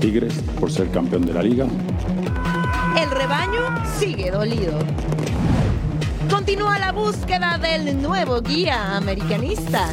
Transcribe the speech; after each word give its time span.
Tigres 0.00 0.34
por 0.60 0.70
ser 0.70 0.90
campeón 0.90 1.26
de 1.26 1.32
la 1.32 1.42
liga. 1.42 1.66
El 3.00 3.10
rebaño 3.10 3.60
sigue 3.98 4.30
dolido. 4.30 4.78
Continúa 6.30 6.78
la 6.78 6.92
búsqueda 6.92 7.58
del 7.58 8.00
nuevo 8.00 8.40
guía 8.40 8.96
americanista. 8.96 9.88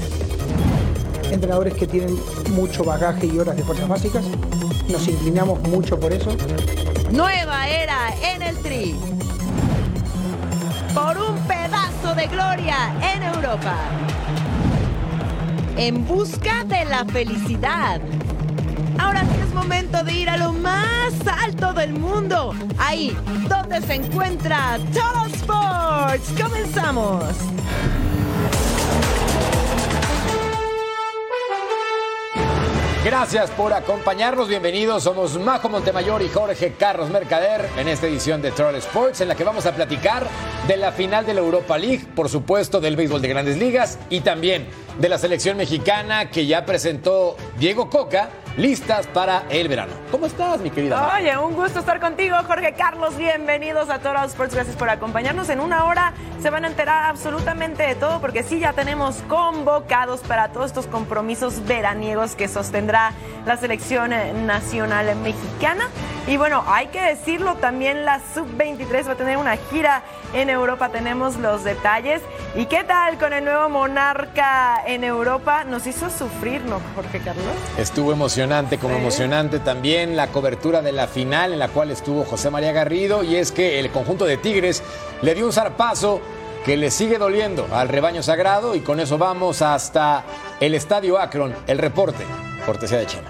entrenadores 1.32 1.74
que 1.74 1.88
tienen 1.88 2.16
mucho 2.52 2.84
bagaje 2.84 3.26
y 3.28 3.40
horas 3.40 3.56
de 3.56 3.64
fuerzas 3.64 3.88
básicas. 3.88 4.24
Nos 4.90 5.08
inclinamos 5.08 5.60
mucho 5.70 6.00
por 6.00 6.12
eso. 6.14 6.36
Nueva 7.12 7.68
era 7.68 8.14
en 8.34 8.42
el 8.44 8.58
Tri. 8.58 8.96
Por 10.94 11.18
un 11.18 11.38
pedazo 11.48 12.14
de 12.16 12.28
gloria 12.28 12.76
en 13.16 13.24
Europa. 13.24 13.76
En 15.78 16.06
busca 16.06 16.64
de 16.66 16.86
la 16.86 17.04
felicidad. 17.06 18.00
Ahora 19.00 19.22
sí 19.22 19.40
es 19.42 19.54
momento 19.54 20.04
de 20.04 20.14
ir 20.14 20.30
a 20.30 20.38
lo 20.38 20.54
más 20.54 21.14
alto 21.44 21.74
del 21.74 21.94
mundo. 21.94 22.54
Ahí 22.78 23.16
donde 23.48 23.82
se 23.82 23.96
encuentra 23.96 24.80
Total 24.94 25.32
Sports. 25.34 26.42
Comenzamos. 26.42 27.24
Gracias 33.04 33.52
por 33.52 33.74
acompañarnos, 33.74 34.48
bienvenidos. 34.48 35.04
Somos 35.04 35.38
Majo 35.38 35.68
Montemayor 35.68 36.22
y 36.22 36.30
Jorge 36.30 36.76
Carlos 36.80 37.10
Mercader 37.10 37.68
en 37.78 37.90
esta 37.90 38.08
edición 38.08 38.42
de 38.42 38.52
Troll 38.52 38.76
Sports 38.76 39.20
en 39.20 39.28
la 39.28 39.36
que 39.36 39.44
vamos 39.44 39.66
a 39.66 39.76
platicar 39.76 40.26
de 40.70 40.78
la 40.78 40.94
final 40.94 41.26
de 41.26 41.34
la 41.34 41.42
Europa 41.42 41.78
League, 41.78 42.08
por 42.16 42.30
supuesto 42.30 42.80
del 42.80 42.96
béisbol 42.96 43.22
de 43.22 43.28
grandes 43.28 43.58
ligas 43.58 44.00
y 44.10 44.22
también 44.22 44.68
de 45.00 45.10
la 45.10 45.18
selección 45.18 45.58
mexicana 45.58 46.30
que 46.30 46.46
ya 46.46 46.66
presentó 46.66 47.36
Diego 47.60 47.90
Coca 47.90 48.30
listas 48.58 49.08
para 49.08 49.44
el 49.50 49.68
verano. 49.68 49.94
¿Cómo 50.12 50.26
estás, 50.26 50.60
mi 50.60 50.70
querida? 50.70 51.16
Oye, 51.18 51.38
un 51.38 51.56
gusto 51.56 51.80
estar 51.80 52.00
contigo, 52.00 52.36
Jorge 52.46 52.74
Carlos. 52.74 53.18
Bienvenidos 53.18 53.90
a 53.90 54.00
Toro 54.00 54.24
Sports. 54.24 54.54
Gracias 54.54 54.76
por 54.76 54.90
acompañarnos. 54.90 55.50
En 55.50 55.60
una 55.60 55.86
hora 55.86 56.14
se 56.42 56.50
van 56.50 56.66
a 56.66 56.68
enterar 56.68 57.10
absolutamente 57.10 57.84
de 57.84 57.96
todo, 57.96 58.20
porque 58.22 58.44
sí, 58.44 58.60
ya 58.60 58.74
tenemos 58.74 59.18
convocados 59.28 60.22
para 60.22 60.50
todos 60.50 60.68
estos 60.68 60.88
compromisos 60.88 61.66
veraniegos 61.66 62.36
que 62.36 62.48
sostendrá 62.48 63.14
la 63.46 63.58
selección 63.58 64.14
eh, 64.14 64.34
nacional 64.34 65.16
mexicana. 65.18 65.90
Y 66.28 66.38
bueno, 66.38 66.64
hay 66.68 66.88
que 66.88 67.02
decirlo, 67.02 67.56
también 67.56 68.06
la 68.06 68.22
Sub-23 68.34 69.08
va 69.08 69.12
a 69.14 69.16
tener 69.16 69.38
una 69.38 69.58
gira 69.58 70.04
en 70.34 70.50
Europa. 70.50 70.90
Tenemos 70.90 71.38
los 71.38 71.64
detalles. 71.64 72.22
¿Y 72.56 72.66
qué 72.66 72.84
tal 72.84 73.18
con 73.18 73.34
el 73.34 73.44
nuevo 73.44 73.68
monarca 73.70 74.82
en 74.86 75.04
Europa? 75.04 75.64
Nos 75.64 75.86
hizo 75.88 76.10
sufrir, 76.10 76.64
¿no, 76.66 76.80
Jorge 76.96 77.20
Carlos? 77.20 77.46
Estuvo 77.78 78.12
emocionante, 78.12 78.43
como 78.82 78.98
emocionante 78.98 79.60
también 79.60 80.18
la 80.18 80.28
cobertura 80.28 80.82
de 80.82 80.92
la 80.92 81.08
final 81.08 81.54
en 81.54 81.60
la 81.60 81.70
cual 81.70 81.92
estuvo 81.92 82.26
José 82.26 82.50
María 82.50 82.74
Garrido 82.74 83.24
y 83.24 83.38
es 83.38 83.54
que 83.54 83.80
el 83.80 83.90
conjunto 83.90 84.26
de 84.26 84.36
Tigres 84.36 84.84
le 85.22 85.34
dio 85.34 85.46
un 85.46 85.54
zarpazo 85.54 86.20
que 86.66 86.76
le 86.76 86.92
sigue 86.92 87.18
doliendo 87.18 87.66
al 87.72 87.88
rebaño 87.88 88.22
sagrado 88.22 88.76
y 88.76 88.82
con 88.82 89.00
eso 89.00 89.18
vamos 89.18 89.62
hasta 89.62 90.26
el 90.60 90.76
Estadio 90.76 91.20
Akron, 91.20 91.56
el 91.68 91.78
reporte, 91.78 92.26
cortesía 92.66 92.98
de 92.98 93.06
Chema. 93.06 93.30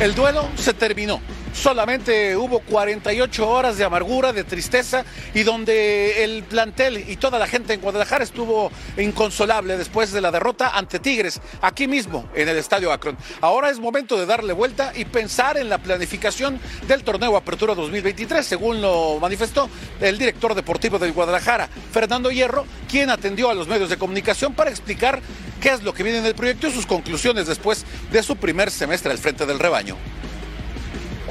El 0.00 0.16
duelo 0.16 0.48
se 0.56 0.74
terminó. 0.74 1.20
Solamente 1.62 2.36
hubo 2.36 2.60
48 2.60 3.48
horas 3.48 3.76
de 3.76 3.84
amargura, 3.84 4.32
de 4.32 4.44
tristeza 4.44 5.04
y 5.34 5.42
donde 5.42 6.22
el 6.22 6.44
plantel 6.44 7.04
y 7.10 7.16
toda 7.16 7.36
la 7.36 7.48
gente 7.48 7.74
en 7.74 7.80
Guadalajara 7.80 8.22
estuvo 8.22 8.70
inconsolable 8.96 9.76
después 9.76 10.12
de 10.12 10.20
la 10.20 10.30
derrota 10.30 10.70
ante 10.78 11.00
Tigres, 11.00 11.40
aquí 11.60 11.88
mismo 11.88 12.28
en 12.36 12.48
el 12.48 12.58
Estadio 12.58 12.92
Akron. 12.92 13.18
Ahora 13.40 13.70
es 13.70 13.80
momento 13.80 14.16
de 14.16 14.24
darle 14.24 14.52
vuelta 14.52 14.92
y 14.94 15.04
pensar 15.04 15.58
en 15.58 15.68
la 15.68 15.78
planificación 15.78 16.60
del 16.86 17.02
torneo 17.02 17.36
Apertura 17.36 17.74
2023, 17.74 18.46
según 18.46 18.80
lo 18.80 19.18
manifestó 19.20 19.68
el 20.00 20.16
director 20.16 20.54
deportivo 20.54 21.00
del 21.00 21.12
Guadalajara, 21.12 21.68
Fernando 21.92 22.30
Hierro, 22.30 22.66
quien 22.88 23.10
atendió 23.10 23.50
a 23.50 23.54
los 23.54 23.66
medios 23.66 23.90
de 23.90 23.98
comunicación 23.98 24.54
para 24.54 24.70
explicar 24.70 25.20
qué 25.60 25.70
es 25.70 25.82
lo 25.82 25.92
que 25.92 26.04
viene 26.04 26.20
en 26.20 26.26
el 26.26 26.36
proyecto 26.36 26.68
y 26.68 26.72
sus 26.72 26.86
conclusiones 26.86 27.48
después 27.48 27.84
de 28.12 28.22
su 28.22 28.36
primer 28.36 28.70
semestre 28.70 29.10
al 29.10 29.18
frente 29.18 29.44
del 29.44 29.58
rebaño. 29.58 29.96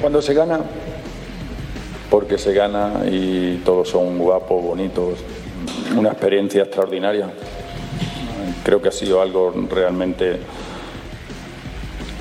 Cuando 0.00 0.22
se 0.22 0.32
gana, 0.32 0.60
porque 2.08 2.38
se 2.38 2.52
gana 2.52 3.02
y 3.10 3.60
todos 3.64 3.88
son 3.88 4.16
guapos, 4.16 4.62
bonitos, 4.62 5.18
una 5.96 6.10
experiencia 6.10 6.62
extraordinaria. 6.62 7.28
Creo 8.62 8.80
que 8.80 8.88
ha 8.88 8.92
sido 8.92 9.20
algo 9.20 9.52
realmente 9.68 10.38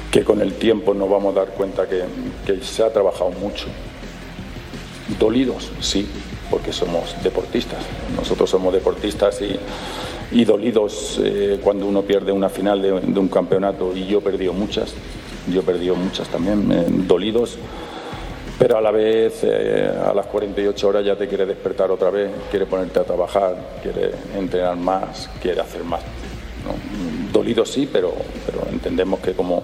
que 0.10 0.24
con 0.24 0.42
el 0.42 0.54
tiempo 0.54 0.96
nos 0.96 1.08
vamos 1.08 1.36
a 1.36 1.42
dar 1.42 1.50
cuenta 1.50 1.86
que, 1.88 2.64
se 2.64 2.84
ha 2.84 2.92
trabajado 2.92 3.30
mucho. 3.30 3.68
Dolidos, 5.20 5.72
sí, 5.80 6.10
porque 6.50 6.74
somos 6.74 7.16
deportistas. 7.24 7.80
Nosotros 8.16 8.50
somos 8.50 8.74
deportistas 8.74 9.40
y, 9.42 9.56
y 10.32 10.46
dolidos 10.46 11.22
eh, 11.24 11.60
cuando 11.64 11.86
uno 11.86 12.02
pierde 12.02 12.32
una 12.32 12.50
final 12.50 12.82
de, 12.82 13.00
de 13.02 13.20
un 13.20 13.28
campeonato 13.28 13.96
y 13.96 14.08
yo 14.08 14.18
he 14.18 14.22
perdido 14.22 14.54
muchas, 14.54 14.96
yo 15.52 15.62
he 15.62 15.64
perdido 15.64 15.96
muchas 15.96 16.28
también, 16.30 16.72
eh, 16.72 16.86
dolidos, 16.90 17.58
pero 18.58 18.78
a 18.78 18.82
la 18.82 18.92
vez 18.92 19.42
eh, 19.44 19.92
a 20.04 20.14
las 20.14 20.26
48 20.28 20.88
horas 20.88 21.06
ya 21.06 21.16
te 21.16 21.28
quiere 21.28 21.46
despertar 21.46 21.92
otra 21.92 22.10
vez, 22.10 22.32
quiere 22.50 22.66
ponerte 22.66 23.00
a 23.00 23.04
trabajar, 23.04 23.56
quiere 23.84 24.12
entrenar 24.36 24.76
más, 24.76 25.30
quiere 25.42 25.62
hacer 25.62 25.84
más. 25.84 26.02
¿no? 26.66 27.32
Dolidos 27.32 27.70
sí, 27.70 27.88
pero, 27.92 28.14
pero 28.46 28.68
entendemos 28.72 29.20
que 29.20 29.34
como, 29.34 29.64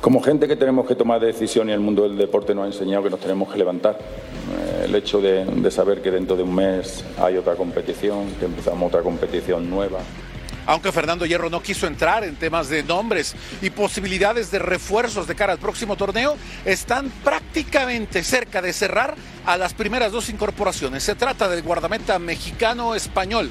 como 0.00 0.22
gente 0.22 0.46
que 0.46 0.54
tenemos 0.54 0.86
que 0.86 0.94
tomar 0.94 1.20
decisiones 1.20 1.72
y 1.72 1.74
el 1.74 1.80
mundo 1.80 2.04
del 2.04 2.16
deporte 2.16 2.54
nos 2.54 2.64
ha 2.64 2.66
enseñado 2.68 3.02
que 3.02 3.10
nos 3.10 3.20
tenemos 3.20 3.52
que 3.52 3.58
levantar. 3.58 3.98
Eh, 3.98 4.84
el 4.84 4.94
hecho 4.94 5.20
de, 5.20 5.44
de 5.44 5.70
saber 5.72 6.00
que 6.00 6.12
dentro 6.12 6.36
de 6.36 6.44
un 6.44 6.54
mes 6.54 7.04
hay 7.18 7.36
otra 7.36 7.56
competición, 7.56 8.26
que 8.38 8.44
empezamos 8.44 8.88
otra 8.88 9.02
competición 9.02 9.68
nueva, 9.68 9.98
Aunque 10.66 10.92
Fernando 10.92 11.26
Hierro 11.26 11.50
no 11.50 11.62
quiso 11.62 11.86
entrar 11.86 12.24
en 12.24 12.36
temas 12.36 12.68
de 12.68 12.82
nombres 12.82 13.34
y 13.60 13.70
posibilidades 13.70 14.50
de 14.50 14.58
refuerzos 14.58 15.26
de 15.26 15.34
cara 15.34 15.52
al 15.52 15.58
próximo 15.58 15.96
torneo, 15.96 16.36
están 16.64 17.10
prácticamente 17.24 18.22
cerca 18.22 18.62
de 18.62 18.72
cerrar 18.72 19.14
a 19.44 19.56
las 19.56 19.74
primeras 19.74 20.12
dos 20.12 20.28
incorporaciones. 20.28 21.02
Se 21.02 21.14
trata 21.14 21.48
del 21.48 21.62
guardameta 21.62 22.18
mexicano-español. 22.18 23.50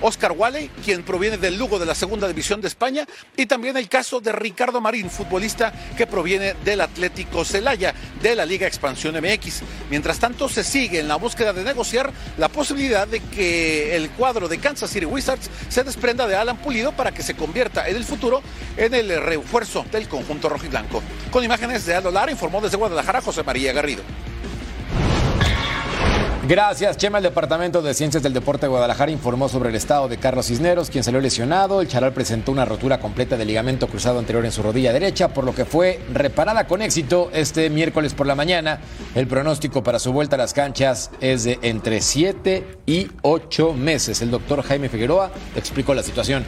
Oscar 0.00 0.32
Wally, 0.32 0.70
quien 0.84 1.02
proviene 1.02 1.36
del 1.36 1.58
Lugo 1.58 1.78
de 1.78 1.86
la 1.86 1.94
Segunda 1.94 2.28
División 2.28 2.60
de 2.60 2.68
España, 2.68 3.06
y 3.36 3.46
también 3.46 3.76
el 3.76 3.88
caso 3.88 4.20
de 4.20 4.32
Ricardo 4.32 4.80
Marín, 4.80 5.10
futbolista 5.10 5.72
que 5.96 6.06
proviene 6.06 6.54
del 6.64 6.80
Atlético 6.80 7.44
Celaya 7.44 7.94
de 8.22 8.34
la 8.34 8.46
Liga 8.46 8.66
Expansión 8.66 9.16
MX. 9.16 9.62
Mientras 9.90 10.18
tanto, 10.18 10.48
se 10.48 10.64
sigue 10.64 11.00
en 11.00 11.08
la 11.08 11.16
búsqueda 11.16 11.52
de 11.52 11.64
negociar 11.64 12.12
la 12.36 12.48
posibilidad 12.48 13.06
de 13.06 13.20
que 13.20 13.96
el 13.96 14.10
cuadro 14.10 14.48
de 14.48 14.58
Kansas 14.58 14.90
City 14.90 15.06
Wizards 15.06 15.50
se 15.68 15.84
desprenda 15.84 16.26
de 16.26 16.36
Alan 16.36 16.58
Pulido 16.58 16.92
para 16.92 17.12
que 17.12 17.22
se 17.22 17.34
convierta 17.34 17.88
en 17.88 17.96
el 17.96 18.04
futuro 18.04 18.42
en 18.76 18.94
el 18.94 19.22
refuerzo 19.22 19.84
del 19.90 20.08
conjunto 20.08 20.48
rojiblanco. 20.48 21.02
Con 21.30 21.44
imágenes 21.44 21.86
de 21.86 21.94
Aldo 21.94 22.10
Lara, 22.10 22.30
informó 22.30 22.60
desde 22.60 22.76
Guadalajara 22.76 23.20
José 23.20 23.42
María 23.42 23.72
Garrido. 23.72 24.02
Gracias, 26.48 26.96
Chema. 26.96 27.18
El 27.18 27.24
Departamento 27.24 27.82
de 27.82 27.92
Ciencias 27.92 28.22
del 28.22 28.32
Deporte 28.32 28.64
de 28.64 28.70
Guadalajara 28.70 29.12
informó 29.12 29.50
sobre 29.50 29.68
el 29.68 29.74
estado 29.74 30.08
de 30.08 30.16
Carlos 30.16 30.46
Cisneros, 30.46 30.88
quien 30.88 31.04
salió 31.04 31.20
lesionado. 31.20 31.82
El 31.82 31.88
charal 31.88 32.14
presentó 32.14 32.52
una 32.52 32.64
rotura 32.64 33.00
completa 33.00 33.36
del 33.36 33.48
ligamento 33.48 33.86
cruzado 33.86 34.18
anterior 34.18 34.46
en 34.46 34.52
su 34.52 34.62
rodilla 34.62 34.94
derecha, 34.94 35.28
por 35.28 35.44
lo 35.44 35.54
que 35.54 35.66
fue 35.66 36.00
reparada 36.10 36.66
con 36.66 36.80
éxito 36.80 37.28
este 37.34 37.68
miércoles 37.68 38.14
por 38.14 38.26
la 38.26 38.34
mañana. 38.34 38.80
El 39.14 39.26
pronóstico 39.26 39.82
para 39.82 39.98
su 39.98 40.10
vuelta 40.10 40.36
a 40.36 40.38
las 40.38 40.54
canchas 40.54 41.10
es 41.20 41.44
de 41.44 41.58
entre 41.60 42.00
7 42.00 42.78
y 42.86 43.08
8 43.20 43.74
meses. 43.74 44.22
El 44.22 44.30
doctor 44.30 44.62
Jaime 44.62 44.88
Figueroa 44.88 45.30
explicó 45.54 45.92
la 45.92 46.02
situación 46.02 46.46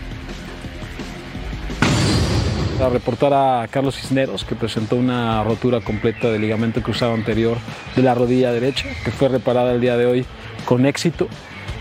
a 2.83 2.89
reportar 2.89 3.33
a 3.33 3.67
Carlos 3.69 3.97
Cisneros, 3.97 4.45
que 4.45 4.55
presentó 4.55 4.97
una 4.97 5.43
rotura 5.45 5.81
completa 5.81 6.31
del 6.31 6.41
ligamento 6.43 6.83
cruzado 6.83 7.15
anterior 7.15 7.59
de 7.95 8.03
la 8.03 8.15
rodilla 8.15 8.53
derecha, 8.53 8.87
que 9.05 9.11
fue 9.11 9.29
reparada 9.29 9.73
el 9.73 9.81
día 9.81 9.97
de 9.97 10.07
hoy 10.07 10.27
con 10.65 10.87
éxito 10.87 11.29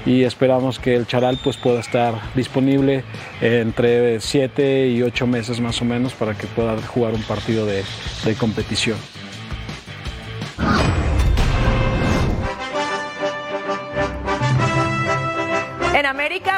y 0.05 0.23
esperamos 0.23 0.79
que 0.79 0.95
el 0.95 1.07
charal 1.07 1.39
pues, 1.43 1.57
pueda 1.57 1.79
estar 1.79 2.15
disponible 2.35 3.03
entre 3.41 4.19
7 4.19 4.87
y 4.87 5.01
8 5.01 5.27
meses 5.27 5.59
más 5.59 5.81
o 5.81 5.85
menos 5.85 6.13
para 6.13 6.35
que 6.35 6.47
pueda 6.47 6.81
jugar 6.81 7.13
un 7.13 7.23
partido 7.23 7.65
de, 7.65 7.83
de 8.25 8.35
competición. 8.35 8.97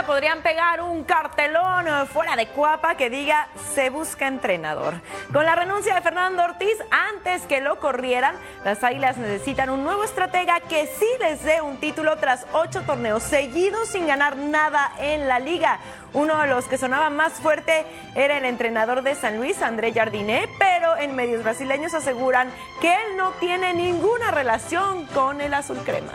Podrían 0.05 0.41
pegar 0.41 0.81
un 0.81 1.03
cartelón 1.03 2.07
fuera 2.07 2.35
de 2.35 2.47
Cuapa 2.47 2.95
que 2.95 3.09
diga 3.09 3.47
se 3.73 3.89
busca 3.89 4.27
entrenador. 4.27 4.95
Con 5.31 5.45
la 5.45 5.55
renuncia 5.55 5.95
de 5.95 6.01
Fernando 6.01 6.43
Ortiz, 6.43 6.77
antes 6.91 7.43
que 7.43 7.61
lo 7.61 7.79
corrieran, 7.79 8.35
las 8.63 8.83
Águilas 8.83 9.17
necesitan 9.17 9.69
un 9.69 9.83
nuevo 9.83 10.03
estratega 10.03 10.59
que 10.59 10.85
sí 10.85 11.07
les 11.19 11.43
dé 11.43 11.61
un 11.61 11.77
título 11.77 12.17
tras 12.17 12.45
ocho 12.53 12.81
torneos 12.81 13.23
seguidos 13.23 13.87
sin 13.89 14.05
ganar 14.05 14.37
nada 14.37 14.91
en 14.99 15.27
la 15.27 15.39
liga. 15.39 15.79
Uno 16.13 16.41
de 16.41 16.47
los 16.47 16.65
que 16.65 16.77
sonaba 16.77 17.09
más 17.09 17.33
fuerte 17.33 17.85
era 18.15 18.37
el 18.37 18.45
entrenador 18.45 19.01
de 19.01 19.15
San 19.15 19.37
Luis, 19.37 19.61
André 19.61 19.93
Jardiné, 19.93 20.47
pero 20.59 20.97
en 20.97 21.15
medios 21.15 21.43
brasileños 21.43 21.93
aseguran 21.93 22.51
que 22.81 22.93
él 22.93 23.17
no 23.17 23.31
tiene 23.39 23.73
ninguna 23.73 24.31
relación 24.31 25.05
con 25.07 25.41
el 25.41 25.53
azul 25.53 25.79
crema. 25.85 26.13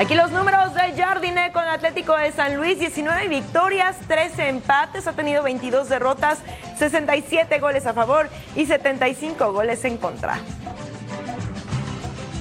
Aquí 0.00 0.14
los 0.14 0.30
números 0.30 0.72
de 0.72 0.94
Jardine 0.96 1.52
con 1.52 1.62
Atlético 1.62 2.16
de 2.16 2.32
San 2.32 2.56
Luis, 2.56 2.78
19 2.78 3.28
victorias, 3.28 3.98
13 4.08 4.48
empates, 4.48 5.06
ha 5.06 5.12
tenido 5.12 5.42
22 5.42 5.90
derrotas, 5.90 6.38
67 6.78 7.58
goles 7.58 7.84
a 7.84 7.92
favor 7.92 8.30
y 8.56 8.64
75 8.64 9.52
goles 9.52 9.84
en 9.84 9.98
contra. 9.98 10.38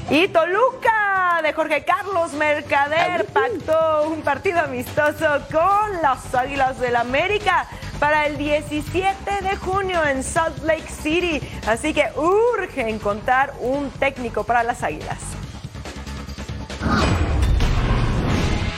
Y 0.10 0.30
Toluca 0.30 1.42
de 1.44 1.52
Jorge 1.52 1.84
Carlos 1.84 2.32
Mercader 2.32 3.26
pactó 3.26 4.08
un 4.08 4.22
partido 4.22 4.62
amistoso 4.62 5.28
con 5.52 6.02
las 6.02 6.34
Águilas 6.34 6.80
del 6.80 6.96
América 6.96 7.68
para 8.00 8.26
el 8.26 8.38
17 8.38 9.42
de 9.42 9.56
junio 9.58 10.02
en 10.06 10.24
Salt 10.24 10.64
Lake 10.64 10.88
City. 10.88 11.42
Así 11.68 11.94
que 11.94 12.10
urge 12.16 12.90
encontrar 12.90 13.52
un 13.60 13.92
técnico 13.92 14.46
para 14.46 14.64
las 14.64 14.82
Águilas. 14.82 15.39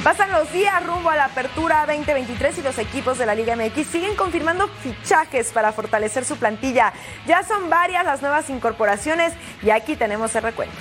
Pasan 0.04 0.32
los 0.32 0.52
días 0.52 0.84
rumbo 0.84 1.12
a 1.12 1.16
la 1.16 1.26
apertura 1.26 1.86
2023 1.86 2.58
y 2.58 2.62
los 2.64 2.80
equipos 2.80 3.20
de 3.20 3.28
la 3.28 3.36
Liga 3.36 3.56
MX 3.56 3.86
siguen 3.86 4.16
confirmando 4.16 4.68
fichajes 4.68 5.52
para 5.52 5.72
fortalecer 5.74 6.26
su 6.26 6.38
plantilla. 6.38 6.92
Ya 7.28 7.44
son 7.44 7.70
varias 7.70 8.04
las 8.04 8.20
nuevas 8.24 8.50
incorporaciones 8.50 9.34
y 9.62 9.70
aquí 9.70 9.96
tenemos 9.96 10.36
el 10.36 10.42
recuento. 10.42 10.76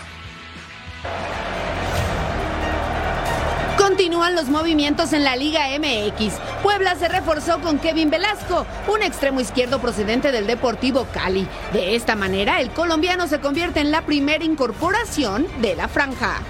Continúan 3.76 4.34
los 4.34 4.49
movimientos 4.49 5.12
en 5.12 5.25
la 5.25 5.37
Liga 5.37 5.66
MX. 5.78 6.34
Puebla 6.62 6.94
se 6.94 7.08
reforzó 7.08 7.61
con 7.61 7.78
Kevin 7.78 8.08
Velasco, 8.08 8.66
un 8.88 9.02
extremo 9.02 9.43
izquierdo 9.43 9.82
procedente 9.82 10.32
del 10.32 10.46
Deportivo 10.46 11.06
Cali. 11.12 11.46
De 11.75 11.94
esta 11.94 12.16
manera, 12.16 12.58
el 12.61 12.70
colombiano 12.70 13.26
se 13.26 13.40
convierte 13.40 13.81
en 13.81 13.90
la 13.90 14.00
primera 14.00 14.44
incorporación 14.44 15.46
de 15.61 15.76
la 15.76 15.88
franja. 15.88 16.40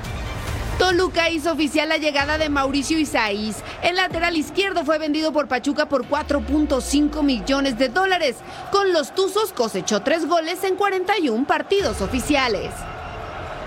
Toluca 0.81 1.29
hizo 1.29 1.53
oficial 1.53 1.91
la 1.91 1.99
llegada 1.99 2.39
de 2.39 2.49
Mauricio 2.49 2.99
Isaís. 2.99 3.57
El 3.83 3.97
lateral 3.97 4.35
izquierdo 4.35 4.83
fue 4.83 4.97
vendido 4.97 5.31
por 5.31 5.47
Pachuca 5.47 5.91
por 5.91 6.09
4.5 6.09 7.23
millones 7.23 7.77
de 7.77 7.91
dólares. 7.91 8.37
Con 8.73 8.95
los 8.95 9.15
Tuzos 9.15 9.53
cosechó 9.53 10.01
tres 10.01 10.27
goles 10.27 10.65
en 10.65 10.77
41 10.77 11.47
partidos 11.47 12.01
oficiales. 12.01 12.71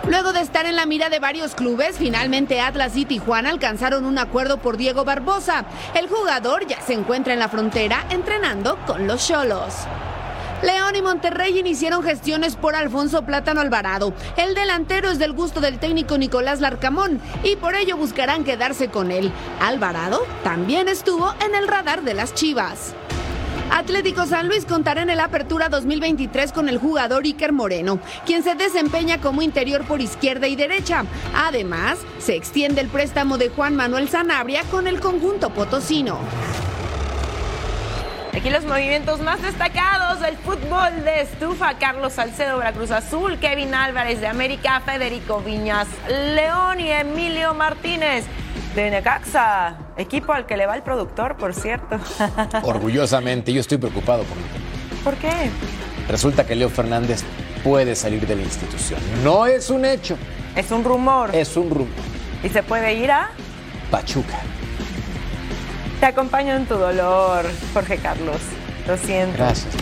Luego 0.07 0.33
de 0.33 0.41
estar 0.41 0.65
en 0.65 0.75
la 0.75 0.87
mira 0.87 1.09
de 1.09 1.19
varios 1.19 1.53
clubes, 1.53 1.97
finalmente 1.99 2.59
Atlas 2.59 2.97
y 2.97 3.05
Tijuana 3.05 3.51
alcanzaron 3.51 4.05
un 4.05 4.17
acuerdo 4.17 4.57
por 4.57 4.77
Diego 4.77 5.05
Barbosa. 5.05 5.65
El 5.93 6.07
jugador 6.07 6.65
ya 6.65 6.81
se 6.81 6.93
encuentra 6.93 7.33
en 7.33 7.39
la 7.39 7.47
frontera 7.47 8.07
entrenando 8.09 8.75
con 8.87 9.05
los 9.05 9.27
Cholos. 9.27 9.85
León 10.63 10.95
y 10.95 11.01
Monterrey 11.01 11.59
iniciaron 11.59 12.03
gestiones 12.03 12.55
por 12.55 12.73
Alfonso 12.73 13.23
Plátano 13.23 13.59
Alvarado. 13.59 14.13
El 14.37 14.55
delantero 14.55 15.11
es 15.11 15.19
del 15.19 15.33
gusto 15.33 15.59
del 15.59 15.77
técnico 15.77 16.17
Nicolás 16.17 16.61
Larcamón 16.61 17.19
y 17.43 17.57
por 17.57 17.75
ello 17.75 17.97
buscarán 17.97 18.45
quedarse 18.45 18.87
con 18.87 19.11
él. 19.11 19.31
Alvarado 19.59 20.25
también 20.43 20.87
estuvo 20.87 21.33
en 21.45 21.53
el 21.55 21.67
radar 21.67 22.03
de 22.03 22.13
las 22.13 22.33
Chivas. 22.33 22.95
Atlético 23.71 24.25
San 24.25 24.47
Luis 24.47 24.65
contará 24.65 25.01
en 25.01 25.09
el 25.09 25.19
Apertura 25.19 25.67
2023 25.67 26.53
con 26.53 26.69
el 26.69 26.77
jugador 26.77 27.23
Iker 27.23 27.51
Moreno, 27.51 27.99
quien 28.25 28.43
se 28.43 28.55
desempeña 28.55 29.19
como 29.19 29.41
interior 29.41 29.83
por 29.85 29.99
izquierda 29.99 30.47
y 30.47 30.55
derecha. 30.55 31.05
Además, 31.35 31.97
se 32.19 32.35
extiende 32.35 32.81
el 32.81 32.87
préstamo 32.87 33.37
de 33.37 33.49
Juan 33.49 33.75
Manuel 33.75 34.07
Sanabria 34.07 34.63
con 34.71 34.87
el 34.87 35.01
conjunto 35.01 35.49
potosino. 35.49 36.19
Aquí 38.35 38.49
los 38.49 38.65
movimientos 38.65 39.19
más 39.21 39.41
destacados 39.41 40.19
del 40.19 40.35
fútbol 40.37 41.03
de 41.05 41.21
estufa. 41.21 41.75
Carlos 41.77 42.13
Salcedo, 42.13 42.57
Veracruz 42.57 42.89
Azul, 42.89 43.37
Kevin 43.37 43.75
Álvarez 43.75 44.19
de 44.21 44.27
América, 44.27 44.81
Federico 44.83 45.39
Viñas, 45.41 45.87
León 46.09 46.79
y 46.79 46.89
Emilio 46.89 47.53
Martínez 47.53 48.25
de 48.75 48.89
Necaxa. 48.89 49.77
Equipo 49.97 50.33
al 50.33 50.47
que 50.47 50.57
le 50.57 50.65
va 50.65 50.75
el 50.75 50.81
productor, 50.81 51.37
por 51.37 51.53
cierto. 51.53 51.99
Orgullosamente, 52.63 53.53
yo 53.53 53.61
estoy 53.61 53.77
preocupado 53.77 54.23
por 54.23 54.37
¿Por 55.03 55.15
qué? 55.15 55.51
Resulta 56.09 56.45
que 56.45 56.55
Leo 56.55 56.69
Fernández 56.69 57.23
puede 57.63 57.95
salir 57.95 58.25
de 58.25 58.35
la 58.35 58.41
institución. 58.41 58.99
No 59.23 59.45
es 59.45 59.69
un 59.69 59.85
hecho. 59.85 60.17
Es 60.55 60.71
un 60.71 60.83
rumor. 60.83 61.35
Es 61.35 61.55
un 61.55 61.69
rumor. 61.69 61.87
¿Y 62.43 62.49
se 62.49 62.63
puede 62.63 62.93
ir 62.95 63.11
a? 63.11 63.29
Pachuca. 63.91 64.39
Te 66.03 66.07
acompaño 66.07 66.53
en 66.55 66.65
tu 66.65 66.75
dolor, 66.75 67.45
Jorge 67.73 67.97
Carlos. 67.97 68.41
Lo 68.87 68.97
siento. 68.97 69.37
Gracias. 69.37 69.73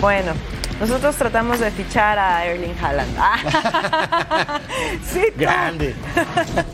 Bueno, 0.00 0.32
nosotros 0.80 1.14
tratamos 1.16 1.60
de 1.60 1.70
fichar 1.70 2.18
a 2.18 2.46
Erling 2.46 2.74
Haaland. 2.82 3.14
sí, 5.04 5.20
tú. 5.34 5.40
Grande. 5.40 5.94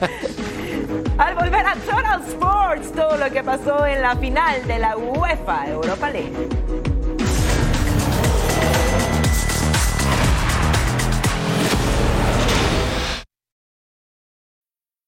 Al 1.19 1.35
volver 1.35 1.67
a 1.67 1.75
Total 1.75 2.23
Sports, 2.29 2.93
todo 2.93 3.17
lo 3.17 3.29
que 3.33 3.43
pasó 3.43 3.85
en 3.87 4.03
la 4.03 4.15
final 4.15 4.65
de 4.69 4.79
la 4.79 4.97
UEFA 4.97 5.67
Europa 5.67 6.09
League. 6.09 6.92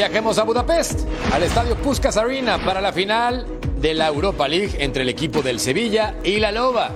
Viajemos 0.00 0.38
a 0.38 0.44
Budapest, 0.44 1.00
al 1.30 1.42
estadio 1.42 1.76
Puskas 1.76 2.16
Arena 2.16 2.56
para 2.64 2.80
la 2.80 2.90
final 2.90 3.44
de 3.82 3.92
la 3.92 4.06
Europa 4.06 4.48
League 4.48 4.78
entre 4.78 5.02
el 5.02 5.10
equipo 5.10 5.42
del 5.42 5.60
Sevilla 5.60 6.14
y 6.24 6.40
la 6.40 6.50
Loba. 6.50 6.90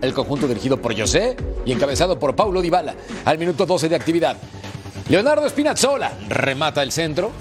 El 0.00 0.14
conjunto 0.14 0.46
dirigido 0.46 0.80
por 0.80 0.96
José 0.96 1.36
y 1.64 1.72
encabezado 1.72 2.20
por 2.20 2.36
Paulo 2.36 2.62
Dybala 2.62 2.94
al 3.24 3.36
minuto 3.36 3.66
12 3.66 3.88
de 3.88 3.96
actividad. 3.96 4.36
Leonardo 5.08 5.48
Spinazzola 5.48 6.12
remata 6.28 6.84
el 6.84 6.92
centro 6.92 7.32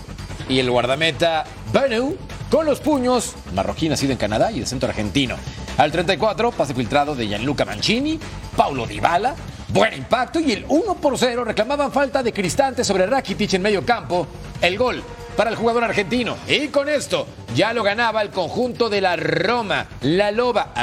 y 0.49 0.57
el 0.57 0.71
guardameta 0.71 1.43
Benu 1.71 2.17
con 2.49 2.65
los 2.65 2.79
puños, 2.79 3.35
marroquí 3.53 3.89
nacido 3.89 4.13
en 4.13 4.17
Canadá 4.17 4.51
y 4.51 4.59
de 4.59 4.65
centro 4.65 4.89
argentino. 4.89 5.35
Al 5.77 5.91
34, 5.91 6.51
pase 6.51 6.73
filtrado 6.73 7.13
de 7.13 7.27
Gianluca 7.27 7.63
Mancini, 7.63 8.19
Paulo 8.57 8.87
Dybala, 8.87 9.35
buen 9.73 9.93
impacto 9.93 10.39
y 10.39 10.51
el 10.51 10.65
1 10.67 10.95
por 10.95 11.17
0 11.17 11.43
reclamaban 11.43 11.91
falta 11.91 12.23
de 12.23 12.33
Cristante 12.33 12.83
sobre 12.83 13.05
Rakitic 13.05 13.53
en 13.53 13.61
medio 13.61 13.85
campo. 13.85 14.27
El 14.61 14.77
gol 14.77 15.03
para 15.35 15.49
el 15.49 15.55
jugador 15.55 15.83
argentino. 15.83 16.35
Y 16.47 16.67
con 16.67 16.89
esto 16.89 17.25
ya 17.55 17.73
lo 17.73 17.83
ganaba 17.83 18.21
el 18.21 18.29
conjunto 18.29 18.89
de 18.89 19.01
la 19.01 19.15
Roma, 19.15 19.87
la 20.01 20.31
Loba. 20.31 20.73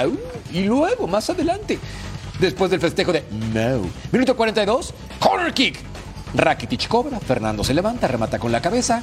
Y 0.52 0.62
luego, 0.62 1.06
más 1.06 1.28
adelante, 1.28 1.78
después 2.40 2.70
del 2.70 2.80
festejo 2.80 3.12
de 3.12 3.24
No. 3.52 3.88
Minuto 4.12 4.36
42, 4.36 4.94
corner 5.20 5.52
kick. 5.52 5.78
Rakitic 6.34 6.88
cobra, 6.88 7.20
Fernando 7.20 7.64
se 7.64 7.74
levanta, 7.74 8.08
remata 8.08 8.38
con 8.38 8.52
la 8.52 8.60
cabeza 8.60 9.02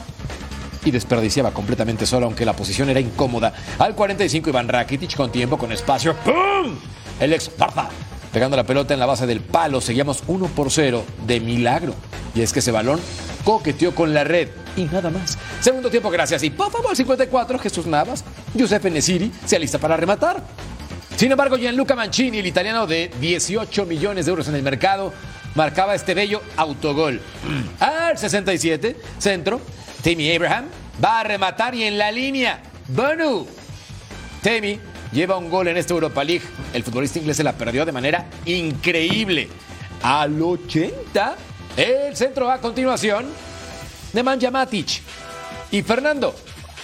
y 0.86 0.92
desperdiciaba 0.92 1.52
completamente 1.52 2.06
solo, 2.06 2.25
aunque 2.25 2.46
la 2.46 2.54
posición 2.54 2.90
era 2.90 3.00
incómoda. 3.00 3.54
Al 3.80 3.96
45 3.96 4.50
Iván 4.50 4.68
Rakitic 4.68 5.16
con 5.16 5.32
tiempo, 5.32 5.58
con 5.58 5.72
espacio. 5.72 6.16
¡Pum! 6.18 6.75
El 7.20 7.34
ex 7.34 7.50
Parza 7.50 7.90
pegando 8.34 8.58
la 8.58 8.66
pelota 8.66 8.94
en 8.94 9.00
la 9.00 9.06
base 9.06 9.25
del 9.28 9.40
palo. 9.40 9.80
Seguíamos 9.80 10.24
1 10.28 10.48
por 10.48 10.72
0 10.72 11.06
de 11.25 11.40
milagro. 11.40 11.94
Y 12.36 12.42
es 12.42 12.52
que 12.52 12.60
ese 12.60 12.72
balón 12.72 13.00
coqueteó 13.46 13.94
con 13.94 14.13
la 14.13 14.24
red 14.24 14.50
y 14.75 14.86
nada 14.86 15.10
más. 15.12 15.38
Segundo 15.62 15.90
tiempo, 15.90 16.10
gracias. 16.10 16.44
Y 16.44 16.50
por 16.50 16.72
favor, 16.72 16.90
al 16.90 16.96
54, 16.96 17.60
Jesús 17.60 17.86
Navas, 17.86 18.25
Giuseppe 18.56 18.90
Nesiri 18.90 19.32
se 19.46 19.56
alista 19.56 19.78
para 19.78 19.96
rematar. 19.96 20.44
Sin 21.16 21.32
embargo, 21.32 21.58
Gianluca 21.58 21.96
Mancini, 21.96 22.40
el 22.40 22.48
italiano 22.48 22.88
de 22.88 23.12
18 23.22 23.86
millones 23.86 24.25
de 24.25 24.32
euros 24.32 24.48
en 24.48 24.56
el 24.56 24.63
mercado, 24.63 25.13
marcaba 25.54 25.94
este 25.94 26.16
bello 26.16 26.42
autogol. 26.58 27.22
Al 27.80 28.18
67, 28.18 28.98
centro, 29.20 29.62
Timmy 30.02 30.36
Abraham 30.36 30.66
va 31.04 31.20
a 31.20 31.24
rematar 31.24 31.75
y 31.75 31.84
en 31.84 32.00
la 32.00 32.12
línea, 32.12 32.63
Bonu. 32.88 33.46
Timmy 34.42 34.80
lleva 35.13 35.38
un 35.38 35.50
gol 35.50 35.67
en 35.67 35.77
esta 35.77 35.93
Europa 35.93 36.24
League. 36.24 36.43
El 36.74 36.84
futbolista 36.84 37.20
inglés 37.20 37.38
se 37.38 37.43
la 37.43 37.53
perdió 37.53 37.86
de 37.86 37.91
manera 37.91 38.25
increíble. 38.46 39.48
Al 40.01 40.41
80, 40.41 41.36
el 41.77 42.15
centro 42.15 42.51
a 42.51 42.58
continuación 42.60 43.27
de 44.12 44.24
Manja 44.24 44.51
Matic. 44.51 45.01
Y 45.72 45.82
Fernando 45.82 46.36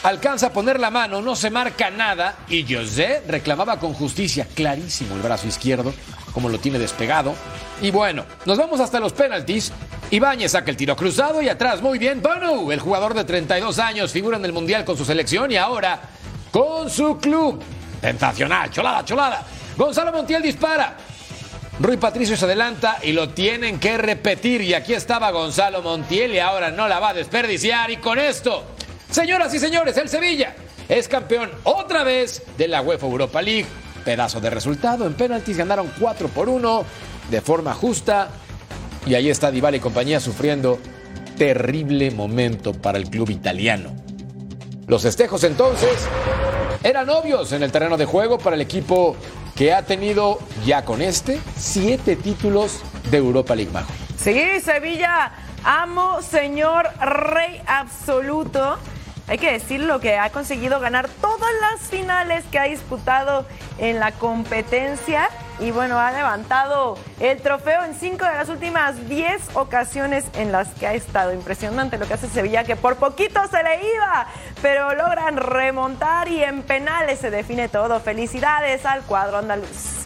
alcanza 0.04 0.48
a 0.48 0.54
poner 0.54 0.80
la 0.80 0.90
mano, 0.90 1.22
no 1.22 1.36
se 1.36 1.50
marca 1.50 1.90
nada. 1.90 2.38
Y 2.48 2.64
José 2.72 3.24
reclamaba 3.28 3.80
con 3.80 3.94
justicia, 3.94 4.48
clarísimo 4.54 5.16
el 5.16 5.22
brazo 5.22 5.48
izquierdo, 5.48 5.94
como 6.34 6.50
lo 6.50 6.60
tiene 6.60 6.80
despegado. 6.80 7.34
Y 7.82 7.92
bueno, 7.92 8.26
nos 8.46 8.58
vamos 8.58 8.80
hasta 8.80 9.00
los 9.00 9.14
penaltis. 9.14 9.72
Ibáñez 10.12 10.54
saca 10.54 10.72
el 10.72 10.78
tiro 10.78 10.96
cruzado 10.96 11.42
y 11.42 11.50
atrás, 11.50 11.82
muy 11.82 12.00
bien, 12.00 12.22
Bonu, 12.22 12.72
el 12.72 12.80
jugador 12.80 13.14
de 13.14 13.26
32 13.26 13.78
años, 13.80 14.12
figura 14.12 14.38
en 14.38 14.46
el 14.46 14.54
Mundial 14.54 14.86
con 14.86 14.98
su 14.98 15.06
selección 15.06 15.52
y 15.52 15.58
ahora 15.58 16.02
con 16.52 16.90
su 16.90 17.18
club. 17.20 17.62
Tentacional, 18.02 18.70
cholada, 18.72 19.04
cholada. 19.06 19.44
Gonzalo 19.78 20.12
Montiel 20.12 20.42
dispara. 20.42 20.96
Rui 21.80 21.96
Patricio 21.96 22.36
se 22.36 22.44
adelanta 22.44 22.98
y 23.02 23.14
lo 23.14 23.30
tienen 23.30 23.80
que 23.80 23.98
repetir. 23.98 24.62
Y 24.62 24.74
aquí 24.74 24.94
estaba 24.94 25.32
Gonzalo 25.32 25.82
Montiel 25.82 26.34
y 26.34 26.40
ahora 26.40 26.72
no 26.72 26.88
la 26.88 27.00
va 27.00 27.10
a 27.10 27.14
desperdiciar. 27.14 27.90
Y 27.90 27.98
con 27.98 28.20
esto, 28.20 28.66
señoras 29.10 29.54
y 29.54 29.60
señores, 29.60 29.96
el 29.98 30.10
Sevilla 30.10 30.56
es 30.90 31.08
campeón 31.08 31.50
otra 31.64 32.04
vez 32.04 32.44
de 32.58 32.68
la 32.68 32.82
UEFA 32.82 33.08
Europa 33.08 33.42
League. 33.42 33.68
Pedazo 34.04 34.42
de 34.42 34.50
resultado. 34.50 35.08
En 35.08 35.14
penaltis 35.14 35.58
ganaron 35.58 35.92
4 36.00 36.28
por 36.30 36.50
1 36.50 36.86
de 37.30 37.42
forma 37.42 37.74
justa. 37.74 38.30
Y 39.06 39.14
ahí 39.16 39.30
está 39.30 39.50
Dybala 39.50 39.78
y 39.78 39.80
compañía 39.80 40.20
sufriendo 40.20 40.80
terrible 41.38 42.12
momento 42.12 42.74
para 42.74 42.98
el 42.98 43.10
club 43.10 43.30
italiano. 43.30 44.09
Los 44.90 45.04
festejos 45.04 45.44
entonces 45.44 46.10
eran 46.82 47.08
obvios 47.12 47.52
en 47.52 47.62
el 47.62 47.72
terreno 47.72 47.96
de 47.96 48.06
juego 48.06 48.40
para 48.40 48.56
el 48.56 48.62
equipo 48.64 49.16
que 49.56 49.72
ha 49.72 49.84
tenido 49.84 50.40
ya 50.66 50.84
con 50.84 51.04
este 51.04 51.40
siete 51.56 52.16
títulos 52.16 52.82
de 53.12 53.18
Europa 53.18 53.54
League 53.54 53.72
Majo. 53.72 53.92
Sí, 54.18 54.60
Sevilla, 54.62 55.32
amo, 55.64 56.24
señor, 56.24 56.90
rey 57.00 57.62
absoluto. 57.68 58.80
Hay 59.28 59.38
que 59.38 59.52
decir 59.52 59.82
lo 59.82 60.00
que 60.00 60.18
ha 60.18 60.32
conseguido 60.32 60.80
ganar 60.80 61.08
todas 61.22 61.52
las 61.62 61.88
finales 61.88 62.44
que 62.52 62.58
ha 62.58 62.64
disputado 62.64 63.46
en 63.78 64.00
la 64.00 64.12
competencia 64.14 65.30
y 65.60 65.72
bueno, 65.72 66.00
ha 66.00 66.12
levantado 66.12 66.98
el 67.20 67.42
trofeo 67.42 67.84
en 67.84 67.94
cinco 67.94 68.26
de 68.26 68.32
las 68.32 68.50
últimas 68.50 69.10
diez 69.10 69.42
ocasiones 69.54 70.26
en 70.36 70.52
las 70.52 70.70
que 70.70 70.88
ha 70.88 70.94
estado. 70.94 71.34
Impresionante 71.34 71.98
lo 71.98 72.08
que 72.08 72.14
hace 72.14 72.28
Sevilla, 72.28 72.64
que 72.64 72.76
por 72.76 72.96
poquito 72.96 73.42
se 73.50 73.62
le 73.64 73.76
iba, 73.96 74.28
pero 74.62 74.94
logran 74.96 75.38
remontar 75.38 76.28
y 76.30 76.44
en 76.44 76.64
penales 76.64 77.20
se 77.20 77.30
define 77.30 77.68
todo. 77.68 78.00
Felicidades 78.00 78.86
al 78.86 79.02
cuadro 79.02 79.38
andaluz. 79.38 80.00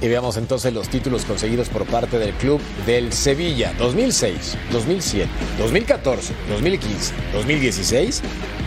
Y 0.00 0.08
veamos 0.08 0.36
entonces 0.36 0.74
los 0.74 0.88
títulos 0.88 1.24
conseguidos 1.24 1.70
por 1.70 1.86
parte 1.86 2.18
del 2.18 2.34
club 2.34 2.60
del 2.84 3.12
Sevilla. 3.12 3.72
2006, 3.78 4.56
2007, 4.70 5.28
2014, 5.58 6.34
2015, 6.50 7.14
2016, 7.32 8.22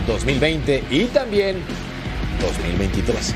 2020 0.08 0.84
y 0.90 1.04
también 1.06 1.62
2023. 2.40 3.34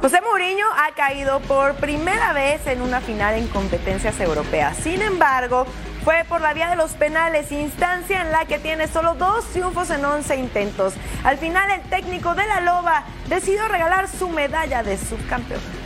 José 0.00 0.20
Mourinho 0.20 0.66
ha 0.76 0.94
caído 0.94 1.40
por 1.40 1.74
primera 1.74 2.32
vez 2.32 2.64
en 2.68 2.82
una 2.82 3.00
final 3.00 3.34
en 3.34 3.48
competencias 3.48 4.20
europeas. 4.20 4.76
Sin 4.76 5.02
embargo, 5.02 5.66
fue 6.04 6.24
por 6.28 6.40
la 6.40 6.54
vía 6.54 6.70
de 6.70 6.76
los 6.76 6.92
penales, 6.92 7.50
instancia 7.50 8.22
en 8.22 8.30
la 8.30 8.44
que 8.44 8.60
tiene 8.60 8.86
solo 8.86 9.14
dos 9.14 9.44
triunfos 9.46 9.90
en 9.90 10.04
11 10.04 10.36
intentos. 10.36 10.94
Al 11.24 11.36
final, 11.36 11.68
el 11.72 11.82
técnico 11.90 12.36
de 12.36 12.46
la 12.46 12.60
Loba 12.60 13.02
decidió 13.28 13.66
regalar 13.66 14.06
su 14.08 14.28
medalla 14.28 14.84
de 14.84 14.96
subcampeón. 14.96 15.77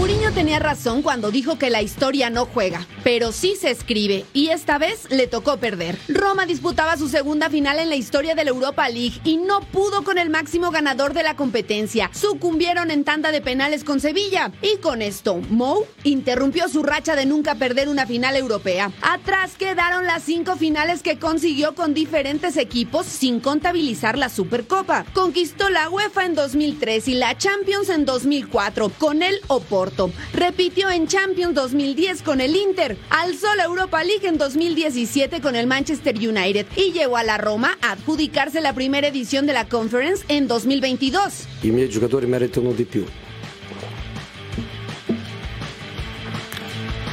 Mourinho 0.00 0.32
tenía 0.32 0.58
razón 0.58 1.02
cuando 1.02 1.30
dijo 1.30 1.58
que 1.58 1.68
la 1.68 1.82
historia 1.82 2.30
no 2.30 2.46
juega, 2.46 2.86
pero 3.04 3.32
sí 3.32 3.54
se 3.60 3.70
escribe, 3.70 4.24
y 4.32 4.48
esta 4.48 4.78
vez 4.78 5.10
le 5.10 5.26
tocó 5.26 5.58
perder. 5.58 5.98
Roma 6.08 6.46
disputaba 6.46 6.96
su 6.96 7.06
segunda 7.06 7.50
final 7.50 7.78
en 7.78 7.90
la 7.90 7.96
historia 7.96 8.34
de 8.34 8.44
la 8.44 8.48
Europa 8.48 8.88
League 8.88 9.20
y 9.24 9.36
no 9.36 9.60
pudo 9.60 10.02
con 10.02 10.16
el 10.16 10.30
máximo 10.30 10.70
ganador 10.70 11.12
de 11.12 11.22
la 11.22 11.36
competencia. 11.36 12.08
Sucumbieron 12.14 12.90
en 12.90 13.04
tanda 13.04 13.30
de 13.30 13.42
penales 13.42 13.84
con 13.84 14.00
Sevilla, 14.00 14.52
y 14.62 14.78
con 14.78 15.02
esto, 15.02 15.42
Mou 15.50 15.84
interrumpió 16.02 16.70
su 16.70 16.82
racha 16.82 17.14
de 17.14 17.26
nunca 17.26 17.56
perder 17.56 17.90
una 17.90 18.06
final 18.06 18.36
europea. 18.36 18.92
Atrás 19.02 19.52
quedaron 19.58 20.06
las 20.06 20.22
cinco 20.22 20.56
finales 20.56 21.02
que 21.02 21.18
consiguió 21.18 21.74
con 21.74 21.92
diferentes 21.92 22.56
equipos 22.56 23.04
sin 23.04 23.38
contabilizar 23.38 24.16
la 24.16 24.30
Supercopa. 24.30 25.04
Conquistó 25.12 25.68
la 25.68 25.90
UEFA 25.90 26.24
en 26.24 26.34
2003 26.34 27.06
y 27.06 27.14
la 27.16 27.36
Champions 27.36 27.90
en 27.90 28.06
2004 28.06 28.88
con 28.98 29.22
el 29.22 29.38
Oporto. 29.48 29.89
Repitió 30.32 30.90
en 30.90 31.06
Champions 31.06 31.54
2010 31.54 32.22
con 32.22 32.40
el 32.40 32.56
Inter, 32.56 32.96
alzó 33.10 33.54
la 33.56 33.64
Europa 33.64 34.02
League 34.04 34.26
en 34.26 34.38
2017 34.38 35.40
con 35.40 35.56
el 35.56 35.66
Manchester 35.66 36.16
United 36.16 36.66
y 36.76 36.92
llegó 36.92 37.16
a 37.16 37.24
la 37.24 37.38
Roma 37.38 37.76
a 37.82 37.92
adjudicarse 37.92 38.60
la 38.60 38.72
primera 38.72 39.08
edición 39.08 39.46
de 39.46 39.52
la 39.52 39.68
Conference 39.68 40.24
en 40.28 40.46
2022. 40.48 41.46
I 41.62 41.70
miei 41.70 41.88
giocatori 41.88 42.26
meritano 42.26 42.72
di 42.72 42.84
più. 42.84 43.04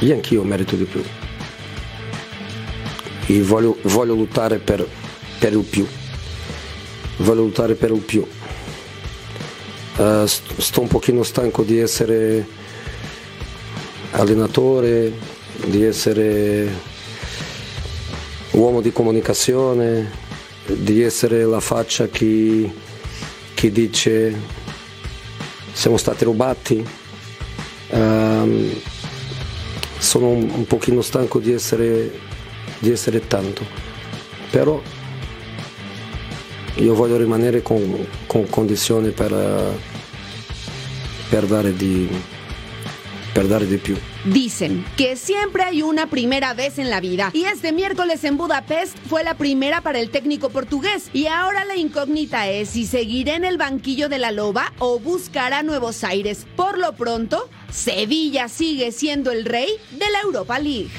Io 0.00 0.14
anch'io 0.14 0.44
merito 0.44 0.76
di 0.76 0.84
più. 0.84 1.02
E 3.26 3.42
voglio, 3.42 3.76
voglio 3.82 4.14
lottare 4.14 4.58
per, 4.58 4.86
per 5.38 5.52
il 5.52 5.64
più. 5.64 5.86
Voglio 7.18 7.42
lottare 7.42 7.74
per 7.74 7.90
il 7.90 8.00
più. 8.00 8.26
Uh, 9.96 10.24
sto 10.26 10.80
un 10.80 10.86
pochino 10.86 11.24
stanco 11.24 11.64
di 11.64 11.78
essere 11.78 12.46
allenatore, 14.12 15.12
di 15.66 15.84
essere 15.84 16.70
uomo 18.52 18.80
di 18.80 18.92
comunicazione, 18.92 20.10
di 20.66 21.02
essere 21.02 21.44
la 21.44 21.60
faccia 21.60 22.08
che, 22.08 22.70
che 23.54 23.72
dice 23.72 24.34
siamo 25.72 25.96
stati 25.96 26.24
rubati. 26.24 26.84
Um, 27.90 28.80
sono 29.98 30.28
un, 30.28 30.50
un 30.50 30.66
pochino 30.66 31.02
stanco 31.02 31.38
di 31.38 31.52
essere, 31.52 32.10
di 32.78 32.90
essere 32.90 33.26
tanto, 33.26 33.64
però 34.50 34.80
io 36.74 36.94
voglio 36.94 37.16
rimanere 37.16 37.62
con, 37.62 38.06
con 38.26 38.48
condizioni 38.48 39.10
per, 39.10 39.76
per 41.28 41.46
dare 41.46 41.74
di, 41.74 42.08
più. 43.82 43.96
Dicen 44.24 44.84
que 44.96 45.16
siempre 45.16 45.62
hay 45.62 45.82
una 45.82 46.06
primera 46.08 46.54
vez 46.54 46.78
en 46.78 46.90
la 46.90 47.00
vida 47.00 47.30
y 47.32 47.44
este 47.44 47.72
miércoles 47.72 48.24
en 48.24 48.36
Budapest 48.36 48.96
fue 49.08 49.22
la 49.22 49.34
primera 49.34 49.80
para 49.80 50.00
el 50.00 50.10
técnico 50.10 50.50
portugués 50.50 51.10
y 51.12 51.26
ahora 51.26 51.64
la 51.64 51.76
incógnita 51.76 52.48
es 52.48 52.70
si 52.70 52.86
seguirá 52.86 53.36
en 53.36 53.44
el 53.44 53.56
banquillo 53.56 54.08
de 54.08 54.18
la 54.18 54.32
Loba 54.32 54.72
o 54.78 54.98
buscará 54.98 55.62
Nuevos 55.62 56.04
Aires. 56.04 56.46
Por 56.56 56.78
lo 56.78 56.94
pronto, 56.94 57.48
Sevilla 57.70 58.48
sigue 58.48 58.92
siendo 58.92 59.30
el 59.30 59.44
rey 59.44 59.68
de 59.92 60.10
la 60.10 60.20
Europa 60.22 60.58
League. 60.58 60.90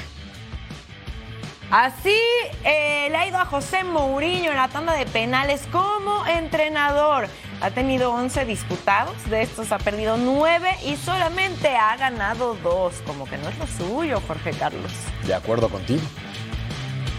Así 1.70 2.18
eh, 2.64 3.08
le 3.10 3.16
ha 3.16 3.28
ido 3.28 3.38
a 3.38 3.44
José 3.44 3.84
Mourinho 3.84 4.50
en 4.50 4.56
la 4.56 4.68
tanda 4.68 4.94
de 4.94 5.06
penales 5.06 5.62
como 5.70 6.26
entrenador. 6.26 7.28
Ha 7.62 7.70
tenido 7.70 8.12
11 8.12 8.46
disputados, 8.46 9.14
de 9.28 9.42
estos 9.42 9.70
ha 9.70 9.78
perdido 9.78 10.16
9 10.16 10.70
y 10.86 10.96
solamente 10.96 11.68
ha 11.76 11.94
ganado 11.96 12.56
2. 12.62 12.94
Como 13.06 13.26
que 13.26 13.36
no 13.36 13.50
es 13.50 13.58
lo 13.58 13.66
suyo, 13.66 14.22
Jorge 14.26 14.52
Carlos. 14.52 14.90
De 15.26 15.34
acuerdo 15.34 15.68
contigo. 15.68 16.00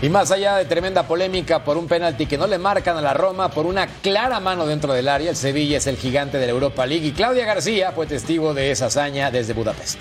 Y 0.02 0.10
más 0.10 0.32
allá 0.32 0.56
de 0.56 0.66
tremenda 0.66 1.04
polémica 1.08 1.64
por 1.64 1.78
un 1.78 1.88
penalti 1.88 2.26
que 2.26 2.40
no 2.40 2.48
le 2.48 2.58
marcan 2.58 2.98
a 2.98 3.02
la 3.02 3.14
Roma 3.14 3.52
por 3.52 3.68
una 3.68 3.86
clara 3.86 4.40
mano 4.40 4.66
dentro 4.66 4.94
del 4.94 5.10
área, 5.10 5.30
el 5.30 5.36
Sevilla 5.36 5.78
es 5.78 5.86
el 5.86 5.96
gigante 5.96 6.40
de 6.40 6.48
la 6.48 6.54
Europa 6.54 6.88
League 6.88 7.06
y 7.06 7.12
Claudia 7.12 7.46
García 7.46 7.92
fue 7.92 8.08
testigo 8.08 8.56
de 8.56 8.72
esa 8.72 8.88
hazaña 8.88 9.30
desde 9.30 9.54
Budapest. 9.54 10.00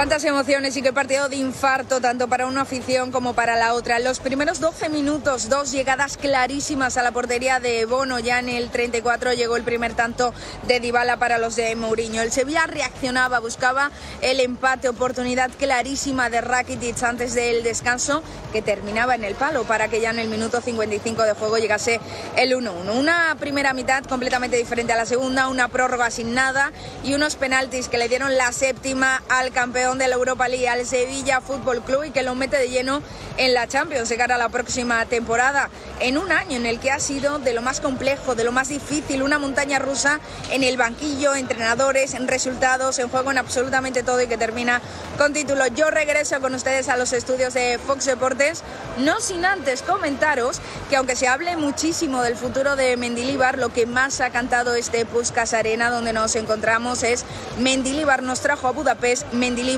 Cuántas 0.00 0.24
emociones 0.24 0.74
y 0.78 0.80
qué 0.80 0.94
partido 0.94 1.28
de 1.28 1.36
infarto, 1.36 2.00
tanto 2.00 2.26
para 2.26 2.46
una 2.46 2.62
afición 2.62 3.12
como 3.12 3.34
para 3.34 3.56
la 3.56 3.74
otra. 3.74 3.98
En 3.98 4.04
los 4.04 4.18
primeros 4.18 4.58
12 4.58 4.88
minutos, 4.88 5.50
dos 5.50 5.72
llegadas 5.72 6.16
clarísimas 6.16 6.96
a 6.96 7.02
la 7.02 7.12
portería 7.12 7.60
de 7.60 7.84
Bono. 7.84 8.18
Ya 8.18 8.38
en 8.38 8.48
el 8.48 8.70
34 8.70 9.34
llegó 9.34 9.58
el 9.58 9.62
primer 9.62 9.92
tanto 9.92 10.32
de 10.66 10.80
Dybala 10.80 11.18
para 11.18 11.36
los 11.36 11.54
de 11.54 11.76
Mourinho. 11.76 12.22
El 12.22 12.32
Sevilla 12.32 12.66
reaccionaba, 12.66 13.40
buscaba 13.40 13.90
el 14.22 14.40
empate, 14.40 14.88
oportunidad 14.88 15.50
clarísima 15.50 16.30
de 16.30 16.40
Rakitic 16.40 17.02
antes 17.02 17.34
del 17.34 17.62
descanso, 17.62 18.22
que 18.54 18.62
terminaba 18.62 19.14
en 19.14 19.24
el 19.24 19.34
palo 19.34 19.64
para 19.64 19.88
que 19.88 20.00
ya 20.00 20.12
en 20.12 20.18
el 20.18 20.28
minuto 20.28 20.62
55 20.62 21.24
de 21.24 21.34
juego 21.34 21.58
llegase 21.58 22.00
el 22.38 22.56
1-1. 22.56 22.98
Una 22.98 23.36
primera 23.38 23.74
mitad 23.74 24.02
completamente 24.04 24.56
diferente 24.56 24.94
a 24.94 24.96
la 24.96 25.04
segunda, 25.04 25.48
una 25.48 25.68
prórroga 25.68 26.10
sin 26.10 26.32
nada 26.32 26.72
y 27.04 27.12
unos 27.12 27.36
penaltis 27.36 27.88
que 27.88 27.98
le 27.98 28.08
dieron 28.08 28.38
la 28.38 28.50
séptima 28.52 29.22
al 29.28 29.52
campeón 29.52 29.89
de 29.98 30.08
la 30.08 30.16
Europa 30.16 30.48
League, 30.48 30.68
al 30.68 30.86
Sevilla 30.86 31.40
Fútbol 31.40 31.82
Club 31.82 32.04
y 32.04 32.10
que 32.10 32.22
lo 32.22 32.34
mete 32.34 32.56
de 32.58 32.68
lleno 32.68 33.02
en 33.36 33.54
la 33.54 33.66
Champions 33.66 34.08
de 34.08 34.16
cara 34.16 34.34
a 34.34 34.38
la 34.38 34.48
próxima 34.48 35.04
temporada. 35.06 35.70
En 36.00 36.18
un 36.18 36.30
año 36.32 36.56
en 36.56 36.66
el 36.66 36.78
que 36.78 36.90
ha 36.90 37.00
sido 37.00 37.38
de 37.38 37.52
lo 37.52 37.62
más 37.62 37.80
complejo, 37.80 38.34
de 38.34 38.44
lo 38.44 38.52
más 38.52 38.68
difícil, 38.68 39.22
una 39.22 39.38
montaña 39.38 39.78
rusa 39.78 40.20
en 40.50 40.62
el 40.62 40.76
banquillo, 40.76 41.34
entrenadores, 41.34 42.14
en 42.14 42.28
resultados, 42.28 42.98
en 42.98 43.08
juego, 43.08 43.30
en 43.30 43.38
absolutamente 43.38 44.02
todo 44.02 44.20
y 44.20 44.26
que 44.26 44.36
termina 44.36 44.80
con 45.18 45.32
título. 45.32 45.66
Yo 45.68 45.90
regreso 45.90 46.40
con 46.40 46.54
ustedes 46.54 46.88
a 46.88 46.96
los 46.96 47.12
estudios 47.12 47.54
de 47.54 47.78
Fox 47.84 48.04
Deportes, 48.04 48.62
no 48.98 49.20
sin 49.20 49.44
antes 49.44 49.82
comentaros 49.82 50.60
que 50.88 50.96
aunque 50.96 51.16
se 51.16 51.28
hable 51.28 51.56
muchísimo 51.56 52.22
del 52.22 52.36
futuro 52.36 52.76
de 52.76 52.96
Mendilibar, 52.96 53.58
lo 53.58 53.70
que 53.70 53.86
más 53.86 54.20
ha 54.20 54.30
cantado 54.30 54.74
este 54.74 55.04
Puskas 55.06 55.54
Arena 55.54 55.90
donde 55.90 56.12
nos 56.12 56.36
encontramos 56.36 57.02
es 57.02 57.24
Mendilibar 57.58 58.22
nos 58.22 58.40
trajo 58.40 58.68
a 58.68 58.72
Budapest, 58.72 59.32
Mendilibar 59.32 59.69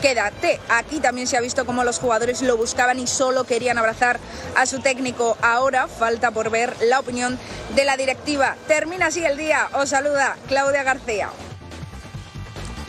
quédate. 0.00 0.60
Aquí 0.68 1.00
también 1.00 1.26
se 1.26 1.36
ha 1.36 1.40
visto 1.40 1.64
cómo 1.64 1.82
los 1.82 1.98
jugadores 1.98 2.42
lo 2.42 2.56
buscaban 2.56 2.98
y 2.98 3.06
solo 3.06 3.44
querían 3.44 3.78
abrazar 3.78 4.20
a 4.56 4.66
su 4.66 4.80
técnico. 4.80 5.36
Ahora 5.40 5.88
falta 5.88 6.30
por 6.30 6.50
ver 6.50 6.74
la 6.82 7.00
opinión 7.00 7.38
de 7.74 7.84
la 7.84 7.96
directiva. 7.96 8.56
Termina 8.68 9.06
así 9.06 9.24
el 9.24 9.36
día. 9.36 9.68
Os 9.72 9.88
saluda 9.88 10.36
Claudia 10.46 10.82
García. 10.82 11.30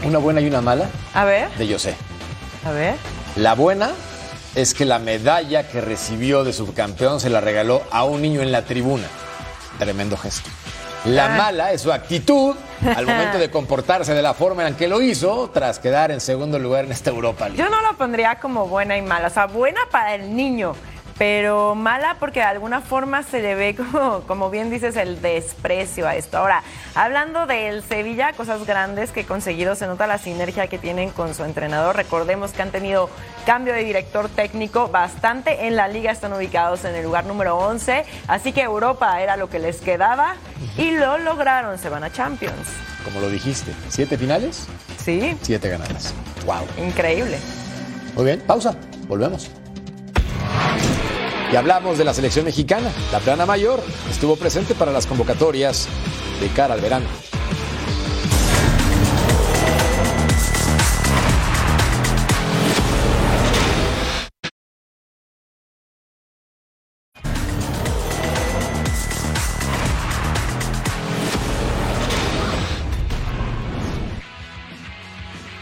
Una 0.03 0.19
buena 0.19 0.41
y 0.41 0.47
una 0.47 0.61
mala. 0.61 0.89
A 1.13 1.25
ver. 1.25 1.49
De 1.57 1.71
José. 1.71 1.95
A 2.65 2.71
ver. 2.71 2.95
La 3.37 3.55
buena 3.55 3.91
es 4.55 4.73
que 4.73 4.85
la 4.85 4.99
medalla 4.99 5.67
que 5.67 5.81
recibió 5.81 6.43
de 6.43 6.53
subcampeón 6.53 7.19
se 7.19 7.29
la 7.29 7.41
regaló 7.41 7.81
a 7.91 8.03
un 8.03 8.21
niño 8.21 8.41
en 8.41 8.51
la 8.51 8.65
tribuna. 8.65 9.07
Tremendo 9.79 10.17
gesto. 10.17 10.49
La 11.05 11.25
Ah. 11.35 11.37
mala 11.37 11.71
es 11.71 11.81
su 11.81 11.91
actitud 11.91 12.55
al 12.95 13.05
momento 13.05 13.37
de 13.37 13.49
comportarse 13.51 14.13
de 14.13 14.21
la 14.21 14.33
forma 14.33 14.67
en 14.67 14.75
que 14.75 14.87
lo 14.87 15.01
hizo 15.01 15.49
tras 15.53 15.79
quedar 15.79 16.11
en 16.11 16.19
segundo 16.19 16.57
lugar 16.59 16.85
en 16.85 16.91
esta 16.91 17.09
Europa 17.11 17.47
League. 17.47 17.57
Yo 17.61 17.69
no 17.69 17.81
lo 17.81 17.95
pondría 17.97 18.35
como 18.39 18.67
buena 18.67 18.97
y 18.97 19.01
mala. 19.01 19.27
O 19.27 19.31
sea, 19.31 19.45
buena 19.45 19.81
para 19.91 20.15
el 20.15 20.35
niño, 20.35 20.73
pero 21.17 21.75
mala 21.75 22.17
porque 22.19 22.39
de 22.39 22.45
alguna 22.45 22.81
forma 22.81 23.23
se 23.23 23.41
le 23.41 23.55
ve 23.55 23.75
como, 23.91 24.21
como 24.21 24.49
bien 24.49 24.69
dices, 24.69 24.95
el 24.95 25.21
desprecio 25.21 26.07
a 26.07 26.15
esto. 26.15 26.37
Ahora, 26.37 26.63
hablando 26.93 27.45
del 27.45 27.83
Sevilla, 27.83 28.33
cosas 28.33 28.65
grandes 28.65 29.11
que 29.11 29.21
he 29.21 29.25
conseguido, 29.25 29.75
se 29.75 29.87
nota 29.87 30.07
la 30.07 30.17
sinergia 30.17 30.67
que 30.67 30.77
tienen 30.77 31.09
con 31.11 31.33
su 31.33 31.43
entrenador. 31.43 31.95
Recordemos 31.95 32.51
que 32.51 32.61
han 32.61 32.71
tenido 32.71 33.09
cambio 33.45 33.73
de 33.73 33.83
director 33.83 34.29
técnico 34.29 34.89
bastante 34.89 35.67
en 35.67 35.75
la 35.75 35.87
liga, 35.87 36.11
están 36.11 36.33
ubicados 36.33 36.83
en 36.85 36.95
el 36.95 37.03
lugar 37.03 37.25
número 37.25 37.57
11, 37.57 38.05
así 38.27 38.51
que 38.51 38.61
Europa 38.61 39.21
era 39.21 39.37
lo 39.37 39.49
que 39.49 39.59
les 39.59 39.77
quedaba 39.77 40.35
y 40.77 40.91
lo 40.91 41.17
lograron, 41.17 41.77
se 41.77 41.89
van 41.89 42.03
a 42.03 42.11
Champions. 42.11 42.67
Como 43.03 43.19
lo 43.19 43.29
dijiste, 43.29 43.71
¿siete 43.89 44.17
finales? 44.17 44.67
Sí. 44.97 45.37
Siete 45.41 45.69
ganadas. 45.69 46.13
¡Wow! 46.45 46.65
Increíble. 46.83 47.37
Muy 48.15 48.25
bien, 48.25 48.41
pausa. 48.41 48.75
Volvemos. 49.07 49.51
Y 51.55 51.57
hablamos 51.57 51.97
de 51.97 52.03
la 52.03 52.13
selección 52.13 52.43
mexicana. 52.43 52.91
La 53.13 53.21
plana 53.21 53.45
mayor 53.45 53.81
estuvo 54.11 54.35
presente 54.35 54.75
para 54.75 54.91
las 54.91 55.07
convocatorias 55.07 55.87
de 56.41 56.49
cara 56.49 56.73
al 56.73 56.81
verano. 56.81 57.05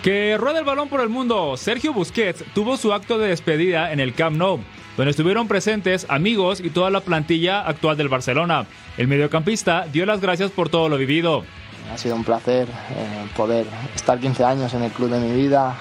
Que 0.01 0.37
rueda 0.39 0.57
el 0.57 0.65
balón 0.65 0.89
por 0.89 1.01
el 1.01 1.09
mundo. 1.09 1.55
Sergio 1.55 1.93
Busquets 1.93 2.43
tuvo 2.55 2.77
su 2.77 2.93
acto 2.93 3.19
de 3.19 3.27
despedida 3.27 3.93
en 3.93 3.99
el 3.99 4.15
Camp 4.15 4.37
Nou, 4.37 4.59
donde 4.97 5.11
estuvieron 5.11 5.47
presentes 5.47 6.05
amigos 6.09 6.59
y 6.59 6.69
toda 6.69 6.89
la 6.89 7.01
plantilla 7.01 7.61
actual 7.61 7.97
del 7.97 8.09
Barcelona. 8.09 8.65
El 8.97 9.07
mediocampista 9.07 9.87
dio 9.91 10.05
las 10.05 10.21
gracias 10.21 10.51
por 10.51 10.69
todo 10.69 10.89
lo 10.89 10.97
vivido. 10.97 11.43
Ha 11.91 11.97
sido 11.97 12.15
un 12.15 12.23
placer 12.23 12.67
eh, 12.67 13.27
poder 13.35 13.65
estar 13.95 14.19
15 14.19 14.43
años 14.43 14.73
en 14.73 14.83
el 14.83 14.91
club 14.91 15.09
de 15.09 15.19
mi 15.19 15.33
vida, 15.33 15.75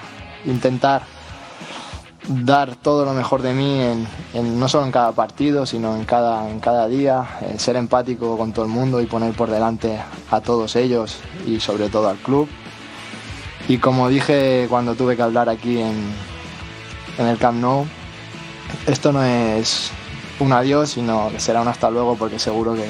intentar 0.45 1.03
dar 2.27 2.75
todo 2.75 3.05
lo 3.05 3.13
mejor 3.13 3.41
de 3.41 3.53
mí, 3.53 3.81
en, 4.33 4.59
no 4.59 4.67
solo 4.69 4.85
en 4.85 4.91
cada 4.91 5.11
partido, 5.11 5.65
sino 5.65 5.95
en 5.95 6.05
cada, 6.05 6.49
en 6.49 6.59
cada 6.59 6.87
día, 6.87 7.25
eh, 7.41 7.55
ser 7.57 7.75
empático 7.75 8.37
con 8.37 8.53
todo 8.53 8.65
el 8.65 8.71
mundo 8.71 9.01
y 9.01 9.05
poner 9.05 9.33
por 9.33 9.49
delante 9.49 9.99
a 10.31 10.41
todos 10.41 10.75
ellos 10.75 11.19
y 11.45 11.59
sobre 11.59 11.89
todo 11.89 12.09
al 12.09 12.17
club. 12.17 12.47
Y 13.67 13.77
como 13.77 14.09
dije 14.09 14.67
cuando 14.69 14.95
tuve 14.95 15.15
que 15.15 15.21
hablar 15.21 15.49
aquí 15.49 15.79
en, 15.79 15.95
en 17.17 17.27
el 17.27 17.37
Camp 17.37 17.59
Nou, 17.59 17.85
esto 18.87 19.11
no 19.11 19.23
es 19.23 19.91
un 20.39 20.51
adiós, 20.51 20.91
sino 20.91 21.29
que 21.31 21.39
será 21.39 21.61
un 21.61 21.67
hasta 21.67 21.89
luego 21.89 22.15
porque 22.15 22.39
seguro 22.39 22.75
que 22.75 22.89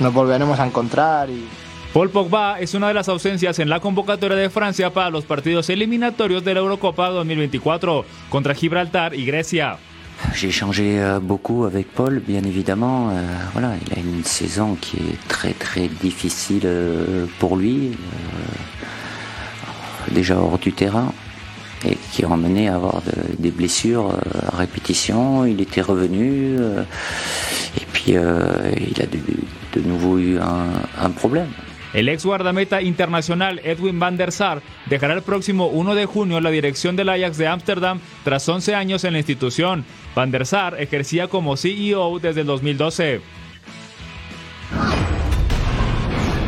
nos 0.00 0.12
volveremos 0.12 0.58
a 0.58 0.66
encontrar 0.66 1.30
y, 1.30 1.46
Paul 1.96 2.10
Pogba 2.10 2.60
es 2.60 2.74
una 2.74 2.88
de 2.88 2.94
las 2.94 3.08
ausencias 3.08 3.58
en 3.58 3.70
la 3.70 3.80
convocatoria 3.80 4.36
de 4.36 4.50
Francia 4.50 4.92
para 4.92 5.08
los 5.08 5.24
partidos 5.24 5.70
eliminatorios 5.70 6.44
de 6.44 6.52
la 6.52 6.60
Eurocopa 6.60 7.08
2024 7.08 8.04
contra 8.28 8.54
Gibraltar 8.54 9.14
y 9.14 9.24
Grecia. 9.24 9.78
J'ai 10.34 10.48
échangé 10.48 11.00
euh, 11.00 11.20
beaucoup 11.20 11.64
avec 11.64 11.86
Paul, 11.92 12.20
bien 12.20 12.44
évidemment. 12.44 13.08
Euh, 13.12 13.22
voilà, 13.54 13.76
il 13.86 13.94
a 13.98 14.00
une 14.00 14.24
saison 14.24 14.76
qui 14.78 14.98
est 14.98 15.28
très 15.28 15.54
très 15.54 15.88
difficile 15.88 16.64
euh, 16.66 17.24
pour 17.38 17.56
lui, 17.56 17.92
euh, 17.92 20.14
déjà 20.14 20.36
hors 20.36 20.58
du 20.58 20.74
terrain, 20.74 21.14
et 21.84 21.96
qui 22.12 22.24
a 22.24 22.28
emmené 22.28 22.68
à 22.68 22.76
avoir 22.76 23.02
de- 23.02 23.36
des 23.38 23.50
blessures 23.50 24.10
euh, 24.10 24.48
à 24.52 24.56
répétition. 24.56 25.44
Il 25.46 25.60
était 25.60 25.82
revenu, 25.82 26.56
euh, 26.58 26.82
et 27.80 27.84
puis 27.92 28.16
euh, 28.16 28.72
il 28.78 29.00
a 29.02 29.06
de, 29.06 29.80
nouveau 29.88 30.18
eu 30.18 30.38
un, 30.38 30.82
un 31.00 31.10
problème. 31.10 31.48
El 31.94 32.08
ex 32.08 32.24
guardameta 32.26 32.82
internacional 32.82 33.60
Edwin 33.64 33.98
van 33.98 34.16
der 34.18 34.30
Sar 34.32 34.60
dejará 34.90 35.14
el 35.14 35.22
próximo 35.22 35.66
1 35.68 35.94
de 35.94 36.04
junio 36.04 36.40
la 36.40 36.50
dirección 36.50 36.94
del 36.96 37.08
Ajax 37.08 37.38
de 37.38 37.46
Ámsterdam 37.46 38.00
tras 38.24 38.46
11 38.48 38.74
años 38.74 39.04
en 39.04 39.12
la 39.12 39.18
institución. 39.18 39.84
Van 40.14 40.30
der 40.30 40.44
Sar 40.46 40.76
ejercía 40.80 41.28
como 41.28 41.56
CEO 41.56 42.18
desde 42.18 42.40
el 42.42 42.46
2012. 42.48 43.20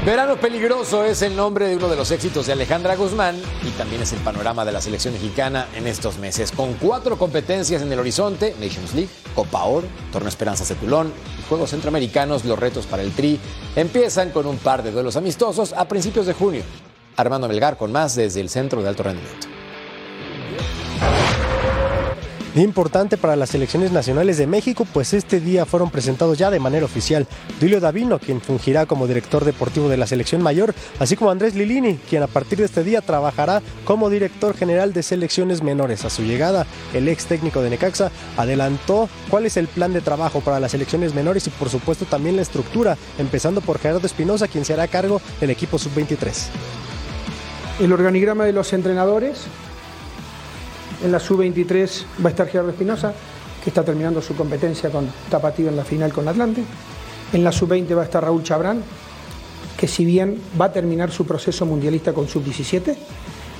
Verano 0.08 0.40
peligroso 0.40 1.04
es 1.04 1.20
el 1.20 1.36
nombre 1.36 1.68
de 1.68 1.76
uno 1.76 1.86
de 1.86 1.94
los 1.94 2.10
éxitos 2.10 2.46
de 2.46 2.54
Alejandra 2.54 2.96
Guzmán 2.96 3.36
y 3.62 3.68
también 3.72 4.00
es 4.00 4.10
el 4.14 4.20
panorama 4.20 4.64
de 4.64 4.72
la 4.72 4.80
selección 4.80 5.12
mexicana 5.12 5.68
en 5.74 5.86
estos 5.86 6.16
meses. 6.16 6.50
Con 6.50 6.72
cuatro 6.76 7.18
competencias 7.18 7.82
en 7.82 7.92
el 7.92 7.98
horizonte, 7.98 8.56
Nations 8.58 8.94
League, 8.94 9.10
Copa 9.34 9.64
Oro, 9.64 9.86
Torneo 10.10 10.30
Esperanzas 10.30 10.70
de 10.70 10.76
Tulón 10.76 11.12
y 11.38 11.42
Juegos 11.46 11.68
Centroamericanos, 11.68 12.46
los 12.46 12.58
retos 12.58 12.86
para 12.86 13.02
el 13.02 13.12
Tri 13.12 13.38
empiezan 13.76 14.30
con 14.30 14.46
un 14.46 14.56
par 14.56 14.82
de 14.82 14.92
duelos 14.92 15.16
amistosos 15.16 15.74
a 15.74 15.86
principios 15.86 16.24
de 16.24 16.32
junio. 16.32 16.62
Armando 17.16 17.46
Melgar 17.46 17.76
con 17.76 17.92
más 17.92 18.16
desde 18.16 18.40
el 18.40 18.48
Centro 18.48 18.80
de 18.82 18.88
Alto 18.88 19.02
Rendimiento. 19.02 19.57
Importante 22.62 23.16
para 23.16 23.36
las 23.36 23.50
selecciones 23.50 23.92
nacionales 23.92 24.38
de 24.38 24.46
México, 24.46 24.86
pues 24.92 25.12
este 25.12 25.40
día 25.40 25.66
fueron 25.66 25.90
presentados 25.90 26.38
ya 26.38 26.50
de 26.50 26.60
manera 26.60 26.86
oficial 26.86 27.26
Duilio 27.60 27.80
Davino, 27.80 28.18
quien 28.18 28.40
fungirá 28.40 28.86
como 28.86 29.06
director 29.06 29.44
deportivo 29.44 29.88
de 29.88 29.96
la 29.96 30.06
selección 30.06 30.42
mayor, 30.42 30.74
así 30.98 31.16
como 31.16 31.30
Andrés 31.30 31.54
Lilini, 31.54 31.96
quien 32.08 32.22
a 32.22 32.26
partir 32.26 32.58
de 32.58 32.64
este 32.64 32.84
día 32.84 33.00
trabajará 33.00 33.62
como 33.84 34.10
director 34.10 34.56
general 34.56 34.92
de 34.92 35.02
selecciones 35.02 35.62
menores. 35.62 36.04
A 36.04 36.10
su 36.10 36.22
llegada, 36.22 36.66
el 36.94 37.08
ex 37.08 37.26
técnico 37.26 37.60
de 37.62 37.70
Necaxa 37.70 38.10
adelantó 38.36 39.08
cuál 39.28 39.46
es 39.46 39.56
el 39.56 39.68
plan 39.68 39.92
de 39.92 40.00
trabajo 40.00 40.40
para 40.40 40.60
las 40.60 40.72
selecciones 40.72 41.14
menores 41.14 41.46
y 41.46 41.50
por 41.50 41.68
supuesto 41.68 42.04
también 42.04 42.36
la 42.36 42.42
estructura, 42.42 42.96
empezando 43.18 43.60
por 43.60 43.78
Gerardo 43.78 44.06
Espinosa, 44.06 44.48
quien 44.48 44.64
será 44.64 44.84
a 44.84 44.88
cargo 44.88 45.20
del 45.40 45.50
equipo 45.50 45.78
sub-23. 45.78 46.48
El 47.80 47.92
organigrama 47.92 48.44
de 48.44 48.52
los 48.52 48.72
entrenadores. 48.72 49.46
En 51.04 51.12
la 51.12 51.20
sub-23 51.20 52.04
va 52.24 52.28
a 52.28 52.30
estar 52.30 52.48
Gerardo 52.48 52.70
Espinosa, 52.70 53.14
que 53.62 53.70
está 53.70 53.84
terminando 53.84 54.20
su 54.20 54.34
competencia 54.34 54.90
con 54.90 55.08
Tapatío 55.30 55.68
en 55.68 55.76
la 55.76 55.84
final 55.84 56.12
con 56.12 56.26
Atlante. 56.26 56.64
En 57.32 57.44
la 57.44 57.52
sub-20 57.52 57.96
va 57.96 58.02
a 58.02 58.04
estar 58.04 58.22
Raúl 58.22 58.42
Chabrán, 58.42 58.82
que 59.76 59.86
si 59.86 60.04
bien 60.04 60.40
va 60.60 60.66
a 60.66 60.72
terminar 60.72 61.12
su 61.12 61.24
proceso 61.24 61.66
mundialista 61.66 62.12
con 62.12 62.26
sub-17 62.26 62.96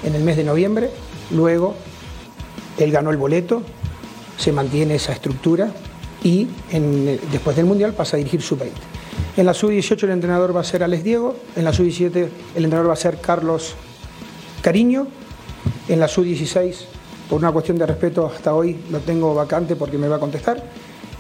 en 0.04 0.14
el 0.14 0.24
mes 0.24 0.36
de 0.36 0.44
noviembre, 0.44 0.90
luego 1.30 1.76
él 2.76 2.90
ganó 2.90 3.10
el 3.10 3.16
boleto, 3.16 3.62
se 4.36 4.50
mantiene 4.50 4.96
esa 4.96 5.12
estructura 5.12 5.70
y 6.24 6.48
después 7.30 7.56
del 7.56 7.66
mundial 7.66 7.92
pasa 7.92 8.16
a 8.16 8.18
dirigir 8.18 8.42
sub-20. 8.42 8.70
En 9.36 9.46
la 9.46 9.54
sub-18 9.54 10.02
el 10.04 10.10
entrenador 10.10 10.56
va 10.56 10.62
a 10.62 10.64
ser 10.64 10.82
Alex 10.82 11.04
Diego, 11.04 11.36
en 11.54 11.64
la 11.64 11.72
sub-17 11.72 12.28
el 12.56 12.64
entrenador 12.64 12.88
va 12.88 12.94
a 12.94 12.96
ser 12.96 13.20
Carlos 13.20 13.74
Cariño, 14.60 15.06
en 15.88 16.00
la 16.00 16.08
sub-16 16.08 16.97
por 17.28 17.38
una 17.38 17.52
cuestión 17.52 17.78
de 17.78 17.86
respeto 17.86 18.26
hasta 18.26 18.54
hoy 18.54 18.78
lo 18.90 19.00
tengo 19.00 19.34
vacante 19.34 19.76
porque 19.76 19.98
me 19.98 20.08
va 20.08 20.16
a 20.16 20.20
contestar. 20.20 20.62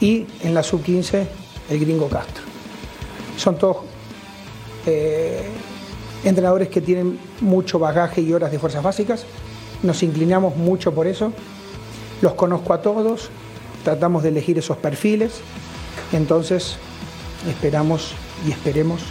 Y 0.00 0.26
en 0.42 0.54
la 0.54 0.62
sub-15 0.62 1.26
el 1.70 1.80
gringo 1.80 2.08
Castro. 2.08 2.44
Son 3.36 3.56
todos 3.56 3.78
eh, 4.86 5.42
entrenadores 6.24 6.68
que 6.68 6.80
tienen 6.80 7.18
mucho 7.40 7.78
bagaje 7.78 8.20
y 8.20 8.32
horas 8.32 8.50
de 8.50 8.58
fuerzas 8.58 8.82
básicas, 8.82 9.24
nos 9.82 10.02
inclinamos 10.02 10.56
mucho 10.56 10.92
por 10.92 11.06
eso, 11.06 11.32
los 12.22 12.34
conozco 12.34 12.72
a 12.72 12.82
todos, 12.82 13.30
tratamos 13.84 14.22
de 14.22 14.30
elegir 14.30 14.58
esos 14.58 14.76
perfiles, 14.76 15.40
entonces 16.12 16.76
esperamos 17.48 18.12
y 18.46 18.50
esperemos 18.50 19.02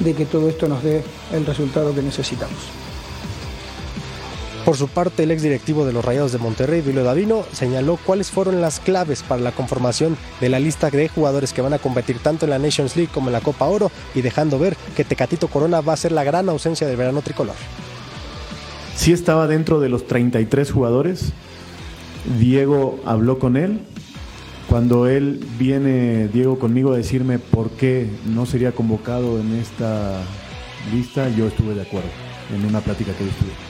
de 0.00 0.14
que 0.14 0.26
todo 0.26 0.48
esto 0.48 0.68
nos 0.68 0.82
dé 0.82 1.02
el 1.32 1.46
resultado 1.46 1.94
que 1.94 2.02
necesitamos. 2.02 2.58
Por 4.68 4.76
su 4.76 4.88
parte, 4.88 5.22
el 5.22 5.30
exdirectivo 5.30 5.86
de 5.86 5.94
los 5.94 6.04
Rayados 6.04 6.32
de 6.32 6.36
Monterrey, 6.36 6.82
Duilio 6.82 7.02
Davino, 7.02 7.42
señaló 7.54 7.98
cuáles 8.04 8.30
fueron 8.30 8.60
las 8.60 8.80
claves 8.80 9.22
para 9.22 9.40
la 9.40 9.52
conformación 9.52 10.14
de 10.42 10.50
la 10.50 10.60
lista 10.60 10.90
de 10.90 11.08
jugadores 11.08 11.54
que 11.54 11.62
van 11.62 11.72
a 11.72 11.78
competir 11.78 12.18
tanto 12.18 12.44
en 12.44 12.50
la 12.50 12.58
Nations 12.58 12.94
League 12.94 13.10
como 13.10 13.28
en 13.28 13.32
la 13.32 13.40
Copa 13.40 13.64
Oro 13.64 13.90
y 14.14 14.20
dejando 14.20 14.58
ver 14.58 14.76
que 14.94 15.04
Tecatito 15.04 15.48
Corona 15.48 15.80
va 15.80 15.94
a 15.94 15.96
ser 15.96 16.12
la 16.12 16.22
gran 16.22 16.50
ausencia 16.50 16.86
del 16.86 16.98
verano 16.98 17.22
tricolor. 17.22 17.54
Sí 18.94 19.10
estaba 19.14 19.46
dentro 19.46 19.80
de 19.80 19.88
los 19.88 20.06
33 20.06 20.70
jugadores. 20.70 21.32
Diego 22.38 23.00
habló 23.06 23.38
con 23.38 23.56
él. 23.56 23.80
Cuando 24.68 25.06
él 25.06 25.42
viene, 25.58 26.28
Diego, 26.28 26.58
conmigo 26.58 26.92
a 26.92 26.96
decirme 26.98 27.38
por 27.38 27.70
qué 27.70 28.06
no 28.26 28.44
sería 28.44 28.72
convocado 28.72 29.40
en 29.40 29.54
esta 29.54 30.20
lista, 30.92 31.30
yo 31.30 31.46
estuve 31.46 31.74
de 31.74 31.80
acuerdo 31.80 32.10
en 32.54 32.66
una 32.66 32.82
plática 32.82 33.12
que 33.14 33.24
yo. 33.24 33.67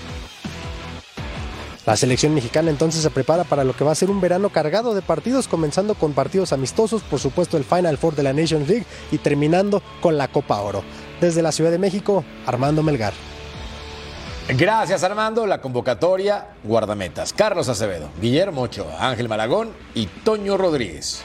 La 1.88 1.96
selección 1.96 2.34
mexicana 2.34 2.68
entonces 2.68 3.00
se 3.00 3.08
prepara 3.08 3.44
para 3.44 3.64
lo 3.64 3.74
que 3.74 3.82
va 3.82 3.92
a 3.92 3.94
ser 3.94 4.10
un 4.10 4.20
verano 4.20 4.50
cargado 4.50 4.94
de 4.94 5.00
partidos, 5.00 5.48
comenzando 5.48 5.94
con 5.94 6.12
partidos 6.12 6.52
amistosos, 6.52 7.00
por 7.00 7.18
supuesto 7.18 7.56
el 7.56 7.64
Final 7.64 7.96
Four 7.96 8.14
de 8.14 8.24
la 8.24 8.34
Nations 8.34 8.68
League 8.68 8.84
y 9.10 9.16
terminando 9.16 9.82
con 10.02 10.18
la 10.18 10.28
Copa 10.28 10.60
Oro. 10.60 10.84
Desde 11.18 11.40
la 11.40 11.50
Ciudad 11.50 11.70
de 11.70 11.78
México, 11.78 12.26
Armando 12.44 12.82
Melgar. 12.82 13.14
Gracias 14.50 15.02
Armando, 15.02 15.46
la 15.46 15.62
convocatoria, 15.62 16.48
guardametas, 16.62 17.32
Carlos 17.32 17.70
Acevedo, 17.70 18.10
Guillermo 18.20 18.60
Ochoa, 18.60 19.08
Ángel 19.08 19.30
Malagón 19.30 19.72
y 19.94 20.08
Toño 20.08 20.58
Rodríguez. 20.58 21.22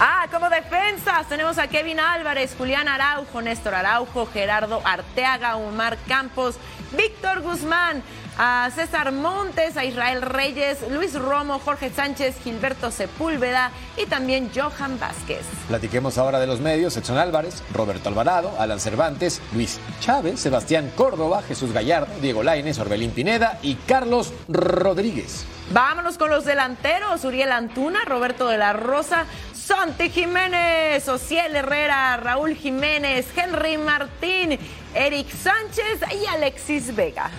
Ah, 0.00 0.28
como 0.32 0.48
defensas 0.48 1.28
tenemos 1.28 1.58
a 1.58 1.66
Kevin 1.66 2.00
Álvarez, 2.00 2.54
Julián 2.56 2.88
Araujo, 2.88 3.42
Néstor 3.42 3.74
Araujo, 3.74 4.26
Gerardo 4.32 4.80
Arteaga, 4.84 5.56
Omar 5.56 5.98
Campos, 6.06 6.54
Víctor 6.96 7.42
Guzmán, 7.42 8.02
a 8.38 8.70
César 8.72 9.10
Montes, 9.10 9.76
a 9.76 9.84
Israel 9.84 10.22
Reyes, 10.22 10.78
Luis 10.90 11.14
Romo, 11.14 11.58
Jorge 11.58 11.90
Sánchez, 11.90 12.36
Gilberto 12.42 12.92
Sepúlveda 12.92 13.72
y 13.96 14.06
también 14.06 14.50
Johan 14.54 14.98
Vázquez. 14.98 15.44
Platiquemos 15.66 16.16
ahora 16.18 16.38
de 16.38 16.46
los 16.46 16.60
medios, 16.60 16.96
Edson 16.96 17.18
Álvarez, 17.18 17.64
Roberto 17.74 18.08
Alvarado, 18.08 18.52
Alan 18.58 18.78
Cervantes, 18.78 19.42
Luis 19.52 19.80
Chávez, 20.00 20.38
Sebastián 20.38 20.92
Córdoba, 20.94 21.42
Jesús 21.42 21.72
Gallardo, 21.72 22.14
Diego 22.20 22.44
Lainez, 22.44 22.78
Orbelín 22.78 23.10
Pineda 23.10 23.58
y 23.60 23.74
Carlos 23.74 24.32
Rodríguez. 24.48 25.44
Vámonos 25.72 26.16
con 26.16 26.30
los 26.30 26.44
delanteros, 26.44 27.24
Uriel 27.24 27.52
Antuna, 27.52 28.04
Roberto 28.06 28.48
de 28.48 28.56
la 28.56 28.72
Rosa, 28.72 29.26
Santi 29.52 30.08
Jiménez, 30.08 31.06
Ociel 31.08 31.56
Herrera, 31.56 32.16
Raúl 32.16 32.54
Jiménez, 32.54 33.26
Henry 33.36 33.76
Martín, 33.76 34.58
Eric 34.94 35.28
Sánchez 35.28 36.00
y 36.22 36.24
Alexis 36.26 36.94
Vega. 36.94 37.30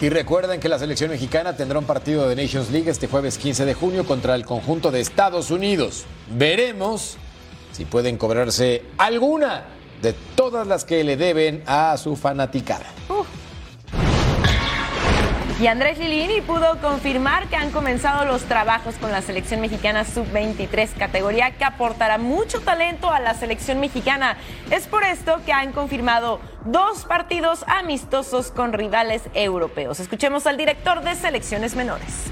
Y 0.00 0.10
recuerden 0.10 0.60
que 0.60 0.68
la 0.68 0.78
selección 0.78 1.10
mexicana 1.10 1.56
tendrá 1.56 1.80
un 1.80 1.84
partido 1.84 2.28
de 2.28 2.36
Nations 2.36 2.70
League 2.70 2.88
este 2.88 3.08
jueves 3.08 3.36
15 3.36 3.64
de 3.64 3.74
junio 3.74 4.06
contra 4.06 4.36
el 4.36 4.44
conjunto 4.44 4.92
de 4.92 5.00
Estados 5.00 5.50
Unidos. 5.50 6.04
Veremos 6.30 7.16
si 7.72 7.84
pueden 7.84 8.16
cobrarse 8.16 8.84
alguna 8.96 9.64
de 10.00 10.14
todas 10.36 10.68
las 10.68 10.84
que 10.84 11.02
le 11.02 11.16
deben 11.16 11.64
a 11.66 11.96
su 11.96 12.14
fanaticada. 12.14 12.86
Y 15.60 15.66
Andrés 15.66 15.98
Lilini 15.98 16.40
pudo 16.40 16.80
confirmar 16.80 17.48
que 17.48 17.56
han 17.56 17.72
comenzado 17.72 18.24
los 18.24 18.42
trabajos 18.44 18.94
con 18.94 19.10
la 19.10 19.22
selección 19.22 19.60
mexicana 19.60 20.04
sub-23, 20.04 20.90
categoría 20.96 21.50
que 21.50 21.64
aportará 21.64 22.16
mucho 22.16 22.60
talento 22.60 23.10
a 23.10 23.18
la 23.18 23.34
selección 23.34 23.80
mexicana. 23.80 24.36
Es 24.70 24.86
por 24.86 25.02
esto 25.02 25.40
que 25.44 25.52
han 25.52 25.72
confirmado 25.72 26.38
dos 26.64 27.06
partidos 27.06 27.64
amistosos 27.66 28.52
con 28.52 28.72
rivales 28.72 29.22
europeos. 29.34 29.98
Escuchemos 29.98 30.46
al 30.46 30.56
director 30.56 31.02
de 31.02 31.16
selecciones 31.16 31.74
menores. 31.74 32.26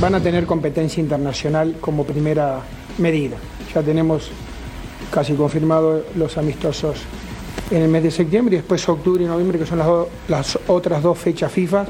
Van 0.00 0.14
a 0.14 0.20
tener 0.20 0.46
competencia 0.46 1.00
internacional 1.00 1.74
como 1.80 2.04
primera 2.04 2.60
medida. 2.98 3.36
Ya 3.74 3.82
tenemos 3.82 4.30
casi 5.10 5.34
confirmado 5.34 6.04
los 6.14 6.38
amistosos 6.38 7.04
en 7.70 7.82
el 7.82 7.88
mes 7.88 8.02
de 8.02 8.10
septiembre 8.10 8.56
y 8.56 8.58
después 8.58 8.88
octubre 8.88 9.22
y 9.22 9.26
noviembre, 9.26 9.58
que 9.58 9.66
son 9.66 9.80
las, 10.28 10.58
otras 10.66 11.02
dos 11.02 11.18
fechas 11.18 11.52
FIFA, 11.52 11.86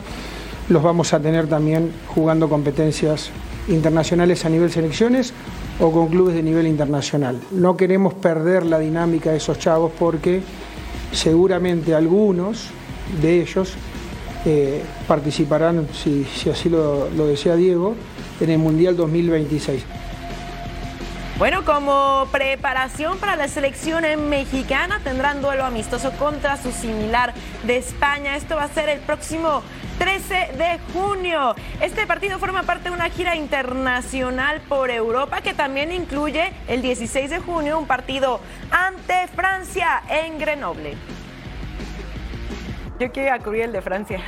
los 0.69 0.83
vamos 0.83 1.12
a 1.12 1.21
tener 1.21 1.47
también 1.47 1.90
jugando 2.09 2.49
competencias 2.49 3.31
internacionales 3.69 4.45
a 4.45 4.49
nivel 4.49 4.71
selecciones 4.71 5.33
o 5.81 5.90
con 5.90 6.09
clubes 6.09 6.35
de 6.35 6.43
nivel 6.43 6.66
internacional. 6.66 7.40
No 7.51 7.77
queremos 7.77 8.14
perder 8.14 8.66
la 8.66 8.79
dinámica 8.79 9.31
de 9.31 9.38
esos 9.38 9.59
chavos 9.59 9.93
porque 9.99 10.43
seguramente 11.12 11.95
algunos 11.95 12.69
de 13.21 13.40
ellos 13.40 13.75
eh, 14.45 14.83
participarán, 15.09 15.88
si, 15.93 16.25
si 16.25 16.51
así 16.51 16.69
lo, 16.69 17.09
lo 17.11 17.27
desea 17.27 17.57
Diego, 17.57 17.95
en 18.40 18.51
el 18.51 18.59
Mundial 18.59 18.97
2026. 18.97 19.83
Bueno, 21.40 21.64
como 21.64 22.29
preparación 22.31 23.16
para 23.16 23.35
la 23.35 23.48
selección 23.48 24.05
mexicana, 24.29 25.00
tendrán 25.03 25.40
duelo 25.40 25.64
amistoso 25.64 26.12
contra 26.18 26.59
su 26.59 26.70
similar 26.70 27.33
de 27.62 27.79
España. 27.79 28.37
Esto 28.37 28.57
va 28.57 28.64
a 28.64 28.68
ser 28.68 28.90
el 28.90 29.00
próximo 29.00 29.62
13 29.98 30.35
de 30.35 30.79
junio. 30.92 31.55
Este 31.81 32.07
partido 32.07 32.38
forma 32.38 32.64
parte 32.64 32.90
de 32.90 32.94
una 32.94 33.09
gira 33.09 33.37
internacional 33.37 34.61
por 34.68 34.90
Europa 34.90 35.40
que 35.40 35.55
también 35.55 35.92
incluye 35.92 36.53
el 36.68 36.83
16 36.83 37.31
de 37.31 37.38
junio 37.38 37.79
un 37.79 37.87
partido 37.87 38.42
ante 38.70 39.26
Francia 39.35 40.03
en 40.11 40.38
Grenoble. 40.38 40.94
Yo 42.98 43.11
quiero 43.12 43.29
ir 43.29 43.33
a 43.33 43.42
cubrir 43.42 43.62
el 43.62 43.72
de 43.72 43.81
Francia. 43.81 44.20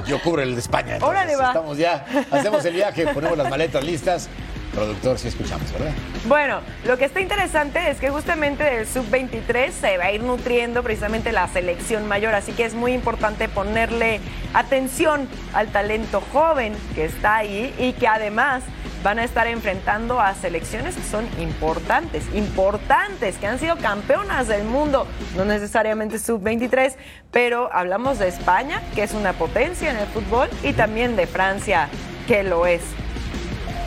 Yo 0.08 0.20
cubro 0.20 0.42
el 0.42 0.56
de 0.56 0.60
España. 0.60 0.94
entonces. 0.94 1.08
Órale, 1.08 1.36
va. 1.36 1.46
Estamos 1.46 1.78
ya, 1.78 2.04
hacemos 2.32 2.64
el 2.64 2.74
viaje, 2.74 3.06
ponemos 3.14 3.38
las 3.38 3.48
maletas 3.48 3.84
listas 3.84 4.28
Productor, 4.72 5.18
sí 5.18 5.28
escuchamos, 5.28 5.72
¿verdad? 5.72 5.92
Bueno, 6.28 6.60
lo 6.84 6.98
que 6.98 7.06
está 7.06 7.22
interesante 7.22 7.88
es 7.88 7.98
que 7.98 8.10
justamente 8.10 8.62
del 8.62 8.86
sub-23 8.86 9.70
se 9.70 9.96
va 9.96 10.04
a 10.04 10.12
ir 10.12 10.22
nutriendo 10.22 10.82
precisamente 10.82 11.32
la 11.32 11.48
selección 11.48 12.06
mayor, 12.06 12.34
así 12.34 12.52
que 12.52 12.66
es 12.66 12.74
muy 12.74 12.92
importante 12.92 13.48
ponerle 13.48 14.20
atención 14.52 15.26
al 15.54 15.68
talento 15.68 16.22
joven 16.30 16.74
que 16.94 17.06
está 17.06 17.36
ahí 17.36 17.74
y 17.78 17.94
que 17.94 18.08
además 18.08 18.62
van 19.02 19.18
a 19.18 19.24
estar 19.24 19.46
enfrentando 19.46 20.20
a 20.20 20.34
selecciones 20.34 20.96
que 20.96 21.02
son 21.02 21.26
importantes, 21.40 22.24
importantes, 22.34 23.38
que 23.38 23.46
han 23.46 23.58
sido 23.58 23.76
campeonas 23.76 24.48
del 24.48 24.64
mundo, 24.64 25.06
no 25.34 25.46
necesariamente 25.46 26.18
sub-23, 26.18 26.96
pero 27.30 27.72
hablamos 27.72 28.18
de 28.18 28.28
España, 28.28 28.82
que 28.94 29.02
es 29.02 29.14
una 29.14 29.32
potencia 29.32 29.90
en 29.90 29.96
el 29.96 30.06
fútbol, 30.08 30.50
y 30.62 30.74
también 30.74 31.16
de 31.16 31.26
Francia, 31.26 31.88
que 32.26 32.42
lo 32.42 32.66
es. 32.66 32.82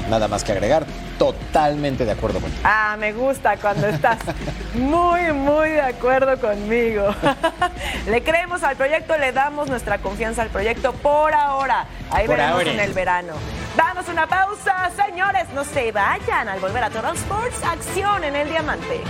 Nada 0.09 0.27
más 0.27 0.43
que 0.43 0.53
agregar, 0.53 0.87
totalmente 1.21 2.03
de 2.03 2.11
acuerdo 2.13 2.39
contigo. 2.39 2.63
Ah, 2.63 2.95
me 2.97 3.13
gusta 3.13 3.55
cuando 3.57 3.85
estás 3.85 4.17
muy, 4.73 5.31
muy 5.31 5.69
de 5.69 5.81
acuerdo 5.81 6.35
conmigo. 6.39 7.13
le 8.07 8.23
creemos 8.23 8.63
al 8.63 8.75
proyecto, 8.75 9.15
le 9.19 9.31
damos 9.31 9.69
nuestra 9.69 9.99
confianza 9.99 10.41
al 10.41 10.49
proyecto 10.49 10.93
por 10.93 11.31
ahora. 11.31 11.85
Ahí 12.09 12.25
Por 12.25 12.37
veremos 12.37 12.57
ahora. 12.61 12.71
en 12.71 12.79
el 12.79 12.93
verano. 12.93 13.33
Damos 13.77 14.09
una 14.09 14.25
pausa, 14.25 14.89
señores. 14.95 15.47
No 15.53 15.63
se 15.63 15.91
vayan 15.91 16.49
al 16.49 16.59
volver 16.59 16.85
a 16.85 16.89
Total 16.89 17.15
Sports. 17.15 17.63
Acción 17.65 18.23
en 18.23 18.35
el 18.35 18.49
diamante. 18.49 19.01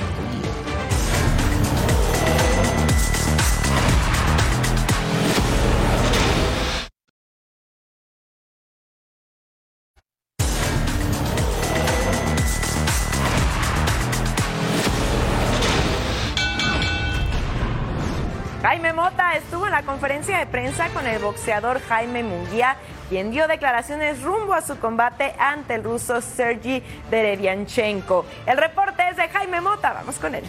De 20.27 20.45
prensa 20.45 20.87
con 20.89 21.07
el 21.07 21.19
boxeador 21.19 21.81
Jaime 21.81 22.21
Munguía, 22.21 22.75
quien 23.09 23.31
dio 23.31 23.47
declaraciones 23.47 24.21
rumbo 24.21 24.53
a 24.53 24.61
su 24.61 24.77
combate 24.77 25.33
ante 25.39 25.75
el 25.75 25.83
ruso 25.83 26.21
Sergi 26.21 26.83
Derevianchenko. 27.09 28.25
El 28.45 28.57
reporte 28.57 29.01
es 29.09 29.17
de 29.17 29.27
Jaime 29.29 29.61
Mota, 29.61 29.93
vamos 29.93 30.19
con 30.19 30.35
él. 30.35 30.43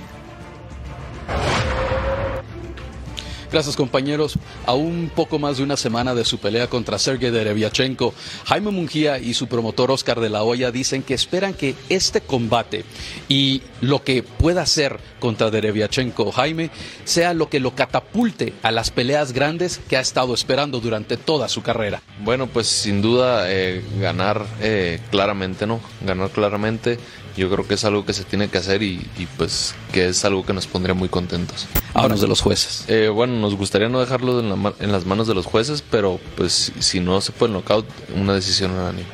Gracias 3.52 3.76
compañeros. 3.76 4.38
A 4.64 4.72
un 4.72 5.10
poco 5.14 5.38
más 5.38 5.58
de 5.58 5.62
una 5.62 5.76
semana 5.76 6.14
de 6.14 6.24
su 6.24 6.38
pelea 6.38 6.68
contra 6.68 6.98
Sergei 6.98 7.30
Derevyachenko, 7.30 8.14
Jaime 8.46 8.70
Mungía 8.70 9.18
y 9.18 9.34
su 9.34 9.46
promotor 9.46 9.90
Oscar 9.90 10.20
de 10.20 10.30
la 10.30 10.42
Hoya 10.42 10.70
dicen 10.70 11.02
que 11.02 11.12
esperan 11.12 11.52
que 11.52 11.74
este 11.90 12.22
combate 12.22 12.86
y 13.28 13.60
lo 13.82 14.02
que 14.04 14.22
pueda 14.22 14.62
hacer 14.62 14.98
contra 15.20 15.50
Derevyachenko 15.50 16.32
Jaime 16.32 16.70
sea 17.04 17.34
lo 17.34 17.50
que 17.50 17.60
lo 17.60 17.74
catapulte 17.74 18.54
a 18.62 18.70
las 18.70 18.90
peleas 18.90 19.32
grandes 19.32 19.80
que 19.86 19.98
ha 19.98 20.00
estado 20.00 20.32
esperando 20.32 20.80
durante 20.80 21.18
toda 21.18 21.48
su 21.50 21.62
carrera. 21.62 22.00
Bueno, 22.24 22.46
pues 22.46 22.68
sin 22.68 23.02
duda 23.02 23.52
eh, 23.52 23.82
ganar 24.00 24.46
eh, 24.62 24.98
claramente, 25.10 25.66
¿no? 25.66 25.80
Ganar 26.06 26.30
claramente. 26.30 26.98
Yo 27.36 27.48
creo 27.50 27.66
que 27.66 27.74
es 27.74 27.84
algo 27.84 28.04
que 28.04 28.12
se 28.12 28.24
tiene 28.24 28.48
que 28.48 28.58
hacer 28.58 28.82
y, 28.82 29.06
y, 29.18 29.26
pues 29.38 29.74
que 29.92 30.08
es 30.08 30.24
algo 30.24 30.44
que 30.44 30.52
nos 30.52 30.66
pondría 30.66 30.94
muy 30.94 31.08
contentos. 31.08 31.66
Háblanos 31.94 32.20
de 32.20 32.28
los 32.28 32.40
jueces. 32.40 32.84
Eh, 32.88 33.08
bueno, 33.08 33.34
nos 33.38 33.54
gustaría 33.56 33.88
no 33.88 34.00
dejarlo 34.00 34.40
en, 34.40 34.48
la 34.50 34.56
ma- 34.56 34.74
en 34.80 34.92
las 34.92 35.06
manos 35.06 35.26
de 35.28 35.34
los 35.34 35.46
jueces, 35.46 35.82
pero 35.90 36.20
pues 36.36 36.72
si 36.78 37.00
no 37.00 37.20
se 37.20 37.32
puede 37.32 37.52
knockout, 37.52 37.86
una 38.16 38.34
decisión 38.34 38.72
unánime. 38.72 39.06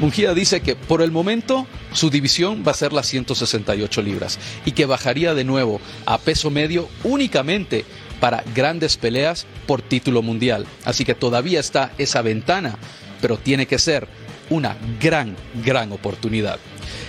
Mungía 0.00 0.32
dice 0.32 0.60
que 0.60 0.76
por 0.76 1.02
el 1.02 1.10
momento 1.10 1.66
su 1.92 2.08
división 2.08 2.62
va 2.66 2.70
a 2.70 2.74
ser 2.74 2.92
las 2.92 3.06
168 3.08 4.00
libras 4.02 4.38
y 4.64 4.70
que 4.72 4.86
bajaría 4.86 5.34
de 5.34 5.42
nuevo 5.42 5.80
a 6.06 6.18
peso 6.18 6.50
medio 6.50 6.88
únicamente 7.02 7.84
para 8.20 8.44
grandes 8.54 8.96
peleas 8.96 9.46
por 9.66 9.82
título 9.82 10.22
mundial. 10.22 10.66
Así 10.84 11.04
que 11.04 11.14
todavía 11.16 11.58
está 11.58 11.90
esa 11.98 12.22
ventana, 12.22 12.76
pero 13.20 13.38
tiene 13.38 13.66
que 13.66 13.78
ser 13.80 14.06
una 14.50 14.76
gran, 15.00 15.36
gran 15.64 15.90
oportunidad. 15.92 16.58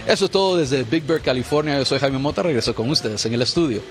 Eso 0.05 0.25
es 0.25 0.31
todo 0.31 0.57
desde 0.57 0.83
Big 0.83 1.05
Bear, 1.05 1.21
California. 1.21 1.77
Yo 1.77 1.85
soy 1.85 1.99
Jaime 1.99 2.19
Mota, 2.19 2.43
regreso 2.43 2.73
con 2.73 2.89
ustedes 2.89 3.25
en 3.25 3.33
el 3.33 3.41
estudio. 3.41 3.81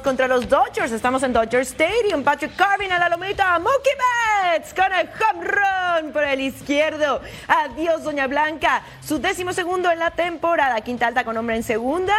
Contra 0.00 0.26
los 0.26 0.48
Dodgers. 0.48 0.90
Estamos 0.90 1.22
en 1.22 1.34
Dodger 1.34 1.60
Stadium. 1.60 2.24
Patrick 2.24 2.56
Carvin 2.56 2.90
a 2.90 2.98
la 2.98 3.10
lomita. 3.10 3.58
Mookie 3.58 3.90
Betts 4.52 4.72
con 4.72 4.90
el 4.92 5.08
home 5.08 5.44
run 5.44 6.12
por 6.12 6.24
el 6.24 6.40
izquierdo. 6.40 7.20
Adiós, 7.46 8.02
Doña 8.02 8.26
Blanca. 8.26 8.82
Su 9.04 9.18
décimo 9.18 9.52
segundo 9.52 9.90
en 9.90 9.98
la 9.98 10.10
temporada. 10.10 10.80
Quinta 10.80 11.08
alta 11.08 11.24
con 11.24 11.36
hombre 11.36 11.56
en 11.56 11.62
segunda. 11.62 12.14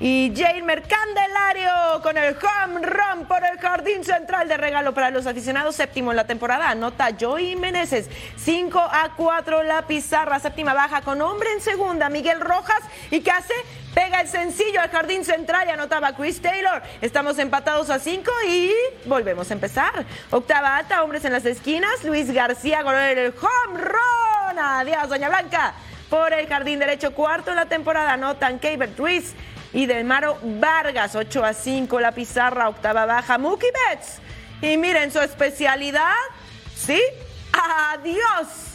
Y 0.00 0.34
Jamer 0.36 0.82
Candelario 0.82 2.02
con 2.02 2.18
el 2.18 2.36
home 2.36 2.80
run 2.84 3.26
por 3.26 3.42
el 3.44 3.58
jardín 3.58 4.04
central 4.04 4.48
de 4.48 4.56
regalo 4.56 4.92
para 4.92 5.10
los 5.10 5.26
aficionados. 5.26 5.76
Séptimo 5.76 6.10
en 6.10 6.16
la 6.16 6.26
temporada. 6.26 6.68
Anota 6.68 7.08
Joey 7.18 7.56
Meneses. 7.56 8.10
5 8.36 8.78
a 8.78 9.14
4 9.16 9.62
la 9.62 9.86
pizarra. 9.86 10.40
Séptima 10.40 10.74
baja 10.74 11.00
con 11.00 11.22
hombre 11.22 11.48
en 11.52 11.62
segunda. 11.62 12.10
Miguel 12.10 12.40
Rojas. 12.40 12.82
¿Y 13.10 13.20
qué 13.20 13.30
hace? 13.30 13.54
Pega 13.94 14.20
el 14.20 14.28
sencillo 14.28 14.80
al 14.80 14.90
jardín 14.90 15.24
central 15.24 15.68
y 15.68 15.70
anotaba 15.70 16.14
Chris 16.16 16.42
Taylor. 16.42 16.82
Estamos 17.00 17.38
empatados 17.38 17.90
a 17.90 18.00
5 18.00 18.30
y 18.48 18.72
volvemos 19.04 19.48
a 19.50 19.54
empezar. 19.54 20.04
Octava 20.30 20.76
alta, 20.76 21.02
hombres 21.04 21.24
en 21.24 21.32
las 21.32 21.44
esquinas. 21.44 22.02
Luis 22.02 22.32
García 22.32 22.82
con 22.82 22.96
el 22.96 23.28
home 23.28 23.80
run. 23.80 24.58
Adiós, 24.58 25.08
Doña 25.08 25.28
Blanca. 25.28 25.74
Por 26.10 26.32
el 26.32 26.48
jardín 26.48 26.80
derecho, 26.80 27.14
cuarto 27.14 27.50
en 27.50 27.56
la 27.56 27.66
temporada, 27.66 28.12
anotan 28.14 28.58
Keibert 28.58 28.98
Ruiz 28.98 29.32
y 29.72 29.86
Delmaro 29.86 30.38
Vargas. 30.42 31.14
8 31.14 31.44
a 31.44 31.52
5 31.54 32.00
la 32.00 32.12
pizarra, 32.12 32.68
octava 32.68 33.06
baja. 33.06 33.38
Mookie 33.38 33.70
Betts. 33.88 34.18
Y 34.60 34.76
miren 34.76 35.12
su 35.12 35.20
especialidad. 35.20 36.14
¿Sí? 36.74 37.00
Adiós. 37.52 38.73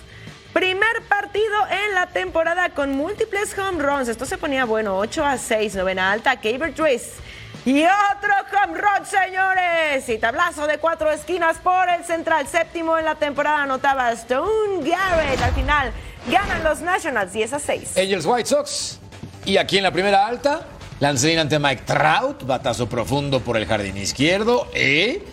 Primer 0.53 1.03
partido 1.07 1.53
en 1.69 1.93
la 1.93 2.07
temporada 2.07 2.69
con 2.69 2.91
múltiples 2.91 3.57
home 3.57 3.81
runs. 3.83 4.07
Esto 4.07 4.25
se 4.25 4.37
ponía 4.37 4.65
bueno, 4.65 4.97
8 4.97 5.23
a 5.23 5.37
6, 5.37 5.75
novena 5.75 6.11
alta, 6.11 6.39
Caber 6.41 6.73
Twist. 6.73 7.19
Y 7.65 7.83
otro 7.83 8.33
home 8.51 8.79
run, 8.79 9.05
señores. 9.05 10.09
Y 10.09 10.17
tablazo 10.17 10.65
de 10.65 10.79
cuatro 10.79 11.11
esquinas 11.11 11.57
por 11.57 11.87
el 11.89 12.03
central. 12.03 12.47
Séptimo 12.47 12.97
en 12.97 13.05
la 13.05 13.15
temporada 13.15 13.63
anotaba 13.63 14.11
Stone 14.13 14.89
Garrett. 14.89 15.39
Al 15.41 15.53
final 15.53 15.91
ganan 16.31 16.63
los 16.63 16.81
Nationals 16.81 17.31
10 17.31 17.53
a 17.53 17.59
6. 17.59 17.97
Angels 17.97 18.25
White 18.25 18.49
Sox. 18.49 18.99
Y 19.45 19.57
aquí 19.57 19.77
en 19.77 19.83
la 19.83 19.91
primera 19.91 20.25
alta, 20.25 20.65
Lancedín 20.99 21.39
ante 21.39 21.59
Mike 21.59 21.83
Trout, 21.85 22.43
batazo 22.45 22.89
profundo 22.89 23.39
por 23.39 23.55
el 23.55 23.65
jardín 23.65 23.97
izquierdo. 23.97 24.67
¿Eh? 24.73 25.23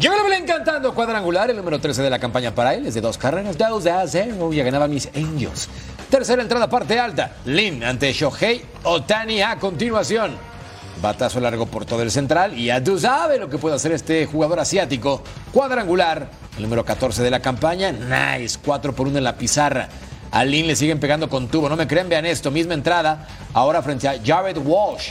Llegó 0.00 0.14
Belén 0.22 0.46
cantando 0.46 0.94
cuadrangular, 0.94 1.50
el 1.50 1.56
número 1.56 1.80
13 1.80 2.02
de 2.02 2.10
la 2.10 2.20
campaña 2.20 2.54
para 2.54 2.72
él, 2.72 2.86
es 2.86 2.94
de 2.94 3.00
dos 3.00 3.18
carreras, 3.18 3.58
2 3.58 3.86
a 3.86 4.06
0, 4.06 4.52
ya 4.52 4.62
ganaban 4.62 4.90
mis 4.90 5.08
Angels. 5.08 5.68
Tercera 6.08 6.40
entrada, 6.40 6.70
parte 6.70 7.00
alta, 7.00 7.38
Lin 7.44 7.82
ante 7.82 8.12
Shohei 8.12 8.62
Otani 8.84 9.42
a 9.42 9.58
continuación. 9.58 10.36
Batazo 11.02 11.40
largo 11.40 11.66
por 11.66 11.84
todo 11.84 12.02
el 12.02 12.12
central 12.12 12.56
y 12.56 12.66
ya 12.66 12.82
tú 12.82 13.00
lo 13.40 13.50
que 13.50 13.58
puede 13.58 13.74
hacer 13.74 13.90
este 13.90 14.24
jugador 14.26 14.60
asiático. 14.60 15.24
Cuadrangular, 15.52 16.30
el 16.56 16.62
número 16.62 16.84
14 16.84 17.24
de 17.24 17.30
la 17.32 17.40
campaña, 17.40 17.90
nice, 17.90 18.56
4 18.64 18.94
por 18.94 19.08
1 19.08 19.18
en 19.18 19.24
la 19.24 19.36
pizarra. 19.36 19.88
A 20.30 20.44
Lin 20.44 20.68
le 20.68 20.76
siguen 20.76 21.00
pegando 21.00 21.28
con 21.28 21.48
tubo, 21.48 21.68
no 21.68 21.74
me 21.74 21.88
creen, 21.88 22.08
vean 22.08 22.24
esto, 22.24 22.52
misma 22.52 22.74
entrada, 22.74 23.26
ahora 23.52 23.82
frente 23.82 24.06
a 24.06 24.16
Jared 24.24 24.58
Walsh. 24.58 25.10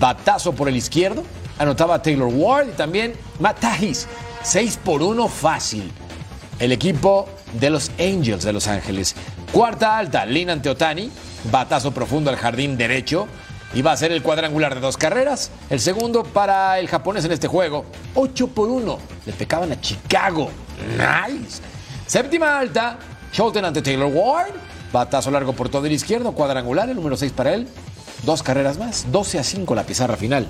Batazo 0.00 0.54
por 0.54 0.68
el 0.70 0.76
izquierdo, 0.76 1.24
anotaba 1.58 2.02
Taylor 2.02 2.30
Ward 2.32 2.68
y 2.68 2.72
también 2.72 3.14
Matt 3.40 3.60
Tahis. 3.60 4.06
6 4.42 4.80
por 4.84 5.02
1 5.02 5.28
fácil. 5.28 5.90
El 6.58 6.72
equipo 6.72 7.28
de 7.54 7.70
los 7.70 7.90
Angels 7.98 8.44
de 8.44 8.52
Los 8.52 8.68
Ángeles. 8.68 9.14
Cuarta 9.52 9.98
alta, 9.98 10.26
Lin 10.26 10.50
ante 10.50 10.68
Otani. 10.68 11.10
Batazo 11.50 11.92
profundo 11.92 12.30
al 12.30 12.36
jardín 12.36 12.76
derecho. 12.76 13.26
Y 13.74 13.82
va 13.82 13.92
a 13.92 13.96
ser 13.96 14.12
el 14.12 14.22
cuadrangular 14.22 14.74
de 14.74 14.80
dos 14.80 14.96
carreras. 14.96 15.50
El 15.70 15.80
segundo 15.80 16.24
para 16.24 16.78
el 16.78 16.88
japonés 16.88 17.24
en 17.24 17.32
este 17.32 17.48
juego. 17.48 17.84
8 18.14 18.48
por 18.48 18.68
1. 18.68 18.98
Le 19.26 19.32
pecaban 19.32 19.72
a 19.72 19.80
Chicago. 19.80 20.50
Nice. 20.96 21.62
Séptima 22.06 22.58
alta, 22.58 22.98
Sholton 23.32 23.64
ante 23.64 23.80
Taylor 23.80 24.10
Ward. 24.12 24.52
Batazo 24.92 25.30
largo 25.30 25.54
por 25.54 25.70
todo 25.70 25.86
el 25.86 25.92
izquierdo. 25.92 26.32
Cuadrangular, 26.32 26.90
el 26.90 26.96
número 26.96 27.16
6 27.16 27.32
para 27.32 27.54
él. 27.54 27.66
Dos 28.24 28.42
carreras 28.42 28.78
más. 28.78 29.10
12 29.10 29.38
a 29.38 29.44
5 29.44 29.74
la 29.74 29.84
pizarra 29.84 30.16
final. 30.16 30.46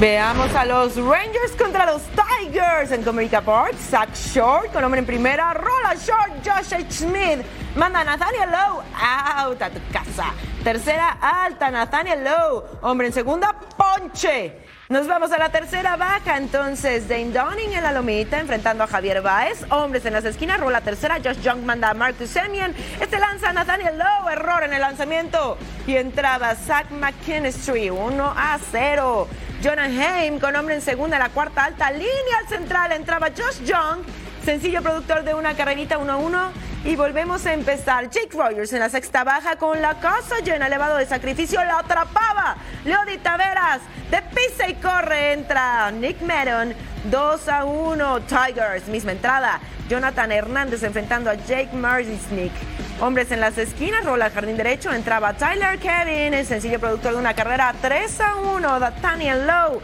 Veamos 0.00 0.52
a 0.54 0.64
los 0.64 0.96
Rangers 0.96 1.52
contra 1.56 1.86
los 1.86 2.02
Tigers 2.02 2.90
en 2.92 3.02
Comerica 3.04 3.40
Park. 3.40 3.74
Zach 3.78 4.12
Short 4.14 4.72
con 4.72 4.82
hombre 4.82 5.00
en 5.00 5.06
primera. 5.06 5.52
Rola 5.54 5.94
Short. 5.94 6.44
Josh 6.44 6.74
H. 6.74 6.90
Smith. 6.90 7.44
Manda 7.76 8.00
a 8.00 8.04
Nathaniel 8.04 8.50
Lowe 8.50 8.82
out 8.94 9.62
a 9.62 9.70
tu 9.70 9.80
casa. 9.92 10.32
Tercera 10.64 11.18
alta. 11.20 11.70
Nathaniel 11.70 12.24
Lowe. 12.24 12.64
Hombre 12.80 13.08
en 13.08 13.12
segunda. 13.12 13.54
Ponche. 13.76 14.62
Nos 14.88 15.06
vamos 15.06 15.32
a 15.32 15.38
la 15.38 15.48
tercera 15.48 15.96
baja, 15.96 16.36
entonces 16.36 17.08
Dane 17.08 17.30
Donning 17.30 17.72
en 17.72 17.82
la 17.82 17.92
lomita 17.92 18.38
enfrentando 18.38 18.84
a 18.84 18.86
Javier 18.86 19.22
Baez. 19.22 19.64
Hombres 19.70 20.04
en 20.04 20.12
las 20.12 20.24
esquinas, 20.26 20.60
rola 20.60 20.82
tercera. 20.82 21.16
Josh 21.16 21.40
Young 21.40 21.64
manda 21.64 21.88
a 21.88 21.94
Marcus 21.94 22.28
Semien. 22.28 22.74
Este 23.00 23.18
lanza 23.18 23.48
a 23.48 23.52
Nathaniel 23.54 23.96
Lowe, 23.96 24.30
error 24.30 24.64
en 24.64 24.74
el 24.74 24.82
lanzamiento. 24.82 25.56
Y 25.86 25.96
entraba 25.96 26.54
Zach 26.56 26.90
McKinstry, 26.90 27.88
1 27.88 28.34
a 28.36 28.58
0. 28.70 29.28
Jonah 29.62 29.84
Haim 29.84 30.40
con 30.40 30.56
hombre 30.56 30.74
en 30.74 30.80
segunda, 30.80 31.20
la 31.20 31.28
cuarta 31.28 31.62
alta 31.62 31.92
línea 31.92 32.38
al 32.40 32.48
central. 32.48 32.90
Entraba 32.90 33.28
Josh 33.28 33.62
Young, 33.64 34.00
sencillo 34.44 34.82
productor 34.82 35.22
de 35.22 35.34
una 35.34 35.54
carrerita 35.54 35.98
1 35.98 36.12
a 36.12 36.16
1. 36.16 36.71
Y 36.84 36.96
volvemos 36.96 37.46
a 37.46 37.52
empezar. 37.52 38.10
Jake 38.10 38.36
Rogers 38.36 38.72
en 38.72 38.80
la 38.80 38.88
sexta 38.88 39.22
baja 39.22 39.54
con 39.54 39.80
la 39.80 40.00
casa 40.00 40.40
llena, 40.40 40.66
elevado 40.66 40.96
de 40.96 41.06
sacrificio, 41.06 41.62
la 41.62 41.78
atrapaba. 41.78 42.56
Leody 42.84 43.18
Taveras 43.18 43.80
de 44.10 44.20
pisa 44.22 44.68
y 44.68 44.74
corre, 44.74 45.32
entra 45.32 45.92
Nick 45.92 46.20
Meron, 46.22 46.74
2 47.04 47.48
a 47.48 47.64
1. 47.64 48.20
Tigers, 48.22 48.88
misma 48.88 49.12
entrada. 49.12 49.60
Jonathan 49.88 50.32
Hernández 50.32 50.82
enfrentando 50.82 51.30
a 51.30 51.34
Jake 51.34 51.70
Marsnick. 51.72 52.52
Hombres 53.00 53.30
en 53.30 53.40
las 53.40 53.56
esquinas, 53.58 54.04
rola 54.04 54.24
al 54.24 54.32
jardín 54.32 54.56
derecho, 54.56 54.92
entraba 54.92 55.34
Tyler 55.34 55.78
Kevin, 55.78 56.34
el 56.34 56.46
sencillo 56.46 56.80
productor 56.80 57.12
de 57.12 57.18
una 57.18 57.34
carrera 57.34 57.72
3 57.80 58.20
a 58.22 58.36
1. 58.36 58.78
Nathaniel 58.80 59.46
Lowe 59.46 59.80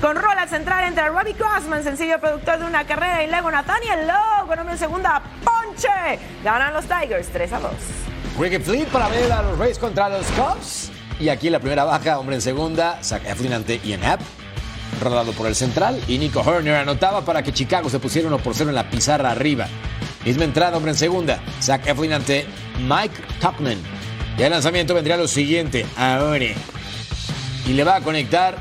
con 0.00 0.16
rola 0.16 0.48
central 0.48 0.88
entre 0.88 1.08
Robbie 1.08 1.34
Crossman, 1.34 1.84
sencillo 1.84 2.18
productor 2.18 2.58
de 2.58 2.66
una 2.66 2.84
carrera, 2.84 3.22
y 3.22 3.28
luego 3.28 3.52
Nathaniel 3.52 4.08
Lowe 4.08 4.48
con 4.48 4.58
hombre 4.58 4.72
en 4.72 4.78
segunda, 4.80 5.22
Ponche. 5.82 6.18
Ganan 6.44 6.74
los 6.74 6.84
Tigers 6.84 7.28
3 7.28 7.52
a 7.52 7.60
2. 7.60 7.72
Cricket 8.38 8.62
Fleet 8.62 8.86
para 8.86 9.08
ver 9.08 9.30
a 9.32 9.42
los 9.42 9.58
Rays 9.58 9.78
contra 9.78 10.08
los 10.08 10.26
Cubs. 10.28 10.90
Y 11.20 11.28
aquí 11.28 11.50
la 11.50 11.60
primera 11.60 11.84
baja, 11.84 12.18
hombre 12.18 12.36
en 12.36 12.42
segunda, 12.42 12.98
Zach 13.02 13.22
Eflin 13.24 13.52
ante 13.52 13.78
Ian 13.84 14.02
Happ, 14.04 14.20
rodado 15.00 15.32
por 15.32 15.46
el 15.46 15.54
central. 15.54 16.00
Y 16.08 16.18
Nico 16.18 16.40
Herner 16.40 16.76
anotaba 16.76 17.24
para 17.24 17.42
que 17.42 17.52
Chicago 17.52 17.90
se 17.90 17.98
pusiera 17.98 18.28
1 18.28 18.38
por 18.38 18.54
0 18.54 18.70
en 18.70 18.76
la 18.76 18.90
pizarra 18.90 19.30
arriba. 19.30 19.66
Misma 20.24 20.44
entrada, 20.44 20.76
hombre 20.76 20.92
en 20.92 20.98
segunda, 20.98 21.40
Zach 21.60 21.86
Eflin 21.86 22.12
ante 22.12 22.46
Mike 22.80 23.22
Tuckman. 23.40 23.78
Y 24.38 24.42
el 24.42 24.50
lanzamiento 24.50 24.94
vendría 24.94 25.16
lo 25.16 25.28
siguiente, 25.28 25.86
ahora. 25.96 26.46
Y 27.66 27.72
le 27.74 27.84
va 27.84 27.96
a 27.96 28.00
conectar 28.00 28.56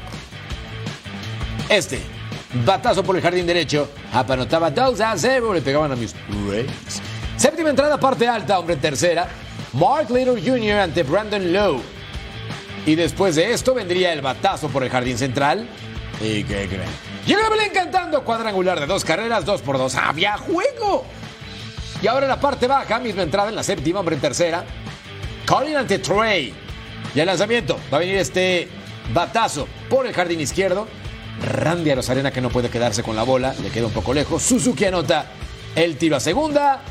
este. 1.69 2.01
Batazo 2.65 3.01
por 3.03 3.15
el 3.15 3.21
jardín 3.21 3.47
derecho. 3.47 3.89
Happ 4.12 4.29
anotaba 4.31 4.69
2 4.69 4.99
a 4.99 5.17
0. 5.17 5.53
Le 5.53 5.62
pegaban 5.62 5.91
a 5.91 5.95
mis 5.95 6.13
Rays. 6.49 7.01
Séptima 7.41 7.71
entrada, 7.71 7.99
parte 7.99 8.27
alta, 8.27 8.60
hombre 8.60 8.75
tercera. 8.75 9.27
Mark 9.73 10.12
Little 10.12 10.39
Jr. 10.39 10.77
ante 10.80 11.01
Brandon 11.01 11.51
Lowe. 11.51 11.82
Y 12.86 12.93
después 12.93 13.36
de 13.36 13.51
esto 13.51 13.73
vendría 13.73 14.13
el 14.13 14.21
batazo 14.21 14.69
por 14.69 14.84
el 14.84 14.91
jardín 14.91 15.17
central. 15.17 15.67
¿Y 16.21 16.43
qué 16.43 16.67
creen? 16.67 16.88
Llega 17.25 17.41
cantando 17.73 18.23
cuadrangular 18.23 18.80
de 18.80 18.86
dos 18.86 19.04
carreras, 19.04 19.43
dos 19.43 19.63
por 19.63 19.80
dos. 19.80 19.95
¡Había 19.95 20.38
juego! 20.38 21.04
Y 22.04 22.06
ahora 22.06 22.27
en 22.27 22.30
la 22.30 22.39
parte 22.39 22.67
baja, 22.67 22.99
misma 22.99 23.23
entrada 23.23 23.49
en 23.49 23.56
la 23.56 23.63
séptima, 23.63 24.01
hombre 24.01 24.17
tercera. 24.17 24.63
Colin 25.47 25.77
ante 25.77 25.97
Trey. 25.97 26.54
Y 27.15 27.19
el 27.19 27.25
lanzamiento 27.25 27.80
va 27.91 27.97
a 27.97 28.01
venir 28.01 28.17
este 28.17 28.67
batazo 29.12 29.67
por 29.89 30.06
el 30.06 30.13
jardín 30.13 30.41
izquierdo. 30.41 30.88
Randy 31.43 31.89
Arozarena 31.89 32.30
que 32.30 32.39
no 32.39 32.51
puede 32.51 32.69
quedarse 32.69 33.01
con 33.01 33.15
la 33.15 33.23
bola, 33.23 33.56
le 33.63 33.71
queda 33.71 33.88
un 33.88 33.93
poco 33.93 34.13
lejos. 34.13 34.43
Suzuki 34.43 34.86
anota 34.86 35.25
el 35.73 35.97
tiro 35.97 36.17
a 36.17 36.19
segunda 36.19 36.84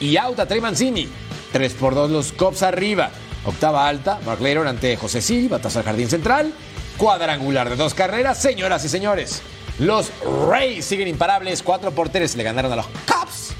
y 0.00 0.16
out 0.16 0.38
a 0.38 0.46
Trey 0.46 0.60
Mancini. 0.60 1.08
3 1.52 1.74
por 1.74 1.94
2 1.94 2.10
los 2.10 2.32
Cops 2.32 2.62
arriba. 2.62 3.10
Octava 3.44 3.86
alta, 3.86 4.18
Mark 4.24 4.40
Layton 4.40 4.66
ante 4.66 4.96
José 4.96 5.20
Sí, 5.20 5.48
batazo 5.48 5.78
al 5.78 5.84
jardín 5.84 6.08
central. 6.08 6.52
Cuadrangular 6.96 7.68
de 7.68 7.76
dos 7.76 7.94
carreras, 7.94 8.40
señoras 8.40 8.84
y 8.84 8.88
señores. 8.88 9.42
Los 9.78 10.12
Rays 10.48 10.84
siguen 10.84 11.08
imparables, 11.08 11.62
4 11.62 11.90
por 11.90 12.08
3 12.08 12.36
le 12.36 12.42
ganaron 12.42 12.72
a 12.72 12.76
los 12.76 12.86
Cops. 13.06 13.54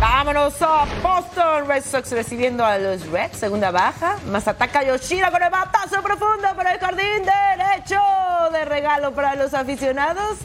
Vámonos 0.00 0.60
a 0.60 0.86
Boston. 1.02 1.66
Red 1.66 1.84
Sox 1.84 2.10
recibiendo 2.12 2.64
a 2.64 2.78
los 2.78 3.06
Reds. 3.08 3.38
Segunda 3.38 3.70
baja. 3.70 4.18
Más 4.26 4.46
ataca 4.46 4.82
Yoshida 4.84 5.30
con 5.30 5.42
el 5.42 5.50
batazo 5.50 6.02
profundo 6.02 6.48
por 6.54 6.66
el 6.66 6.78
jardín 6.78 7.24
derecho. 7.24 8.00
De 8.52 8.64
regalo 8.66 9.14
para 9.14 9.34
los 9.36 9.54
aficionados. 9.54 10.38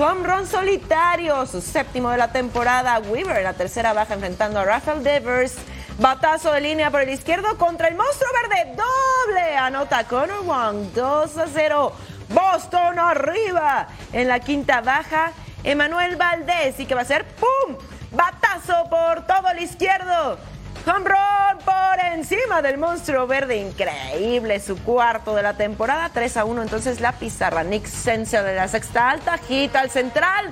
Home 0.00 0.26
run 0.26 0.46
solitario. 0.46 1.44
Su 1.44 1.60
séptimo 1.60 2.08
de 2.08 2.16
la 2.16 2.32
temporada. 2.32 2.98
Weaver 3.00 3.36
en 3.36 3.44
la 3.44 3.52
tercera 3.52 3.92
baja 3.92 4.14
enfrentando 4.14 4.58
a 4.58 4.64
Rafael 4.64 5.04
Devers. 5.04 5.56
Batazo 5.98 6.52
de 6.52 6.62
línea 6.62 6.90
por 6.90 7.02
el 7.02 7.10
izquierdo 7.10 7.58
contra 7.58 7.88
el 7.88 7.96
monstruo 7.96 8.30
verde. 8.42 8.76
Doble. 8.76 9.56
Anota 9.58 10.04
Connor 10.04 10.42
Wong. 10.46 10.92
2 10.94 11.36
a 11.36 11.46
0. 11.46 11.92
Boston 12.30 12.98
arriba. 12.98 13.88
En 14.14 14.28
la 14.28 14.40
quinta 14.40 14.80
baja. 14.80 15.32
Emanuel 15.64 16.16
Valdés. 16.16 16.80
¿Y 16.80 16.86
qué 16.86 16.94
va 16.94 17.02
a 17.02 17.04
hacer? 17.04 17.26
¡Pum! 17.34 17.76
Batazo 18.10 18.88
por 18.88 19.26
todo 19.26 19.50
el 19.50 19.62
izquierdo. 19.62 20.38
Home 20.86 21.04
run 21.04 21.58
por 21.64 22.00
encima 22.12 22.62
del 22.62 22.78
monstruo 22.78 23.26
verde. 23.26 23.56
Increíble 23.56 24.60
su 24.60 24.82
cuarto 24.82 25.34
de 25.34 25.42
la 25.42 25.54
temporada. 25.54 26.08
3 26.08 26.38
a 26.38 26.44
1 26.44 26.62
entonces 26.62 27.00
la 27.00 27.12
pizarra. 27.12 27.62
Nick 27.62 27.86
Sensia 27.86 28.42
de 28.42 28.54
la 28.54 28.66
sexta 28.66 29.10
alta. 29.10 29.36
Gita 29.38 29.80
al 29.80 29.90
central. 29.90 30.50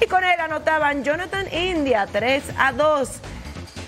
Y 0.00 0.06
con 0.06 0.24
él 0.24 0.40
anotaban 0.40 1.04
Jonathan 1.04 1.52
India. 1.52 2.06
3 2.10 2.44
a 2.58 2.72
2. 2.72 3.10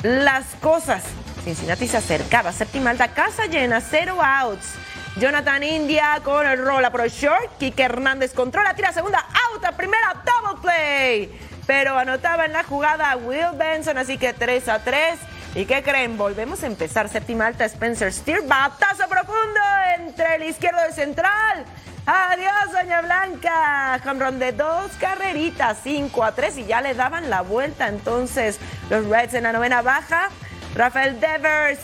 Las 0.03 0.45
cosas. 0.61 1.05
Cincinnati 1.45 1.89
se 1.89 1.97
acercaba. 1.97 2.53
Séptima 2.53 2.91
alta. 2.91 3.09
Casa 3.09 3.47
llena. 3.47 3.81
Cero 3.81 4.19
outs. 4.23 4.75
Jonathan 5.17 5.63
India 5.63 6.21
con 6.23 6.47
el 6.47 6.63
rola 6.63 6.93
el 7.03 7.11
short. 7.11 7.57
Kike 7.59 7.83
Hernández 7.83 8.35
controla. 8.35 8.75
Tira 8.75 8.93
segunda. 8.93 9.21
Out 9.21 9.75
primera. 9.75 10.23
Double 10.25 10.61
play 10.61 11.49
pero 11.69 11.99
anotaba 11.99 12.47
en 12.47 12.55
la 12.55 12.65
jugada 12.65 13.15
Will 13.19 13.55
Benson, 13.55 13.99
así 13.99 14.17
que 14.17 14.33
3 14.33 14.69
a 14.69 14.79
3. 14.79 15.19
¿Y 15.59 15.67
qué 15.67 15.83
creen? 15.83 16.17
Volvemos 16.17 16.63
a 16.63 16.69
empezar. 16.69 17.09
Séptima 17.09 17.49
alta, 17.49 17.65
Spencer 17.65 18.13
Steer. 18.13 18.43
Batazo 18.43 19.09
profundo 19.09 19.59
entre 19.97 20.37
el 20.37 20.45
izquierdo 20.45 20.79
y 20.89 20.93
central. 20.93 21.65
Adiós, 22.07 22.71
Doña 22.71 23.01
Blanca. 23.01 24.01
Home 24.07 24.39
de 24.39 24.53
dos 24.53 24.93
carreritas, 25.01 25.79
5 25.83 26.23
a 26.23 26.31
3 26.31 26.59
y 26.59 26.67
ya 26.67 26.81
le 26.81 26.95
daban 26.95 27.29
la 27.29 27.41
vuelta. 27.41 27.89
Entonces, 27.89 28.61
los 28.89 29.05
Reds 29.07 29.35
en 29.35 29.43
la 29.43 29.53
novena 29.53 29.83
baja. 29.83 30.29
Rafael 30.77 31.19
Devers. 31.19 31.81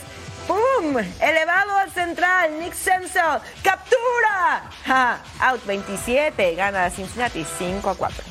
¡Pum! 0.47 0.95
Elevado 1.19 1.75
al 1.75 1.91
central. 1.91 2.57
Nick 2.57 2.75
Senzel. 2.75 3.41
¡Captura! 3.61 5.19
Out 5.41 5.65
27. 5.65 6.55
Gana 6.55 6.89
Cincinnati 6.89 7.45
5 7.57 7.89
a 7.89 7.95
4. 7.95 8.23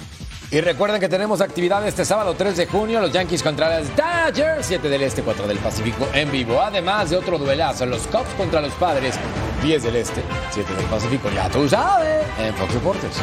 Y 0.50 0.60
recuerden 0.60 1.00
que 1.00 1.08
tenemos 1.08 1.40
actividad 1.40 1.86
este 1.86 2.04
sábado 2.04 2.34
3 2.34 2.56
de 2.56 2.66
junio, 2.66 3.00
los 3.00 3.10
Yankees 3.12 3.42
contra 3.42 3.80
los 3.80 3.88
Dodgers, 3.96 4.66
7 4.66 4.88
del 4.88 5.02
Este, 5.02 5.22
4 5.22 5.48
del 5.48 5.58
Pacífico 5.58 6.06
en 6.12 6.30
vivo. 6.30 6.60
Además 6.60 7.10
de 7.10 7.16
otro 7.16 7.38
duelazo, 7.38 7.86
los 7.86 8.06
Cubs 8.06 8.32
contra 8.36 8.60
los 8.60 8.72
Padres, 8.74 9.16
10 9.62 9.82
del 9.82 9.96
Este, 9.96 10.22
7 10.50 10.74
del 10.74 10.84
Pacífico, 10.86 11.28
ya 11.34 11.48
tú 11.48 11.68
sabes, 11.68 12.24
en 12.38 12.54
Fox 12.54 12.74
Deportes. 12.74 13.16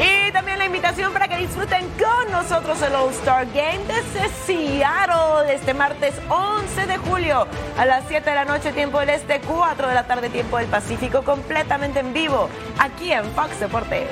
Y 0.00 0.32
también 0.32 0.58
la 0.58 0.66
invitación 0.66 1.12
para 1.12 1.28
que 1.28 1.36
disfruten 1.36 1.86
con 1.98 2.32
nosotros 2.32 2.80
el 2.82 2.94
All-Star 2.94 3.46
Game 3.52 3.80
desde 3.86 4.28
Seattle 4.46 5.52
este 5.52 5.74
martes 5.74 6.14
11 6.28 6.86
de 6.86 6.96
julio 6.96 7.46
a 7.76 7.84
las 7.84 8.04
7 8.08 8.30
de 8.30 8.36
la 8.36 8.44
noche, 8.46 8.72
tiempo 8.72 9.00
del 9.00 9.10
Este, 9.10 9.40
4 9.40 9.88
de 9.88 9.94
la 9.94 10.06
tarde, 10.06 10.30
tiempo 10.30 10.56
del 10.56 10.68
Pacífico, 10.68 11.22
completamente 11.24 12.00
en 12.00 12.14
vivo, 12.14 12.48
aquí 12.78 13.12
en 13.12 13.24
Fox 13.32 13.60
Deportes. 13.60 14.08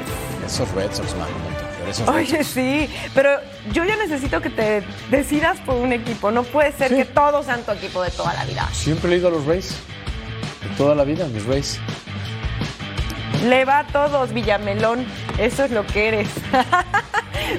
Sox, 0.49 0.75
man, 0.75 1.29
Oye, 2.09 2.45
sí, 2.45 2.89
pero 3.15 3.31
yo 3.73 3.85
ya 3.85 3.97
necesito 3.97 4.41
que 4.41 4.51
te 4.51 4.83
decidas 5.11 5.59
por 5.61 5.77
un 5.77 5.93
equipo. 5.93 6.31
No 6.31 6.43
puede 6.43 6.73
ser 6.73 6.95
que 6.95 7.05
todos 7.05 7.47
sean 7.47 7.63
tu 7.63 7.73
equipo 7.73 8.03
de 8.03 8.11
toda 8.11 8.35
la 8.35 8.45
vida. 8.45 8.69
Siempre 8.73 9.13
he 9.13 9.17
ido 9.17 9.29
a 9.29 9.31
los 9.31 9.45
Rays. 9.47 9.77
De 10.63 10.69
toda 10.77 10.95
la 10.95 11.05
vida, 11.05 11.27
mis 11.27 11.45
Rays. 11.47 11.81
Le 13.45 13.65
va 13.65 13.81
a 13.81 13.87
todos, 13.87 14.33
Villamelón. 14.33 15.07
Eso 15.39 15.65
es 15.65 15.71
lo 15.71 15.87
que 15.87 16.09
eres. 16.09 16.29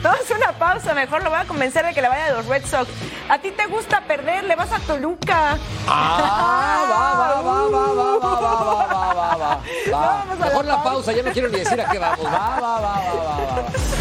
Vamos 0.04 0.30
a 0.30 0.36
una 0.36 0.52
pausa, 0.52 0.94
mejor 0.94 1.24
lo 1.24 1.30
voy 1.30 1.40
a 1.40 1.46
convencer 1.46 1.86
de 1.86 1.94
que 1.94 2.02
le 2.02 2.10
vaya 2.10 2.28
a 2.28 2.32
los 2.32 2.46
Red 2.46 2.66
Sox. 2.66 2.90
A 3.30 3.40
ti 3.40 3.52
te 3.52 3.66
gusta 3.68 4.02
perder, 4.02 4.44
le 4.44 4.56
vas 4.56 4.72
a 4.72 4.80
Toluca. 4.80 5.58
Ah, 5.88 6.86
va, 6.90 7.42
va, 7.42 7.42
va, 7.42 7.70
va, 7.70 7.94
va, 7.94 8.20
va, 8.20 8.56
va, 8.94 9.38
va, 9.38 9.60
va. 9.92 10.36
Mejor 10.40 10.66
la 10.66 10.84
pausa, 10.84 11.12
ya 11.14 11.24
no 11.24 11.32
quiero 11.32 11.50
ni 11.50 11.60
decir 11.60 11.80
a 11.80 11.90
qué 11.90 11.98
vamos. 11.98 12.26
Va, 12.26 12.32
va, 12.32 12.60
va, 12.60 12.80
va, 12.80 13.14
va, 13.14 13.62
va. 13.62 13.99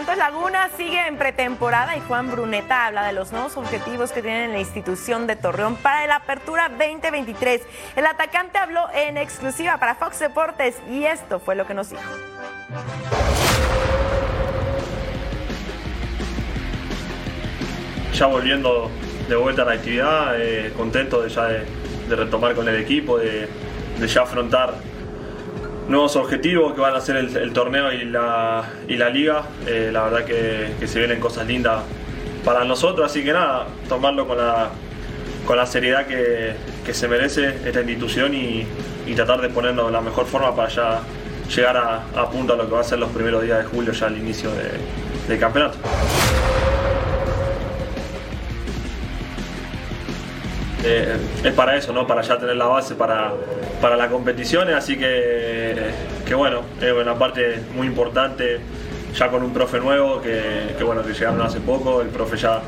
Santos 0.00 0.16
Laguna 0.16 0.70
sigue 0.78 1.06
en 1.08 1.18
pretemporada 1.18 1.94
y 1.94 2.00
Juan 2.00 2.30
Bruneta 2.30 2.86
habla 2.86 3.06
de 3.06 3.12
los 3.12 3.32
nuevos 3.32 3.58
objetivos 3.58 4.12
que 4.12 4.22
tienen 4.22 4.44
en 4.44 4.52
la 4.52 4.58
institución 4.58 5.26
de 5.26 5.36
Torreón 5.36 5.76
para 5.76 6.06
la 6.06 6.14
apertura 6.14 6.70
2023. 6.70 7.60
El 7.96 8.06
atacante 8.06 8.56
habló 8.56 8.88
en 8.94 9.18
exclusiva 9.18 9.76
para 9.76 9.94
Fox 9.94 10.18
Deportes 10.18 10.76
y 10.90 11.04
esto 11.04 11.38
fue 11.38 11.54
lo 11.54 11.66
que 11.66 11.74
nos 11.74 11.90
dijo. 11.90 12.00
Ya 18.14 18.24
volviendo 18.24 18.90
de 19.28 19.36
vuelta 19.36 19.60
a 19.60 19.64
la 19.66 19.72
actividad, 19.72 20.40
eh, 20.40 20.72
contento 20.78 21.20
de 21.20 21.28
ya 21.28 21.44
de, 21.44 21.66
retomar 22.16 22.54
con 22.54 22.66
el 22.66 22.76
equipo, 22.76 23.18
de 23.18 23.48
ya 24.08 24.22
afrontar 24.22 24.72
nuevos 25.90 26.16
objetivos 26.16 26.72
que 26.74 26.80
van 26.80 26.94
a 26.94 27.00
ser 27.00 27.16
el, 27.16 27.52
torneo 27.52 27.92
y 27.92 28.04
la, 28.04 28.64
y 28.88 28.96
la 28.96 29.10
liga. 29.10 29.42
Eh, 29.66 29.90
la 29.92 30.04
verdad 30.04 30.24
que, 30.24 30.72
que 30.78 30.86
se 30.86 30.98
vienen 31.00 31.20
cosas 31.20 31.46
lindas 31.46 31.82
para 32.44 32.64
nosotros, 32.64 33.10
así 33.10 33.22
que 33.22 33.32
nada, 33.32 33.66
tomarlo 33.88 34.26
con 34.26 34.38
la, 34.38 34.70
con 35.46 35.56
la 35.58 35.66
seriedad 35.66 36.06
que, 36.06 36.52
que 36.86 36.94
se 36.94 37.06
merece 37.08 37.48
esta 37.66 37.80
institución 37.80 38.32
y, 38.34 38.66
y 39.06 39.14
tratar 39.14 39.40
de 39.42 39.48
ponernos 39.50 39.86
de 39.86 39.92
la 39.92 40.00
mejor 40.00 40.24
forma 40.26 40.54
para 40.56 40.68
ya 40.68 41.00
llegar 41.54 41.76
a, 41.76 42.04
a 42.16 42.30
punto 42.30 42.54
a 42.54 42.56
lo 42.56 42.66
que 42.68 42.74
va 42.74 42.80
a 42.80 42.84
ser 42.84 42.98
los 42.98 43.10
primeros 43.10 43.42
días 43.42 43.58
de 43.58 43.64
julio, 43.64 43.92
ya 43.92 44.06
al 44.06 44.16
inicio 44.16 44.50
de- 44.52 45.28
del 45.28 45.38
campeonato. 45.38 45.76
Eh, 50.82 51.16
es 51.44 51.52
para 51.52 51.76
eso, 51.76 51.92
¿no? 51.92 52.06
Para 52.06 52.22
ya 52.22 52.38
tener 52.38 52.56
la 52.56 52.66
base 52.66 52.94
para, 52.94 53.32
para 53.80 53.96
las 53.96 54.08
competiciones, 54.08 54.74
así 54.74 54.96
que, 54.96 55.76
que 56.26 56.34
bueno, 56.34 56.62
es 56.80 56.92
una 56.92 57.14
parte 57.18 57.60
muy 57.74 57.86
importante, 57.86 58.60
ya 59.14 59.28
con 59.28 59.42
un 59.42 59.52
profe 59.52 59.78
nuevo 59.78 60.22
que, 60.22 60.82
bueno, 60.82 61.02
que 61.02 61.12
llegaron 61.12 61.42
hace 61.42 61.60
poco, 61.60 62.00
el 62.00 62.08
profe 62.08 62.38
ya, 62.38 62.62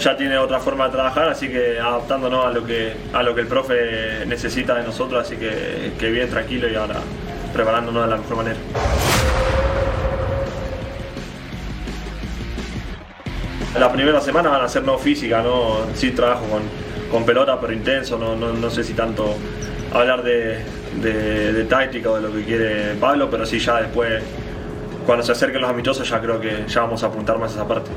ya 0.00 0.16
tiene 0.16 0.38
otra 0.38 0.60
forma 0.60 0.86
de 0.86 0.92
trabajar, 0.92 1.28
así 1.28 1.48
que 1.48 1.78
adaptándonos 1.78 2.46
a 2.46 2.50
lo 2.50 2.64
que, 2.64 2.94
a 3.12 3.22
lo 3.22 3.34
que 3.34 3.42
el 3.42 3.48
profe 3.48 4.24
necesita 4.26 4.74
de 4.74 4.84
nosotros, 4.84 5.20
así 5.20 5.36
que, 5.36 5.92
que 5.98 6.10
bien 6.10 6.30
tranquilo 6.30 6.70
y 6.70 6.74
ahora 6.74 7.00
preparándonos 7.52 8.04
de 8.04 8.10
la 8.10 8.16
mejor 8.16 8.36
manera. 8.38 8.56
La 13.78 13.90
primera 13.90 14.20
semana 14.20 14.50
van 14.50 14.62
a 14.62 14.68
ser 14.68 14.84
no 14.84 14.98
física, 14.98 15.42
¿no? 15.42 15.78
Sí 15.94 16.12
trabajo 16.12 16.44
con, 16.44 16.62
con 17.12 17.24
pelota, 17.26 17.60
pero 17.60 17.74
intenso, 17.74 18.18
no, 18.18 18.34
no, 18.34 18.52
no 18.54 18.70
sé 18.70 18.82
si 18.82 18.94
tanto 18.94 19.36
hablar 19.92 20.22
de, 20.22 20.64
de, 21.02 21.52
de 21.52 21.64
táctica 21.64 22.10
o 22.10 22.16
de 22.16 22.22
lo 22.22 22.32
que 22.32 22.42
quiere 22.42 22.94
Pablo, 22.94 23.30
pero 23.30 23.44
sí 23.44 23.58
ya 23.58 23.82
después, 23.82 24.22
cuando 25.04 25.22
se 25.22 25.32
acerquen 25.32 25.60
los 25.60 25.70
amistosos, 25.70 26.08
ya 26.08 26.20
creo 26.20 26.40
que 26.40 26.64
ya 26.66 26.80
vamos 26.80 27.04
a 27.04 27.08
apuntar 27.08 27.38
más 27.38 27.52
a 27.52 27.54
esa 27.56 27.68
parte. 27.68 27.90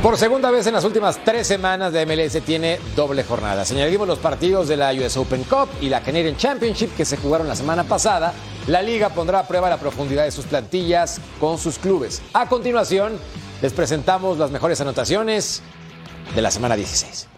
Por 0.00 0.16
segunda 0.16 0.52
vez 0.52 0.64
en 0.68 0.74
las 0.74 0.84
últimas 0.84 1.18
tres 1.24 1.48
semanas 1.48 1.92
de 1.92 2.06
MLS 2.06 2.40
tiene 2.44 2.78
doble 2.94 3.24
jornada. 3.24 3.64
Señalamos 3.64 4.06
los 4.06 4.20
partidos 4.20 4.68
de 4.68 4.76
la 4.76 4.92
US 4.92 5.16
Open 5.16 5.42
Cup 5.42 5.68
y 5.80 5.88
la 5.88 6.00
Canadian 6.00 6.36
Championship 6.36 6.94
que 6.96 7.04
se 7.04 7.16
jugaron 7.16 7.48
la 7.48 7.56
semana 7.56 7.82
pasada. 7.82 8.32
La 8.68 8.82
liga 8.82 9.08
pondrá 9.08 9.40
a 9.40 9.48
prueba 9.48 9.68
la 9.68 9.78
profundidad 9.78 10.22
de 10.22 10.30
sus 10.30 10.44
plantillas 10.44 11.20
con 11.40 11.58
sus 11.58 11.80
clubes. 11.80 12.22
A 12.34 12.48
continuación, 12.48 13.18
les 13.60 13.72
presentamos 13.72 14.38
las 14.38 14.52
mejores 14.52 14.80
anotaciones 14.80 15.60
de 16.34 16.42
la 16.42 16.50
semana 16.50 16.76
16. 16.76 17.28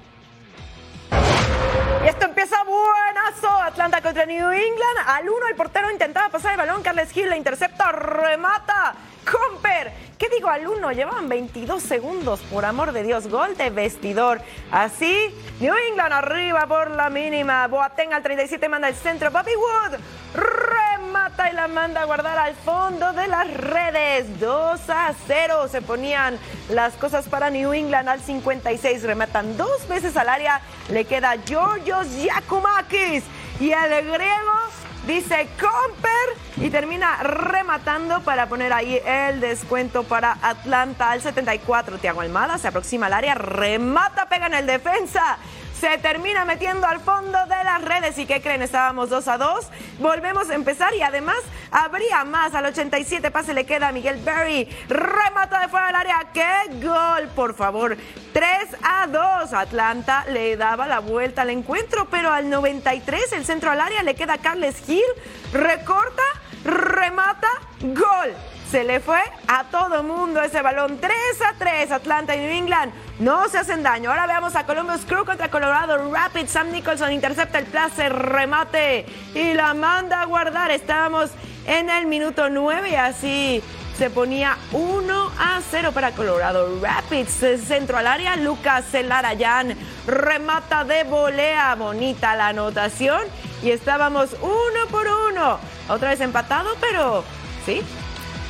Y 2.05 2.09
esto 2.09 2.25
empieza 2.27 2.57
buenazo. 2.65 3.51
Atlanta 3.63 4.01
contra 4.01 4.25
New 4.27 4.51
England. 4.51 4.99
Al 5.07 5.29
uno 5.29 5.49
el 5.49 5.57
portero 5.57 5.91
intentaba 5.91 6.29
pasar 6.29 6.53
el 6.53 6.59
balón. 6.59 6.83
Carles 6.83 7.11
Gil 7.11 7.29
la 7.29 7.37
intercepta, 7.37 7.93
remata. 7.93 8.95
Comper. 9.25 10.08
¿Qué 10.19 10.29
digo 10.31 10.49
al 10.49 10.67
uno? 10.67 10.91
Llevaban 10.91 11.29
22 11.29 11.81
segundos. 11.81 12.41
Por 12.51 12.65
amor 12.65 12.91
de 12.91 13.05
Dios, 13.05 13.29
gol 13.29 13.57
de 13.57 13.71
vestidor. 13.71 14.41
Así, 14.73 15.33
New 15.61 15.73
England 15.91 16.13
arriba 16.13 16.67
por 16.67 16.91
la 16.91 17.09
mínima. 17.09 17.69
Boateng 17.69 18.13
al 18.13 18.25
37 18.25 18.69
manda 18.69 18.89
el 18.89 18.97
centro. 18.97 19.31
Bobby 19.31 19.53
Wood 19.55 20.01
remata 20.35 21.53
y 21.53 21.55
la 21.55 21.69
manda 21.69 22.03
a 22.03 22.05
guardar 22.05 22.37
al 22.37 22.57
fondo 22.57 23.13
de 23.13 23.29
las 23.29 23.49
redes. 23.55 24.41
2 24.41 24.81
a 24.91 25.15
0 25.29 25.69
se 25.69 25.83
ponían 25.83 26.37
las 26.69 26.95
cosas 26.95 27.29
para 27.29 27.49
New 27.49 27.73
England 27.73 28.09
al 28.09 28.21
56. 28.21 29.05
Rematan 29.05 29.57
dos 29.57 29.87
veces 29.87 30.17
al 30.17 30.29
área. 30.29 30.61
Le 30.91 31.05
queda 31.05 31.37
Georgios 31.47 32.09
Giacomakis. 32.17 33.23
Y 33.61 33.71
el 33.71 34.11
griego 34.11 34.53
dice 35.09 35.49
Comper 35.59 36.67
y 36.67 36.69
termina 36.69 37.23
rematando 37.23 38.21
para 38.21 38.47
poner 38.47 38.75
ahí 38.75 39.01
el 39.07 39.41
descuento 39.41 40.05
para 40.05 40.37
Atlanta 40.43 41.11
al 41.11 41.23
74. 41.23 41.97
Tiago 41.97 42.21
Almada 42.21 42.59
se 42.59 42.69
aproxima 42.69 43.07
al 43.07 43.15
área, 43.15 43.35
remata, 43.35 44.29
pega 44.29 44.49
en 44.49 44.55
el 44.55 44.67
defensa. 44.67 45.39
Se 45.81 45.97
termina 45.99 46.45
metiendo 46.45 46.89
al 46.89 46.99
fondo 46.99 47.39
de 47.47 47.65
las 47.65 47.83
redes. 47.83 48.19
¿Y 48.19 48.27
qué 48.27 48.43
creen? 48.43 48.63
Estábamos 48.63 49.11
2 49.11 49.29
a 49.29 49.39
2. 49.39 49.67
Volvemos 50.01 50.51
a 50.51 50.55
empezar 50.55 50.93
y 50.95 51.03
además 51.03 51.37
habría 51.71 52.25
más. 52.25 52.53
Al 52.55 52.67
87 52.67 53.31
pase 53.31 53.55
le 53.55 53.65
queda 53.65 53.89
a 53.89 53.93
Miguel 53.93 54.21
Berry. 54.25 54.69
Remata 54.89 55.61
de 55.61 55.69
fuera 55.69 55.87
del 55.87 55.97
área. 55.97 56.27
¡Qué 56.33 56.85
gol! 56.85 57.29
Por 57.37 57.55
favor. 57.55 57.97
3 58.33 58.49
a 58.83 59.07
2. 59.07 59.53
Atlanta 59.53 60.25
le 60.29 60.57
daba 60.57 60.89
la 60.89 60.99
vuelta 60.99 61.43
al 61.43 61.51
encuentro, 61.51 62.09
pero 62.11 62.33
al 62.33 62.51
93 62.51 63.33
el 63.35 63.45
centro 63.45 63.71
al 63.71 63.81
área 63.81 64.03
le 64.03 64.17
queda 64.17 64.35
a 64.35 64.39
Carles 64.39 64.83
Gil. 64.85 65.05
Recorta, 65.53 66.25
remata, 66.65 67.49
gol. 67.83 68.35
Se 68.71 68.85
le 68.85 69.01
fue 69.01 69.21
a 69.47 69.65
todo 69.65 70.03
mundo 70.03 70.43
ese 70.43 70.61
balón. 70.61 70.99
3 71.01 71.13
a 71.49 71.55
3. 71.59 71.91
Atlanta 71.91 72.37
y 72.37 72.41
New 72.41 72.51
England 72.51 72.93
no 73.19 73.49
se 73.49 73.57
hacen 73.57 73.83
daño. 73.83 74.11
Ahora 74.11 74.27
veamos 74.27 74.57
a 74.57 74.67
Columbus 74.67 75.07
Crew 75.07 75.25
contra 75.25 75.51
Colorado 75.51 76.13
Rapids. 76.13 76.51
Sam 76.51 76.71
Nicholson 76.71 77.13
intercepta 77.13 77.59
el 77.59 77.65
place, 77.65 78.11
remate 78.11 79.07
y 79.35 79.55
la 79.55 79.73
manda 79.73 80.21
a 80.21 80.27
guardar. 80.27 80.71
Estábamos 80.71 81.31
en 81.67 81.89
el 81.89 82.07
minuto 82.07 82.51
9 82.51 82.91
y 82.91 82.95
así 82.95 83.63
se 83.97 84.11
ponía 84.11 84.59
1 84.73 85.33
a 85.39 85.61
0 85.71 85.93
para 85.95 86.13
Colorado 86.13 86.79
Rapids. 86.81 87.43
Centro 87.67 87.97
al 87.97 88.07
área, 88.07 88.37
Lucas 88.37 88.85
Celarayán 88.91 89.79
remata 90.07 90.85
de 90.85 91.05
volea. 91.05 91.75
Bonita 91.75 92.37
la 92.37 92.49
anotación. 92.49 93.23
Y 93.63 93.71
estábamos 93.71 94.37
uno 94.43 94.87
por 94.91 95.07
uno. 95.07 95.59
Otra 95.89 96.11
vez 96.11 96.21
empatado, 96.21 96.77
pero 96.81 97.25
sí, 97.65 97.83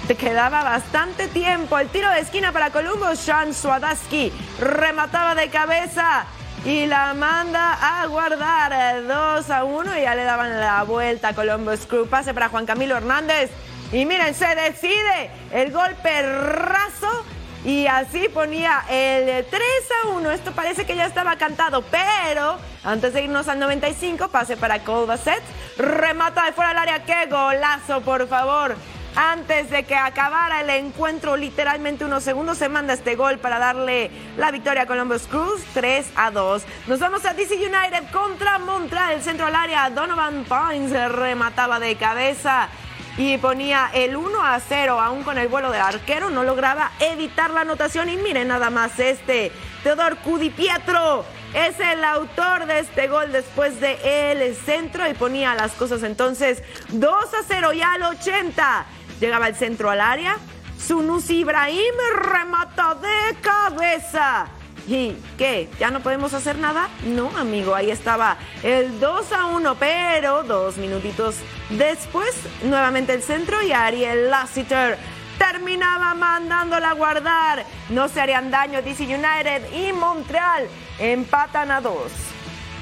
te 0.09 0.17
quedaba 0.17 0.65
bastante 0.65 1.29
tiempo. 1.29 1.79
El 1.79 1.91
tiro 1.91 2.11
de 2.11 2.21
esquina 2.21 2.51
para 2.51 2.71
Columbus. 2.71 3.19
Sean 3.19 3.53
Swadaski 3.53 4.33
remataba 4.59 5.35
de 5.35 5.51
cabeza 5.51 6.25
y 6.65 6.87
la 6.87 7.13
manda 7.13 7.75
a 7.75 8.07
guardar 8.07 9.07
2 9.07 9.51
a 9.51 9.65
1 9.65 9.99
y 9.99 10.03
ya 10.03 10.15
le 10.15 10.25
daban 10.25 10.59
la 10.59 10.83
vuelta 10.85 11.29
a 11.29 11.35
Columbus 11.35 11.85
Crew. 11.85 12.09
Pase 12.09 12.33
para 12.33 12.49
Juan 12.49 12.65
Camilo 12.65 12.97
Hernández. 12.97 13.51
Y 13.93 14.07
miren, 14.07 14.35
se 14.35 14.47
decide 14.55 15.31
el 15.53 15.73
golpe 15.73 16.23
raso 16.23 17.27
y 17.67 17.87
así 17.87 18.31
ponía 18.31 18.85
el 18.89 19.45
3 19.45 19.63
a 20.05 20.09
1. 20.09 20.31
Esto 20.31 20.53
parece 20.53 20.87
que 20.87 20.97
ya 20.97 21.05
estaba 21.05 21.37
cantado, 21.37 21.83
pero 21.83 22.57
antes 22.83 23.13
de 23.13 23.25
irnos 23.25 23.47
al 23.49 23.59
95, 23.59 24.29
pase 24.29 24.57
para 24.57 24.79
Colbaset. 24.79 25.43
Remata 25.77 26.47
de 26.47 26.53
fuera 26.53 26.71
del 26.71 26.79
área. 26.79 27.05
¡Qué 27.05 27.27
golazo, 27.27 28.01
por 28.01 28.27
favor! 28.27 28.75
Antes 29.15 29.71
de 29.71 29.85
que 29.85 29.97
acabara 29.97 30.61
el 30.61 30.71
encuentro, 30.71 31.37
literalmente 31.37 32.05
unos 32.05 32.23
segundos, 32.23 32.59
se 32.59 32.69
manda 32.69 32.95
este 32.95 33.17
gol 33.17 33.39
para 33.39 33.59
darle 33.59 34.11
la 34.37 34.51
victoria 34.51 34.83
a 34.83 34.87
Columbus 34.87 35.23
Cruz, 35.23 35.63
3 35.75 36.13
a 36.15 36.31
2. 36.31 36.63
Nos 36.87 37.01
vamos 37.01 37.25
a 37.25 37.35
DC 37.35 37.55
United 37.55 38.11
contra 38.13 38.59
Montreal, 38.59 39.13
el 39.13 39.23
centro 39.23 39.47
al 39.47 39.55
área. 39.55 39.91
Donovan 39.91 40.45
Pines 40.45 41.13
remataba 41.13 41.81
de 41.81 41.97
cabeza 41.97 42.69
y 43.17 43.37
ponía 43.39 43.91
el 43.93 44.17
1 44.17 44.45
a 44.45 44.61
0, 44.61 45.01
aún 45.01 45.25
con 45.25 45.39
el 45.39 45.49
vuelo 45.49 45.73
del 45.73 45.83
arquero, 45.83 46.31
no 46.31 46.45
lograba 46.45 46.93
evitar 47.01 47.51
la 47.51 47.63
anotación. 47.63 48.09
Y 48.09 48.17
miren 48.17 48.49
nada 48.49 48.71
más 48.71 49.01
este, 49.01 49.51
Teodor 49.83 50.19
Cudipietro 50.19 51.25
es 51.55 51.81
el 51.81 52.05
autor 52.05 52.67
de 52.67 52.81
este 52.81 53.09
gol 53.09 53.33
después 53.33 53.81
de 53.81 54.33
el 54.33 54.55
centro 54.55 55.09
y 55.09 55.15
ponía 55.15 55.55
las 55.55 55.73
cosas 55.73 56.03
entonces 56.03 56.63
2 56.91 57.11
a 57.13 57.43
0 57.47 57.73
y 57.73 57.81
al 57.81 58.03
80 58.03 58.87
llegaba 59.21 59.49
el 59.49 59.55
centro 59.55 59.91
al 59.91 60.01
área. 60.01 60.37
Sunusi 60.79 61.41
Ibrahim 61.41 61.95
remata 62.21 62.95
de 62.95 63.37
cabeza. 63.41 64.47
¿Y 64.87 65.15
qué? 65.37 65.69
¿Ya 65.79 65.91
no 65.91 66.01
podemos 66.01 66.33
hacer 66.33 66.57
nada? 66.57 66.89
No, 67.05 67.31
amigo, 67.37 67.75
ahí 67.75 67.91
estaba 67.91 68.39
el 68.63 68.99
2 69.01 69.33
a 69.33 69.47
1, 69.47 69.75
pero 69.75 70.45
dos 70.45 70.79
minutitos 70.79 71.35
después, 71.69 72.35
nuevamente 72.63 73.13
el 73.13 73.23
centro 73.23 73.63
y 73.63 73.73
Ariel 73.73 74.31
Lassiter 74.31 74.97
terminaba 75.37 76.15
mandándola 76.15 76.91
a 76.91 76.95
guardar. 76.95 77.67
No 77.91 78.09
se 78.09 78.21
harían 78.21 78.51
daño 78.51 78.81
DC 78.81 79.05
United 79.05 79.73
y 79.75 79.93
Montreal 79.93 80.67
empatan 80.99 81.71
a 81.71 81.81
dos. 81.81 82.11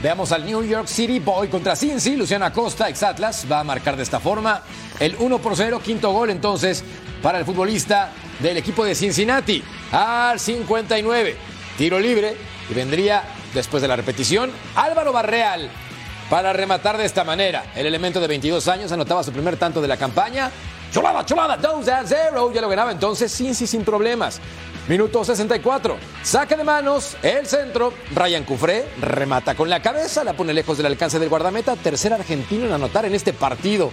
Veamos 0.03 0.31
al 0.31 0.45
New 0.45 0.63
York 0.63 0.87
City 0.87 1.19
Boy 1.19 1.49
contra 1.49 1.75
Cincy. 1.75 2.17
Luciano 2.17 2.45
Acosta, 2.45 2.89
ex 2.89 3.03
Atlas, 3.03 3.47
va 3.51 3.61
a 3.61 3.65
marcar 3.65 3.97
de 3.97 4.03
esta 4.03 4.21
forma. 4.21 4.63
El 4.99 5.17
1 5.19 5.39
por 5.39 5.57
0, 5.57 5.81
quinto 5.85 6.11
gol 6.13 6.31
entonces 6.31 6.85
para 7.23 7.39
el 7.39 7.45
futbolista 7.45 8.13
del 8.41 8.57
equipo 8.57 8.85
de 8.85 8.95
Cincinnati. 8.95 9.63
Al 9.93 10.41
59, 10.41 11.37
tiro 11.77 11.99
libre 11.99 12.37
y 12.71 12.75
vendría 12.75 13.23
después 13.55 13.83
de 13.83 13.89
la 13.89 13.97
repetición 13.97 14.51
Álvaro 14.75 15.13
Barreal 15.13 15.71
para 16.31 16.53
rematar 16.53 16.97
de 16.99 17.05
esta 17.05 17.25
manera. 17.25 17.65
El 17.75 17.87
elemento 17.87 18.21
de 18.21 18.27
22 18.27 18.69
años 18.69 18.93
anotaba 18.93 19.23
su 19.23 19.33
primer 19.33 19.57
tanto 19.57 19.81
de 19.81 19.89
la 19.89 19.97
campaña. 19.97 20.51
Cholada, 20.93 21.25
cholada, 21.25 21.57
2 21.57 21.89
a 21.89 22.03
0. 22.05 22.53
Ya 22.55 22.61
lo 22.61 22.69
ganaba 22.69 22.91
entonces 22.91 23.35
Cincy 23.35 23.67
sin 23.67 23.85
problemas. 23.85 24.41
Minuto 24.89 25.25
64. 25.25 25.97
Saque 26.23 26.57
de 26.57 26.65
manos. 26.65 27.17
El 27.23 27.47
centro. 27.47 27.93
Ryan 28.15 28.45
Cufré 28.45 28.87
remata 29.01 29.55
con 29.55 29.69
la 29.69 29.83
cabeza. 29.83 30.25
La 30.25 30.35
pone 30.35 30.55
lejos 30.55 30.77
del 30.77 30.87
alcance 30.87 31.19
del 31.19 31.29
guardameta. 31.29 31.77
Tercer 31.77 32.13
argentino 32.13 32.67
en 32.67 32.73
anotar 32.73 33.05
en 33.05 33.15
este 33.15 33.33
partido. 33.33 33.91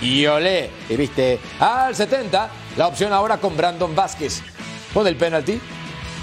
Y 0.00 0.26
olé. 0.26 0.70
Y 0.88 0.96
viste. 0.96 1.38
Al 1.58 1.94
70. 1.94 2.50
La 2.76 2.86
opción 2.86 3.12
ahora 3.12 3.38
con 3.38 3.56
Brandon 3.56 3.94
Vázquez. 3.94 4.42
Con 4.94 5.06
el 5.06 5.16
penalti. 5.16 5.60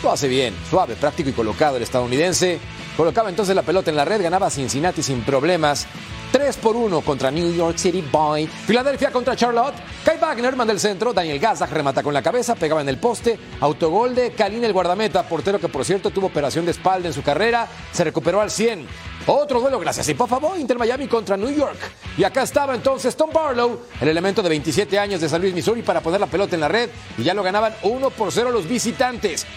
Lo 0.03 0.11
hace 0.11 0.28
bien. 0.28 0.55
Suave, 0.69 0.95
práctico 0.95 1.30
y 1.30 1.34
colocado 1.34 1.78
el 1.78 1.84
estadounidense. 1.84 2.59
Colocaba 2.95 3.30
entonces 3.30 3.55
la 3.55 3.63
pelota 3.63 3.89
en 3.89 3.97
la 3.97 4.05
red. 4.05 4.21
Ganaba 4.21 4.49
Cincinnati 4.49 5.03
sin 5.03 5.21
problemas. 5.21 5.88
3 6.32 6.57
por 6.57 6.76
1 6.76 7.01
contra 7.01 7.32
New 7.32 7.53
York 7.53 7.78
City 7.78 8.03
Boy. 8.11 8.45
Filadelfia 8.47 9.11
contra 9.11 9.36
Charlotte. 9.36 9.76
Kai 10.03 10.17
Wagner 10.17 10.55
manda 10.55 10.73
el 10.73 10.80
centro. 10.80 11.13
Daniel 11.13 11.39
Gazdag 11.39 11.71
remata 11.71 12.03
con 12.03 12.13
la 12.13 12.21
cabeza. 12.21 12.55
Pegaba 12.55 12.82
en 12.82 12.89
el 12.89 12.97
poste. 12.97 13.39
Autogol 13.61 14.15
de 14.15 14.32
Kalin 14.32 14.63
el 14.63 14.73
guardameta. 14.73 15.23
Portero 15.23 15.59
que 15.59 15.69
por 15.69 15.86
cierto 15.86 16.09
tuvo 16.09 16.28
operación 16.28 16.65
de 16.65 16.71
espalda 16.71 17.07
en 17.07 17.13
su 17.13 17.23
carrera. 17.23 17.67
Se 17.91 18.03
recuperó 18.03 18.41
al 18.41 18.51
100. 18.51 18.86
Otro 19.28 19.59
duelo 19.59 19.80
gracias 19.80 20.07
y 20.09 20.13
por 20.13 20.30
favor 20.30 20.59
Inter 20.59 20.78
Miami 20.78 21.07
contra 21.07 21.36
New 21.36 21.49
York. 21.49 21.78
Y 22.17 22.23
acá 22.23 22.43
estaba 22.43 22.76
entonces 22.76 23.15
Tom 23.15 23.32
Barlow, 23.34 23.82
el 23.99 24.07
elemento 24.07 24.43
de 24.43 24.49
27 24.49 24.99
años 24.99 25.19
de 25.19 25.28
San 25.28 25.41
Luis, 25.41 25.53
Missouri, 25.53 25.82
para 25.82 26.01
poner 26.01 26.19
la 26.19 26.28
pelota 26.28 26.55
en 26.55 26.61
la 26.61 26.67
red. 26.67 26.89
Y 27.17 27.23
ya 27.23 27.34
lo 27.34 27.41
ganaban 27.41 27.73
1 27.82 28.09
por 28.11 28.32
0 28.32 28.51
los 28.51 28.67
visitantes. 28.67 29.47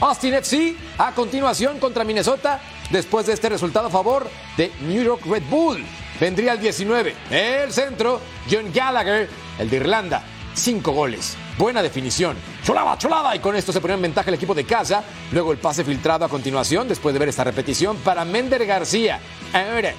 Austin 0.00 0.34
FC 0.34 0.74
a 0.98 1.12
continuación 1.12 1.78
contra 1.78 2.02
Minnesota 2.02 2.60
después 2.90 3.26
de 3.26 3.34
este 3.34 3.48
resultado 3.48 3.86
a 3.86 3.90
favor 3.90 4.28
de 4.56 4.72
New 4.80 5.02
York 5.02 5.22
Red 5.26 5.44
Bull. 5.48 5.84
Vendría 6.18 6.52
el 6.52 6.60
19. 6.60 7.14
El 7.30 7.72
centro, 7.72 8.20
John 8.50 8.72
Gallagher, 8.72 9.28
el 9.58 9.70
de 9.70 9.76
Irlanda. 9.76 10.22
Cinco 10.54 10.92
goles. 10.92 11.36
Buena 11.56 11.82
definición. 11.82 12.36
Cholada, 12.64 12.98
cholada. 12.98 13.36
Y 13.36 13.38
con 13.38 13.54
esto 13.54 13.72
se 13.72 13.80
ponía 13.80 13.94
en 13.94 14.02
ventaja 14.02 14.28
el 14.28 14.34
equipo 14.34 14.54
de 14.54 14.64
casa. 14.64 15.04
Luego 15.30 15.52
el 15.52 15.58
pase 15.58 15.84
filtrado 15.84 16.24
a 16.24 16.28
continuación, 16.28 16.88
después 16.88 17.12
de 17.12 17.18
ver 17.20 17.28
esta 17.28 17.44
repetición, 17.44 17.96
para 17.98 18.24
Mender 18.24 18.66
García. 18.66 19.20
Ahora 19.52 19.92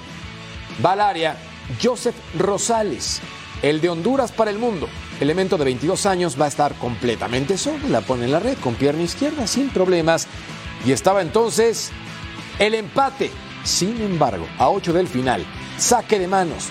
va 0.84 0.92
al 0.92 1.00
área 1.00 1.36
Joseph 1.82 2.14
Rosales, 2.38 3.20
el 3.62 3.80
de 3.80 3.88
Honduras 3.88 4.32
para 4.32 4.50
el 4.50 4.58
mundo. 4.58 4.88
Elemento 5.18 5.56
de 5.56 5.64
22 5.64 6.04
años 6.04 6.38
va 6.38 6.44
a 6.44 6.48
estar 6.48 6.74
completamente 6.74 7.56
solo. 7.56 7.88
La 7.88 8.02
pone 8.02 8.26
en 8.26 8.32
la 8.32 8.40
red 8.40 8.58
con 8.58 8.74
pierna 8.74 9.02
izquierda 9.02 9.46
sin 9.46 9.70
problemas. 9.70 10.26
Y 10.84 10.92
estaba 10.92 11.22
entonces 11.22 11.90
el 12.58 12.74
empate. 12.74 13.30
Sin 13.64 14.00
embargo, 14.00 14.46
a 14.58 14.68
8 14.68 14.92
del 14.92 15.08
final, 15.08 15.44
saque 15.76 16.20
de 16.20 16.28
manos. 16.28 16.68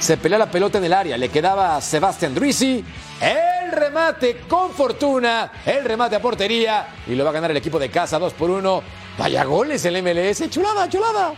Se 0.00 0.16
pelea 0.16 0.38
la 0.38 0.50
pelota 0.50 0.78
en 0.78 0.84
el 0.84 0.92
área, 0.92 1.16
le 1.16 1.28
quedaba 1.28 1.76
a 1.76 1.80
Sebastián 1.80 2.34
Druisi. 2.34 2.84
El 3.20 3.53
remate 3.76 4.40
con 4.48 4.70
fortuna, 4.70 5.52
el 5.64 5.84
remate 5.84 6.16
a 6.16 6.22
portería 6.22 6.88
y 7.06 7.14
lo 7.14 7.24
va 7.24 7.30
a 7.30 7.34
ganar 7.34 7.50
el 7.50 7.56
equipo 7.56 7.78
de 7.78 7.90
casa 7.90 8.18
2 8.18 8.32
por 8.34 8.50
1. 8.50 8.82
Vaya 9.18 9.44
goles 9.44 9.84
el 9.84 10.02
MLS, 10.02 10.48
chulada, 10.50 10.88
chulada. 10.88 11.34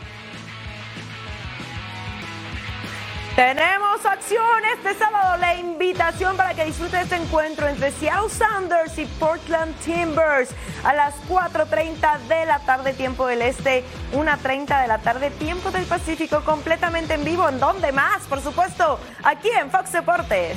Tenemos 3.36 4.06
acción 4.06 4.64
este 4.78 4.94
sábado, 4.94 5.36
la 5.36 5.56
invitación 5.56 6.38
para 6.38 6.54
que 6.54 6.64
disfrute 6.64 6.98
este 7.02 7.16
encuentro 7.16 7.68
entre 7.68 7.90
Seattle 7.90 8.30
Sounders 8.30 8.98
y 8.98 9.04
Portland 9.04 9.74
Timbers 9.84 10.48
a 10.82 10.94
las 10.94 11.14
4.30 11.28 12.18
de 12.28 12.46
la 12.46 12.60
tarde 12.60 12.94
tiempo 12.94 13.26
del 13.26 13.42
este, 13.42 13.84
1.30 14.14 14.80
de 14.80 14.88
la 14.88 14.98
tarde 15.00 15.30
tiempo 15.32 15.70
del 15.70 15.84
Pacífico, 15.84 16.42
completamente 16.46 17.12
en 17.12 17.24
vivo. 17.24 17.46
¿En 17.46 17.60
dónde 17.60 17.92
más? 17.92 18.22
Por 18.22 18.40
supuesto, 18.40 18.98
aquí 19.22 19.50
en 19.50 19.70
Fox 19.70 19.92
Deportes. 19.92 20.56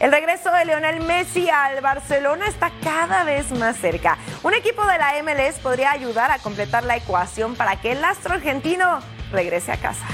El 0.00 0.12
regreso 0.12 0.50
de 0.50 0.64
Lionel 0.64 1.00
Messi 1.00 1.50
al 1.50 1.82
Barcelona 1.82 2.46
está 2.46 2.72
cada 2.82 3.22
vez 3.24 3.52
más 3.52 3.76
cerca. 3.76 4.16
Un 4.42 4.54
equipo 4.54 4.86
de 4.86 4.96
la 4.96 5.12
MLS 5.22 5.58
podría 5.58 5.90
ayudar 5.90 6.30
a 6.30 6.38
completar 6.38 6.84
la 6.84 6.96
ecuación 6.96 7.54
para 7.54 7.76
que 7.76 7.92
el 7.92 8.02
astro 8.02 8.32
argentino 8.32 9.00
regrese 9.30 9.72
a 9.72 9.76
casa. 9.76 10.06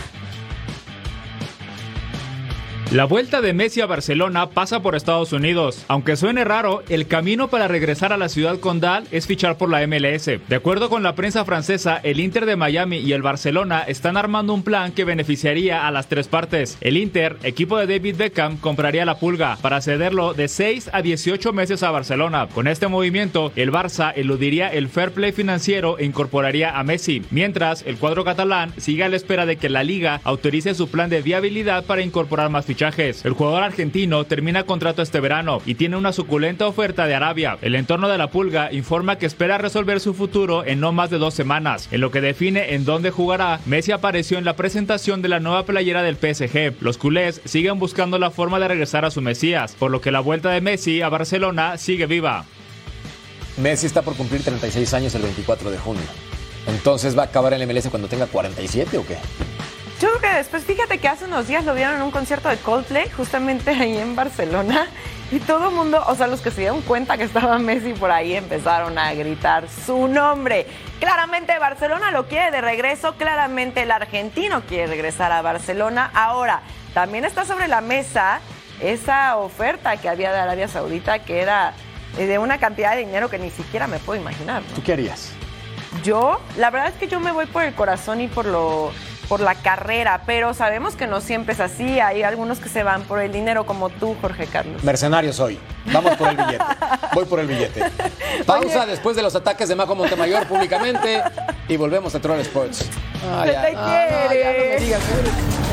La 2.93 3.05
vuelta 3.05 3.41
de 3.41 3.53
Messi 3.53 3.81
a 3.81 3.87
Barcelona 3.87 4.51
pasa 4.51 4.81
por 4.81 4.95
Estados 4.95 5.33
Unidos. 5.33 5.85
Aunque 5.89 6.15
suene 6.15 6.45
raro, 6.45 6.85
el 6.89 7.09
camino 7.09 7.49
para 7.49 7.67
regresar 7.67 8.13
a 8.13 8.17
la 8.17 8.29
ciudad 8.29 8.61
condal 8.61 9.09
es 9.11 9.27
fichar 9.27 9.59
por 9.59 9.69
la 9.71 9.85
MLS. 9.89 10.27
De 10.27 10.55
acuerdo 10.55 10.89
con 10.89 11.03
la 11.03 11.17
prensa 11.17 11.45
francesa, 11.45 11.97
el 12.05 12.21
Inter 12.21 12.47
de 12.47 12.55
Miami 12.55 12.99
y 12.99 13.13
el 13.13 13.23
Barcelona 13.23 13.83
están 13.83 14.17
armando 14.17 14.55
un 14.55 14.63
plan 14.63 14.93
que 14.93 15.05
beneficiaría 15.05 15.89
a 15.89 15.91
las 15.91 16.07
tres 16.07 16.29
partes. 16.29 16.79
El 16.81 16.97
Inter, 16.97 17.37
equipo 17.43 17.77
de 17.77 17.89
David 17.89 18.17
Beckham, 18.19 18.57
compraría 18.57 19.05
la 19.05 19.19
pulga 19.19 19.59
para 19.61 19.81
cederlo 19.81 20.33
de 20.33 20.47
6 20.47 20.91
a 20.93 21.03
18 21.03 21.53
meses 21.53 21.83
a 21.83 21.91
Barcelona. 21.91 22.47
Con 22.55 22.69
este 22.69 22.87
movimiento, 22.87 23.51
el 23.57 23.73
Barça 23.73 24.13
eludiría 24.15 24.69
el 24.69 24.89
fair 24.89 25.11
play 25.11 25.33
financiero 25.33 25.99
e 25.99 26.05
incorporaría 26.05 26.79
a 26.79 26.85
Messi, 26.85 27.23
mientras 27.33 27.83
el 27.85 27.97
cuadro 27.97 28.25
catalán 28.25 28.73
sigue 28.77 29.03
a 29.03 29.09
la 29.09 29.17
espera 29.17 29.45
de 29.45 29.57
que 29.57 29.71
la 29.71 29.83
liga 29.83 30.21
autorice 30.23 30.73
su 30.75 30.89
plan 30.89 31.11
de 31.11 31.21
viabilidad 31.21 31.85
para 31.85 32.03
incorporar 32.03 32.49
más 32.49 32.65
fichajes. 32.65 32.76
El 33.25 33.33
jugador 33.33 33.63
argentino 33.63 34.25
termina 34.25 34.65
contrato 34.65 35.01
este 35.01 35.21
verano 35.21 35.63
y 35.65 35.77
tiene 35.77 35.97
una 35.97 36.13
suculenta 36.13 36.67
oferta 36.67 37.07
de 37.07 37.15
Arabia. 37.15 37.57
El 37.63 37.75
entorno 37.75 38.09
de 38.09 38.19
la 38.19 38.31
Pulga 38.31 38.71
informa 38.71 39.17
que 39.17 39.25
espera 39.25 39.57
resolver 39.57 39.99
su 39.99 40.13
futuro 40.13 40.65
en 40.65 40.81
no 40.81 40.93
más 40.93 41.09
de 41.09 41.17
dos 41.17 41.33
semanas. 41.33 41.89
En 41.91 42.03
lo 42.03 42.11
que 42.11 42.21
define 42.21 42.75
en 42.75 42.85
dónde 42.85 43.11
jugará, 43.11 43.61
Messi 43.65 43.93
apareció 43.93 44.37
en 44.37 44.45
la 44.45 44.57
presentación 44.57 45.23
de 45.23 45.29
la 45.29 45.41
nueva 45.41 45.65
playera 45.65 46.03
del 46.03 46.17
PSG. 46.17 46.75
Los 46.81 46.99
culés 46.99 47.41
siguen 47.47 47.79
buscando 47.79 48.19
la 48.19 48.31
forma 48.31 48.61
de 48.61 48.69
regresar 48.69 49.07
a 49.07 49.11
su 49.11 49.23
Mesías, 49.23 49.75
por 49.79 49.91
lo 49.91 50.03
que 50.03 50.13
la 50.13 50.21
vuelta 50.21 50.51
de 50.51 50.61
Messi 50.61 51.01
a 51.01 51.09
Barcelona 51.09 51.79
sigue 51.79 52.07
viva. 52.07 52.45
Messi 53.57 53.87
está 53.87 54.03
por 54.03 54.17
cumplir 54.17 54.43
36 54.43 54.93
años 54.93 55.15
el 55.15 55.23
24 55.23 55.71
de 55.71 55.79
junio. 55.79 56.03
Entonces 56.67 57.17
va 57.17 57.23
a 57.23 57.27
acabar 57.27 57.55
el 57.55 57.67
MLS 57.67 57.89
cuando 57.89 58.09
tenga 58.09 58.27
47 58.27 58.99
o 58.99 59.07
qué? 59.07 59.17
Yo 60.01 60.09
creo 60.09 60.21
que 60.21 60.37
después, 60.37 60.65
fíjate 60.65 60.99
que 60.99 61.09
hace 61.09 61.25
unos 61.25 61.49
días 61.49 61.65
lo 61.65 61.73
vieron 61.73 61.97
en 61.97 62.03
un 62.03 62.11
concierto 62.11 62.51
de 62.51 62.59
Coldplay, 62.59 63.09
justamente 63.11 63.71
ahí 63.71 63.97
en 63.97 64.15
Barcelona, 64.15 64.89
y 65.31 65.39
todo 65.39 65.71
el 65.71 65.75
mundo, 65.75 66.05
o 66.07 66.15
sea, 66.15 66.27
los 66.27 66.43
que 66.43 66.51
se 66.51 66.61
dieron 66.61 66.83
cuenta 66.83 67.17
que 67.17 67.25
estaba 67.25 67.59
Messi 67.59 67.95
por 67.95 68.11
ahí 68.11 68.35
empezaron 68.35 68.99
a 68.99 69.15
gritar 69.15 69.65
su 69.87 70.07
nombre. 70.07 70.67
Claramente 71.01 71.59
Barcelona 71.59 72.11
lo 72.11 72.29
quiere 72.29 72.51
de 72.51 72.61
regreso, 72.61 73.15
claramente 73.15 73.83
el 73.83 73.91
argentino 73.91 74.61
quiere 74.67 74.87
regresar 74.87 75.33
a 75.33 75.41
Barcelona. 75.41 76.11
Ahora, 76.13 76.61
también 76.93 77.25
está 77.25 77.47
sobre 77.47 77.67
la 77.67 77.81
mesa 77.81 78.41
esa 78.81 79.39
oferta 79.39 79.97
que 79.97 80.11
había 80.11 80.31
de 80.31 80.39
Arabia 80.39 80.69
Saudita 80.69 81.21
que 81.21 81.41
era 81.41 81.73
de 82.17 82.39
una 82.39 82.59
cantidad 82.59 82.93
de 82.93 82.99
dinero 82.99 83.31
que 83.31 83.39
ni 83.39 83.51
siquiera 83.51 83.87
me 83.87 83.99
puedo 83.99 84.21
imaginar. 84.21 84.63
¿Tú 84.75 84.83
qué 84.83 84.93
harías? 84.93 85.33
Yo, 86.03 86.41
la 86.57 86.71
verdad 86.71 86.89
es 86.89 86.95
que 86.95 87.09
yo 87.09 87.21
me 87.21 87.33
voy 87.33 87.47
por 87.47 87.63
el 87.63 87.75
corazón 87.75 88.21
y 88.21 88.29
por 88.29 88.45
lo 88.45 88.93
por 89.29 89.41
la 89.41 89.55
carrera, 89.55 90.23
pero 90.27 90.55
sabemos 90.55 90.95
que 90.95 91.07
no 91.07 91.21
siempre 91.21 91.55
es 91.55 91.61
así. 91.61 92.01
Hay 92.01 92.23
algunos 92.23 92.59
que 92.59 92.69
se 92.69 92.83
van 92.83 93.03
por 93.03 93.21
el 93.21 93.33
dinero, 93.33 93.67
como 93.67 93.89
tú, 93.89 94.17
Jorge 94.21 94.47
Carlos. 94.47 94.83
Mercenario 94.85 95.33
soy. 95.33 95.59
Vamos 95.93 96.17
por 96.17 96.29
el 96.29 96.37
billete. 96.37 96.65
Voy 97.15 97.25
por 97.25 97.41
el 97.41 97.47
billete. 97.47 97.83
Pausa 98.45 98.87
después 98.87 99.17
de 99.17 99.23
los 99.23 99.35
ataques 99.35 99.69
de 99.69 99.75
Majo 99.75 99.95
Montemayor 99.95 100.47
públicamente 100.47 101.23
y 101.69 101.77
volvemos 101.77 102.15
a 102.15 102.21
Troll 102.21 102.41
Sports. 102.41 102.89
Ay, 103.39 103.51
te 103.51 103.75
quiere. 103.75 105.66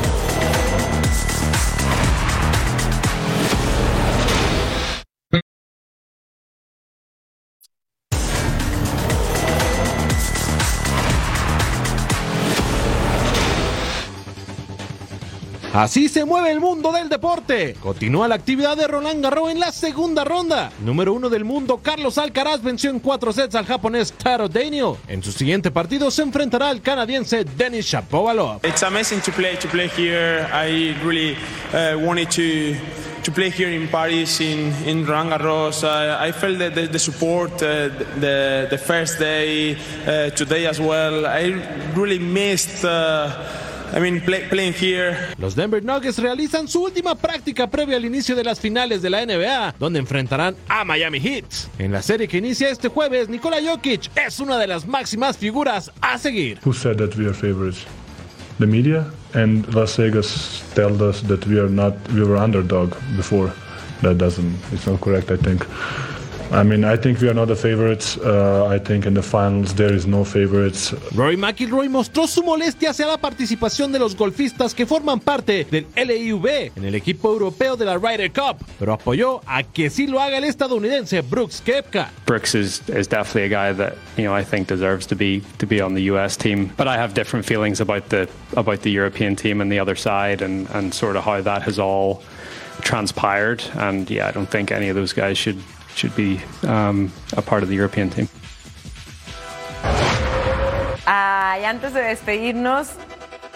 Así 15.74 16.08
se 16.08 16.24
mueve 16.24 16.52
el 16.52 16.60
mundo 16.60 16.92
del 16.92 17.08
deporte. 17.08 17.74
Continúa 17.80 18.28
la 18.28 18.36
actividad 18.36 18.76
de 18.76 18.86
Roland 18.86 19.20
Garros 19.20 19.50
en 19.50 19.58
la 19.58 19.72
segunda 19.72 20.22
ronda. 20.22 20.70
Número 20.84 21.12
uno 21.12 21.28
del 21.28 21.44
mundo, 21.44 21.80
Carlos 21.82 22.16
Alcaraz 22.16 22.62
venció 22.62 22.90
en 22.90 23.00
cuatro 23.00 23.32
sets 23.32 23.56
al 23.56 23.66
japonés 23.66 24.12
Taro 24.12 24.48
Daniel. 24.48 24.94
En 25.08 25.20
su 25.20 25.32
siguiente 25.32 25.72
partido 25.72 26.12
se 26.12 26.22
enfrentará 26.22 26.68
al 26.68 26.80
canadiense 26.80 27.44
Denis 27.44 27.86
Shapovalov. 27.86 28.64
It's 28.64 28.84
amazing 28.84 29.20
to 29.22 29.32
play 29.32 29.56
to 29.56 29.66
play 29.66 29.88
here. 29.88 30.46
I 30.52 30.94
really 31.04 31.36
uh, 31.72 31.98
wanted 32.06 32.28
to 32.30 32.78
to 33.24 33.32
play 33.32 33.50
here 33.50 33.74
in 33.74 33.88
Paris 33.88 34.40
in 34.40 34.72
in 34.86 35.04
Roland 35.04 35.32
Garros. 35.32 35.82
Uh, 35.82 36.24
I 36.24 36.30
felt 36.30 36.56
the, 36.60 36.86
the, 36.86 36.98
support 37.00 37.50
uh, 37.54 37.88
the 38.20 38.68
the 38.70 38.78
first 38.78 39.18
day, 39.18 39.76
today 40.36 40.68
as 40.68 40.78
well. 40.78 41.26
I 41.26 41.52
really 41.96 42.20
missed. 42.20 42.84
I 43.94 44.00
mean, 44.00 44.20
play, 44.20 44.48
playing 44.48 44.74
here. 44.74 45.16
Los 45.38 45.54
Denver 45.54 45.80
Nuggets 45.80 46.18
realizan 46.18 46.66
su 46.66 46.82
última 46.82 47.14
práctica 47.14 47.70
previa 47.70 47.96
al 47.96 48.04
inicio 48.04 48.34
de 48.34 48.42
las 48.42 48.58
finales 48.58 49.02
de 49.02 49.10
la 49.10 49.24
NBA, 49.24 49.76
donde 49.78 50.00
enfrentarán 50.00 50.56
a 50.68 50.84
Miami 50.84 51.20
Heat. 51.20 51.44
En 51.78 51.92
la 51.92 52.02
serie 52.02 52.26
que 52.26 52.38
inicia 52.38 52.70
este 52.70 52.88
jueves, 52.88 53.28
Nikola 53.28 53.58
Jokic 53.64 54.10
es 54.16 54.40
una 54.40 54.58
de 54.58 54.66
las 54.66 54.84
máximas 54.88 55.38
figuras 55.38 55.92
a 56.00 56.18
seguir. 56.18 56.58
Who 56.64 56.72
said 56.72 56.96
that 56.96 57.14
we 57.14 57.26
are 57.26 57.34
favorites? 57.34 57.86
The 58.58 58.66
media 58.66 59.06
and 59.34 59.72
Las 59.72 59.96
Vegas 59.96 60.64
told 60.74 61.00
us 61.00 61.22
that 61.28 61.46
we 61.46 61.60
are 61.60 61.70
not. 61.70 61.94
We 62.12 62.24
were 62.24 62.36
underdog 62.36 62.94
before. 63.16 63.52
That 64.02 64.18
doesn't. 64.18 64.58
It's 64.72 64.88
not 64.88 65.00
correct. 65.00 65.30
I 65.30 65.36
think. 65.36 65.64
I 66.52 66.62
mean, 66.62 66.84
I 66.84 66.96
think 66.96 67.20
we 67.20 67.28
are 67.28 67.34
not 67.34 67.48
the 67.48 67.56
favorites. 67.56 68.16
Uh, 68.16 68.66
I 68.66 68.78
think 68.78 69.06
in 69.06 69.14
the 69.14 69.22
finals 69.22 69.74
there 69.74 69.92
is 69.92 70.06
no 70.06 70.24
favorites. 70.24 70.94
Rory 71.14 71.36
McIlroy 71.36 71.88
mostró 71.88 72.26
su 72.26 72.42
molestia 72.42 72.90
hacia 72.90 73.06
la 73.06 73.16
participación 73.16 73.90
de 73.92 73.98
los 73.98 74.14
golfistas 74.14 74.74
que 74.74 74.86
forman 74.86 75.20
parte 75.20 75.66
del 75.70 75.86
LIV 75.96 76.72
en 76.76 76.84
el 76.84 76.94
equipo 76.94 77.32
europeo 77.32 77.76
de 77.76 77.84
la 77.84 77.98
Ryder 77.98 78.30
Cup, 78.30 78.64
pero 78.78 78.92
apoyó 78.92 79.40
a 79.46 79.62
que 79.62 79.90
sí 79.90 80.06
lo 80.06 80.20
haga 80.20 80.38
el 80.38 80.44
estadounidense 80.44 81.22
Brooks 81.22 81.62
Koepka. 81.64 82.10
Brooks 82.26 82.54
is, 82.54 82.82
is 82.88 83.08
definitely 83.08 83.44
a 83.44 83.48
guy 83.48 83.72
that 83.72 83.94
you 84.16 84.24
know 84.24 84.36
I 84.38 84.44
think 84.44 84.68
deserves 84.68 85.06
to 85.08 85.16
be 85.16 85.42
to 85.58 85.66
be 85.66 85.80
on 85.80 85.94
the 85.94 86.02
U.S. 86.12 86.36
team, 86.36 86.70
but 86.76 86.86
I 86.86 86.96
have 86.96 87.14
different 87.14 87.46
feelings 87.46 87.80
about 87.80 88.10
the 88.10 88.28
about 88.56 88.82
the 88.82 88.90
European 88.90 89.34
team 89.34 89.60
and 89.60 89.72
the 89.72 89.80
other 89.80 89.96
side, 89.96 90.42
and 90.42 90.68
and 90.70 90.94
sort 90.94 91.16
of 91.16 91.24
how 91.24 91.40
that 91.42 91.62
has 91.62 91.78
all 91.78 92.22
transpired. 92.82 93.62
And 93.74 94.08
yeah, 94.10 94.28
I 94.28 94.32
don't 94.32 94.50
think 94.50 94.70
any 94.70 94.88
of 94.88 94.96
those 94.96 95.12
guys 95.12 95.38
should 95.38 95.58
should 95.94 96.14
be 96.16 96.40
um, 96.66 97.10
a 97.36 97.42
part 97.42 97.62
of 97.62 97.68
the 97.68 97.74
European 97.74 98.10
team. 98.10 98.28
Ay, 101.06 101.64
antes 101.64 101.92
de 101.92 102.00
despedirnos, 102.02 102.88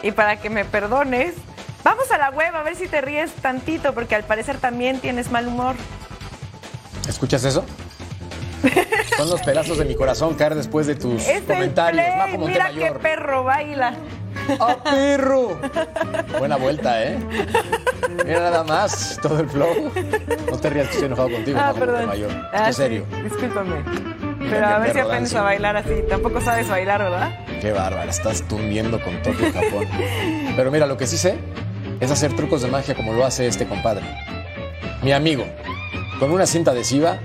y 0.02 0.12
para 0.12 0.36
que 0.36 0.50
me 0.50 0.64
perdones, 0.64 1.34
vamos 1.82 2.10
a 2.10 2.18
la 2.18 2.30
web 2.30 2.54
a 2.54 2.62
ver 2.62 2.76
si 2.76 2.88
te 2.88 3.00
ríes 3.00 3.32
tantito, 3.32 3.94
porque 3.94 4.14
al 4.14 4.24
parecer 4.24 4.58
también 4.58 5.00
tienes 5.00 5.30
mal 5.30 5.46
humor. 5.48 5.74
¿Escuchas 7.08 7.44
eso? 7.44 7.64
Son 9.16 9.30
los 9.30 9.40
pedazos 9.40 9.78
de 9.78 9.84
mi 9.84 9.94
corazón 9.94 10.34
caer 10.34 10.54
después 10.54 10.86
de 10.86 10.94
tus 10.96 11.22
Es 11.26 11.38
el 11.38 11.44
comentarios. 11.44 12.04
play, 12.04 12.38
mira 12.38 12.70
qué 12.70 12.92
perro 12.92 13.44
baila. 13.44 13.94
¡Ah, 14.60 14.76
perro! 14.84 15.58
Buena 16.38 16.56
vuelta, 16.56 17.02
¿eh? 17.04 17.18
Mira 18.24 18.40
nada 18.40 18.64
más, 18.64 19.18
todo 19.22 19.40
el 19.40 19.48
flow. 19.48 19.90
No 20.50 20.58
te 20.58 20.70
rías 20.70 20.86
que 20.88 20.92
estoy 20.94 21.06
enojado 21.06 21.30
contigo, 21.30 21.58
Ah, 21.60 21.72
perdón. 21.78 22.06
Montemayor. 22.06 22.30
Ah, 22.52 22.56
Esto 22.56 22.68
es 22.70 22.76
sí, 22.76 22.82
serio. 22.82 23.06
discúlpame. 23.24 23.76
Mira 24.38 24.50
Pero 24.50 24.66
a 24.66 24.78
ver 24.78 24.92
si 24.92 24.98
aprendes 25.00 25.34
a 25.34 25.42
bailar 25.42 25.76
así. 25.76 25.94
Tampoco 26.08 26.40
sabes 26.40 26.68
bailar, 26.68 27.00
¿verdad? 27.02 27.30
Qué 27.60 27.72
bárbara, 27.72 28.10
estás 28.10 28.42
tundiendo 28.42 29.00
con 29.02 29.20
Tokio 29.22 29.52
Japón. 29.52 29.86
Pero 30.56 30.70
mira, 30.70 30.86
lo 30.86 30.96
que 30.96 31.06
sí 31.06 31.18
sé 31.18 31.36
es 32.00 32.10
hacer 32.10 32.34
trucos 32.36 32.62
de 32.62 32.68
magia 32.68 32.94
como 32.94 33.12
lo 33.12 33.24
hace 33.24 33.46
este 33.46 33.66
compadre. 33.66 34.04
Mi 35.02 35.12
amigo, 35.12 35.44
con 36.18 36.30
una 36.30 36.46
cinta 36.46 36.70
adhesiva, 36.70 37.18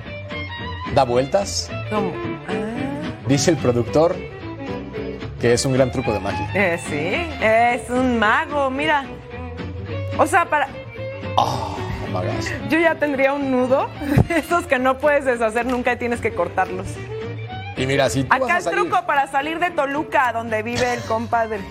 da 0.95 1.03
vueltas, 1.03 1.69
¿Cómo? 1.89 2.11
dice 3.28 3.51
el 3.51 3.57
productor 3.57 4.15
que 5.44 5.52
es 5.52 5.66
un 5.66 5.74
gran 5.74 5.91
truco 5.91 6.14
de 6.14 6.22
magia. 6.22 6.50
Eh, 6.54 6.80
sí, 6.88 7.30
es 7.41 7.89
un 7.89 8.18
mago, 8.18 8.70
mira. 8.70 9.04
O 10.18 10.26
sea, 10.26 10.46
para. 10.46 10.70
Oh. 11.36 11.76
Yo 12.70 12.80
ya 12.80 12.96
tendría 12.96 13.34
un 13.34 13.52
nudo, 13.52 13.89
esos 14.30 14.66
que 14.68 14.80
no 14.80 15.00
puedes 15.00 15.26
deshacer 15.26 15.66
nunca 15.66 15.91
y 15.91 15.98
tienes 15.98 16.22
que 16.22 16.34
cortarlos. 16.34 16.88
Y 17.76 17.86
mira, 17.86 18.10
si 18.10 18.24
tú 18.24 18.30
vas 18.30 18.41
Acá 18.41 18.54
a 18.54 18.58
el 18.60 18.64
salir... 18.64 18.80
truco 18.80 19.06
para 19.06 19.28
salir 19.28 19.60
de 19.60 19.72
Toluca, 19.72 20.32
donde 20.32 20.64
vive 20.64 20.94
el 20.94 21.02
compadre. 21.02 21.60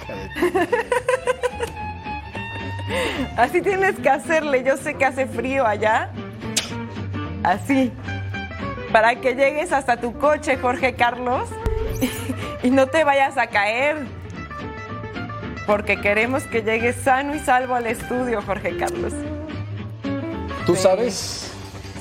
Así 3.38 3.62
tienes 3.62 3.98
que 4.00 4.10
hacerle. 4.10 4.64
Yo 4.64 4.76
sé 4.76 4.96
que 4.96 5.06
hace 5.06 5.26
frío 5.26 5.66
allá. 5.66 6.10
Así. 7.42 7.90
Para 8.92 9.16
que 9.16 9.34
llegues 9.34 9.72
hasta 9.72 9.96
tu 9.96 10.18
coche, 10.18 10.58
Jorge 10.58 10.94
Carlos, 10.94 11.48
y, 12.62 12.70
no 12.70 12.86
te 12.86 13.04
vayas 13.04 13.38
a 13.38 13.46
caer. 13.46 13.96
Porque 15.66 16.00
queremos 16.00 16.42
que 16.44 16.62
llegues 16.62 16.96
sano 16.96 17.34
y 17.34 17.38
salvo 17.38 17.74
al 17.74 17.86
estudio, 17.86 18.42
Jorge 18.42 18.76
Carlos. 18.76 19.12
Tú 20.66 20.76
sabes 20.76 21.52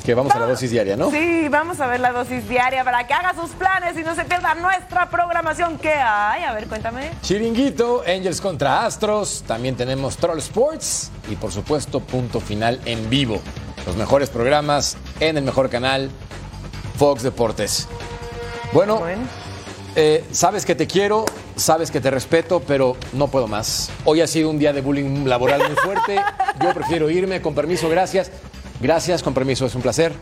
que 0.03 0.15
vamos 0.15 0.33
a 0.33 0.39
la 0.39 0.47
dosis 0.47 0.71
diaria, 0.71 0.97
¿no? 0.97 1.11
Sí, 1.11 1.47
vamos 1.49 1.79
a 1.79 1.87
ver 1.87 1.99
la 1.99 2.11
dosis 2.11 2.47
diaria 2.49 2.83
para 2.83 3.05
que 3.05 3.13
haga 3.13 3.33
sus 3.35 3.51
planes 3.51 3.97
y 3.97 4.03
no 4.03 4.15
se 4.15 4.25
pierda 4.25 4.55
nuestra 4.55 5.09
programación. 5.09 5.77
¿Qué 5.77 5.93
hay? 5.93 6.43
A 6.43 6.53
ver, 6.53 6.67
cuéntame. 6.67 7.11
Chiringuito, 7.21 8.03
Angels 8.05 8.41
contra 8.41 8.85
Astros, 8.85 9.43
también 9.47 9.75
tenemos 9.75 10.17
Troll 10.17 10.39
Sports 10.39 11.11
y 11.29 11.35
por 11.35 11.51
supuesto 11.51 11.99
Punto 11.99 12.39
Final 12.39 12.81
en 12.85 13.09
vivo. 13.09 13.41
Los 13.85 13.95
mejores 13.95 14.29
programas 14.29 14.97
en 15.19 15.37
el 15.37 15.43
mejor 15.43 15.69
canal, 15.69 16.09
Fox 17.01 17.23
Deportes. 17.23 17.87
Bueno, 18.73 19.01
eh, 19.95 20.23
sabes 20.31 20.67
que 20.67 20.75
te 20.75 20.85
quiero, 20.85 21.25
sabes 21.55 21.89
que 21.89 21.99
te 21.99 22.11
respeto, 22.11 22.59
pero 22.59 22.95
no 23.13 23.27
puedo 23.27 23.47
más. 23.47 23.89
Hoy 24.05 24.21
ha 24.21 24.27
sido 24.27 24.51
un 24.51 24.59
día 24.59 24.71
de 24.71 24.81
bullying 24.81 25.25
laboral 25.25 25.63
muy 25.65 25.75
fuerte. 25.77 26.21
Yo 26.63 26.71
prefiero 26.75 27.09
irme, 27.09 27.41
con 27.41 27.55
permiso, 27.55 27.89
gracias. 27.89 28.29
Gracias, 28.79 29.23
con 29.23 29.33
permiso, 29.33 29.65
es 29.65 29.73
un 29.73 29.81
placer. 29.81 30.13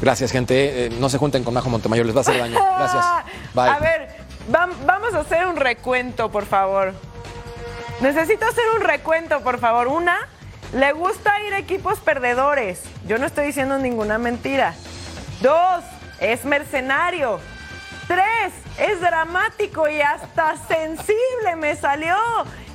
Gracias, 0.00 0.30
gente. 0.32 0.86
Eh, 0.86 0.88
no 0.98 1.10
se 1.10 1.18
junten 1.18 1.44
con 1.44 1.52
Majo 1.52 1.68
Montemayor, 1.68 2.06
les 2.06 2.14
va 2.16 2.20
a 2.20 2.22
hacer 2.22 2.38
daño. 2.38 2.58
Gracias. 2.78 3.04
Bye. 3.54 3.68
A 3.68 3.78
ver, 3.78 4.08
vam- 4.50 4.72
vamos 4.86 5.12
a 5.12 5.18
hacer 5.18 5.46
un 5.46 5.56
recuento, 5.56 6.30
por 6.30 6.46
favor. 6.46 6.94
Necesito 8.00 8.46
hacer 8.46 8.64
un 8.74 8.80
recuento, 8.80 9.42
por 9.42 9.58
favor. 9.60 9.88
Una, 9.88 10.16
le 10.72 10.92
gusta 10.92 11.30
ir 11.46 11.52
a 11.52 11.58
equipos 11.58 11.98
perdedores. 11.98 12.80
Yo 13.06 13.18
no 13.18 13.26
estoy 13.26 13.44
diciendo 13.44 13.76
ninguna 13.76 14.16
mentira. 14.16 14.74
Dos, 15.40 15.84
es 16.20 16.44
mercenario. 16.44 17.40
Tres, 18.06 18.52
es 18.78 19.00
dramático 19.00 19.88
y 19.88 20.00
hasta 20.00 20.56
sensible 20.68 21.56
me 21.56 21.76
salió. 21.76 22.16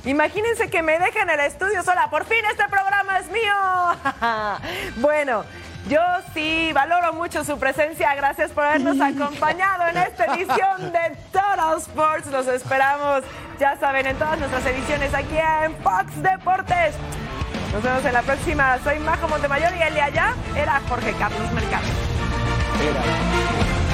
Imagínense 0.04 0.70
que 0.70 0.82
me 0.82 0.98
dejen 0.98 1.28
en 1.28 1.40
el 1.40 1.46
estudio 1.46 1.82
sola. 1.82 2.08
Por 2.10 2.24
fin 2.24 2.38
este 2.50 2.64
programa 2.68 3.18
es 3.18 3.30
mío. 3.30 4.96
bueno, 4.96 5.44
yo 5.88 6.00
sí 6.34 6.72
valoro 6.72 7.12
mucho 7.12 7.44
su 7.44 7.58
presencia. 7.58 8.14
Gracias 8.14 8.50
por 8.50 8.64
habernos 8.64 9.00
acompañado 9.00 9.86
en 9.88 9.98
esta 9.98 10.24
edición 10.26 10.92
de 10.92 11.16
Total 11.32 11.78
Sports. 11.78 12.26
Los 12.28 12.48
esperamos, 12.48 13.22
ya 13.60 13.76
saben, 13.78 14.06
en 14.06 14.16
todas 14.16 14.38
nuestras 14.38 14.66
ediciones 14.66 15.14
aquí 15.14 15.36
en 15.36 15.76
Fox 15.82 16.22
Deportes. 16.22 16.94
Nos 17.72 17.82
vemos 17.82 18.04
en 18.04 18.12
la 18.12 18.22
próxima. 18.22 18.78
Soy 18.82 18.98
Majo 19.00 19.28
Montemayor 19.28 19.72
y 19.76 19.82
el 19.82 19.94
de 19.94 20.02
allá 20.02 20.34
era 20.56 20.80
Jorge 20.88 21.12
Carlos 21.18 21.52
Mercado. 21.52 22.15
Era. 22.78 23.85